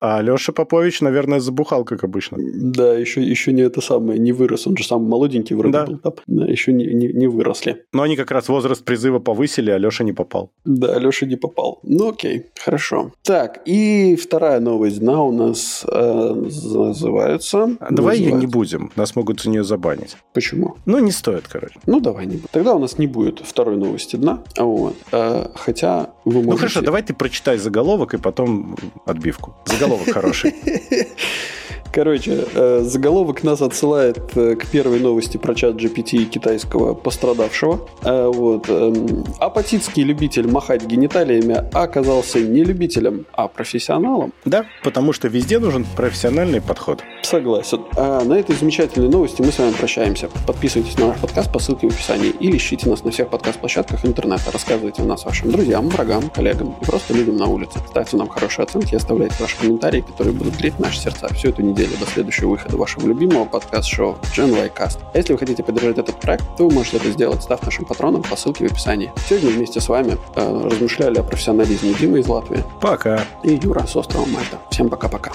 А 0.01 0.19
Алеша 0.19 0.53
Попович, 0.53 1.01
наверное, 1.01 1.41
забухал, 1.41 1.85
как 1.85 2.05
обычно. 2.05 2.39
Да, 2.41 2.95
еще, 2.95 3.23
еще 3.23 3.53
не 3.53 3.63
это 3.75 3.81
самое, 3.81 4.19
не 4.19 4.33
вырос. 4.33 4.67
Он 4.67 4.77
же 4.77 4.85
сам 4.85 5.03
молоденький 5.03 5.57
вроде 5.57 5.73
да. 5.73 5.87
был. 5.87 6.01
Да, 6.27 6.47
еще 6.47 6.73
не, 6.73 6.87
не, 6.87 7.09
не 7.09 7.27
выросли. 7.27 7.85
Но 7.93 8.03
они 8.03 8.17
как 8.17 8.31
раз 8.31 8.49
возраст 8.49 8.85
призыва 8.85 9.19
повысили, 9.19 9.71
а 9.71 9.79
Леша 9.79 10.05
не 10.05 10.13
попал. 10.13 10.53
Да, 10.65 10.99
Леша 10.99 11.27
не 11.27 11.37
попал. 11.37 11.81
Ну 11.83 12.11
окей, 12.11 12.47
хорошо. 12.59 13.13
Так, 13.23 13.63
и 13.67 14.17
вторая 14.17 14.61
новость 14.61 15.01
дна 15.01 15.23
у 15.23 15.33
нас 15.33 15.85
э, 15.89 16.35
называется... 16.35 17.77
А 17.81 17.93
давай 17.93 18.19
ее 18.19 18.33
не 18.33 18.47
будем, 18.47 18.93
нас 18.97 19.17
могут 19.17 19.41
за 19.41 19.51
нее 19.51 19.65
забанить. 19.65 20.17
Почему? 20.33 20.77
Ну, 20.87 20.99
не 21.01 21.11
стоит, 21.11 21.49
короче. 21.49 21.79
Ну, 21.87 22.01
давай 22.01 22.27
не 22.27 22.37
будем. 22.37 22.49
Тогда 22.53 22.75
у 22.75 22.79
нас 22.79 22.99
не 22.99 23.07
будет 23.07 23.41
второй 23.41 23.77
новости 23.77 24.17
дна. 24.17 24.43
Вот. 24.57 24.95
Э, 25.11 25.49
хотя 25.55 26.11
вы 26.25 26.35
можете... 26.35 26.51
Ну, 26.51 26.57
хорошо, 26.57 26.81
давай 26.83 27.03
ты 27.03 27.13
прочитай 27.15 27.59
заголовок 27.59 28.15
и 28.15 28.19
потом 28.19 28.77
отбивку. 29.05 29.55
Заголовок 29.67 30.09
хороший. 30.11 30.55
Короче, 31.95 32.45
э, 32.53 32.81
заголовок 32.83 33.45
нас 33.45 33.63
отсылает 33.63 34.19
э, 34.35 34.57
к 34.57 34.67
первой 34.67 34.99
новости 34.99 35.37
про 35.37 35.55
чат 35.55 35.77
GPT 35.77 36.25
китайского 36.25 36.93
пострадавшего. 36.95 37.87
Э, 38.03 38.33
вот. 38.35 38.69
Эм, 38.69 39.25
апатитский 39.39 40.03
любитель 40.03 40.49
махать 40.49 40.85
гениталиями 40.85 41.65
оказался 41.73 42.41
не 42.41 42.65
любителем, 42.65 43.27
а 43.33 43.47
профессионалом. 43.47 44.33
Да, 44.45 44.67
потому 44.83 45.13
что 45.13 45.29
везде 45.29 45.61
нужен 45.61 45.87
профессиональный 45.97 46.61
подход. 46.61 47.01
Согласен. 47.23 47.83
А 47.97 48.25
на 48.25 48.35
этой 48.35 48.57
замечательной 48.57 49.09
новости 49.09 49.41
мы 49.41 49.53
с 49.53 49.59
вами 49.59 49.71
прощаемся. 49.71 50.29
Подписывайтесь 50.49 50.99
на 50.99 51.09
наш 51.09 51.19
подкаст 51.19 51.53
по 51.53 51.61
ссылке 51.61 51.89
в 51.89 51.95
описании 51.95 52.31
или 52.41 52.57
ищите 52.57 52.89
нас 52.89 53.05
на 53.05 53.13
всех 53.13 53.31
подкаст-площадках 53.31 54.05
интернета. 54.05 54.51
Рассказывайте 54.53 55.03
о 55.03 55.05
нас 55.05 55.25
вашим 55.25 55.53
друзьям, 55.53 55.89
врагам, 55.91 56.29
коллегам 56.29 56.75
и 56.83 56.85
просто 56.85 57.15
людям 57.15 57.37
на 57.37 57.47
улице. 57.47 57.79
Ставьте 57.89 58.17
нам 58.17 58.29
хорошие 58.29 58.65
оценки 58.65 58.95
и 58.95 58.97
оставляйте 58.97 59.37
ваши 59.39 59.57
комментарии, 59.59 60.01
которые 60.01 60.35
будут 60.35 60.57
греть 60.57 60.81
наши 60.81 60.99
сердца 60.99 61.29
всю 61.33 61.51
эту 61.51 61.63
неделю 61.85 61.99
до 61.99 62.07
следующего 62.07 62.51
выхода 62.51 62.77
вашего 62.77 63.07
любимого 63.07 63.45
подкаст-шоу 63.45 64.17
Gen 64.35 64.57
y 64.57 64.69
Cast. 64.69 64.99
А 65.13 65.19
если 65.19 65.33
вы 65.33 65.39
хотите 65.39 65.63
поддержать 65.63 65.99
этот 65.99 66.21
проект, 66.21 66.45
то 66.57 66.67
вы 66.69 66.75
можете 66.75 66.97
это 66.97 67.11
сделать, 67.11 67.43
став 67.43 67.63
нашим 67.63 67.85
патроном 67.85 68.23
по 68.23 68.37
ссылке 68.37 68.69
в 68.69 68.73
описании. 68.73 69.13
Сегодня 69.29 69.51
вместе 69.51 69.81
с 69.81 69.89
вами 69.89 70.17
э, 70.35 70.61
размышляли 70.65 71.19
о 71.19 71.23
профессионализме 71.23 71.95
Димы 71.95 72.21
из 72.21 72.29
Латвии. 72.29 72.65
Пока. 72.81 73.25
И 73.43 73.59
Юра 73.63 73.87
с 73.87 73.97
острова 73.97 74.27
Мальта. 74.27 74.59
Всем 74.71 74.89
пока-пока. 74.89 75.33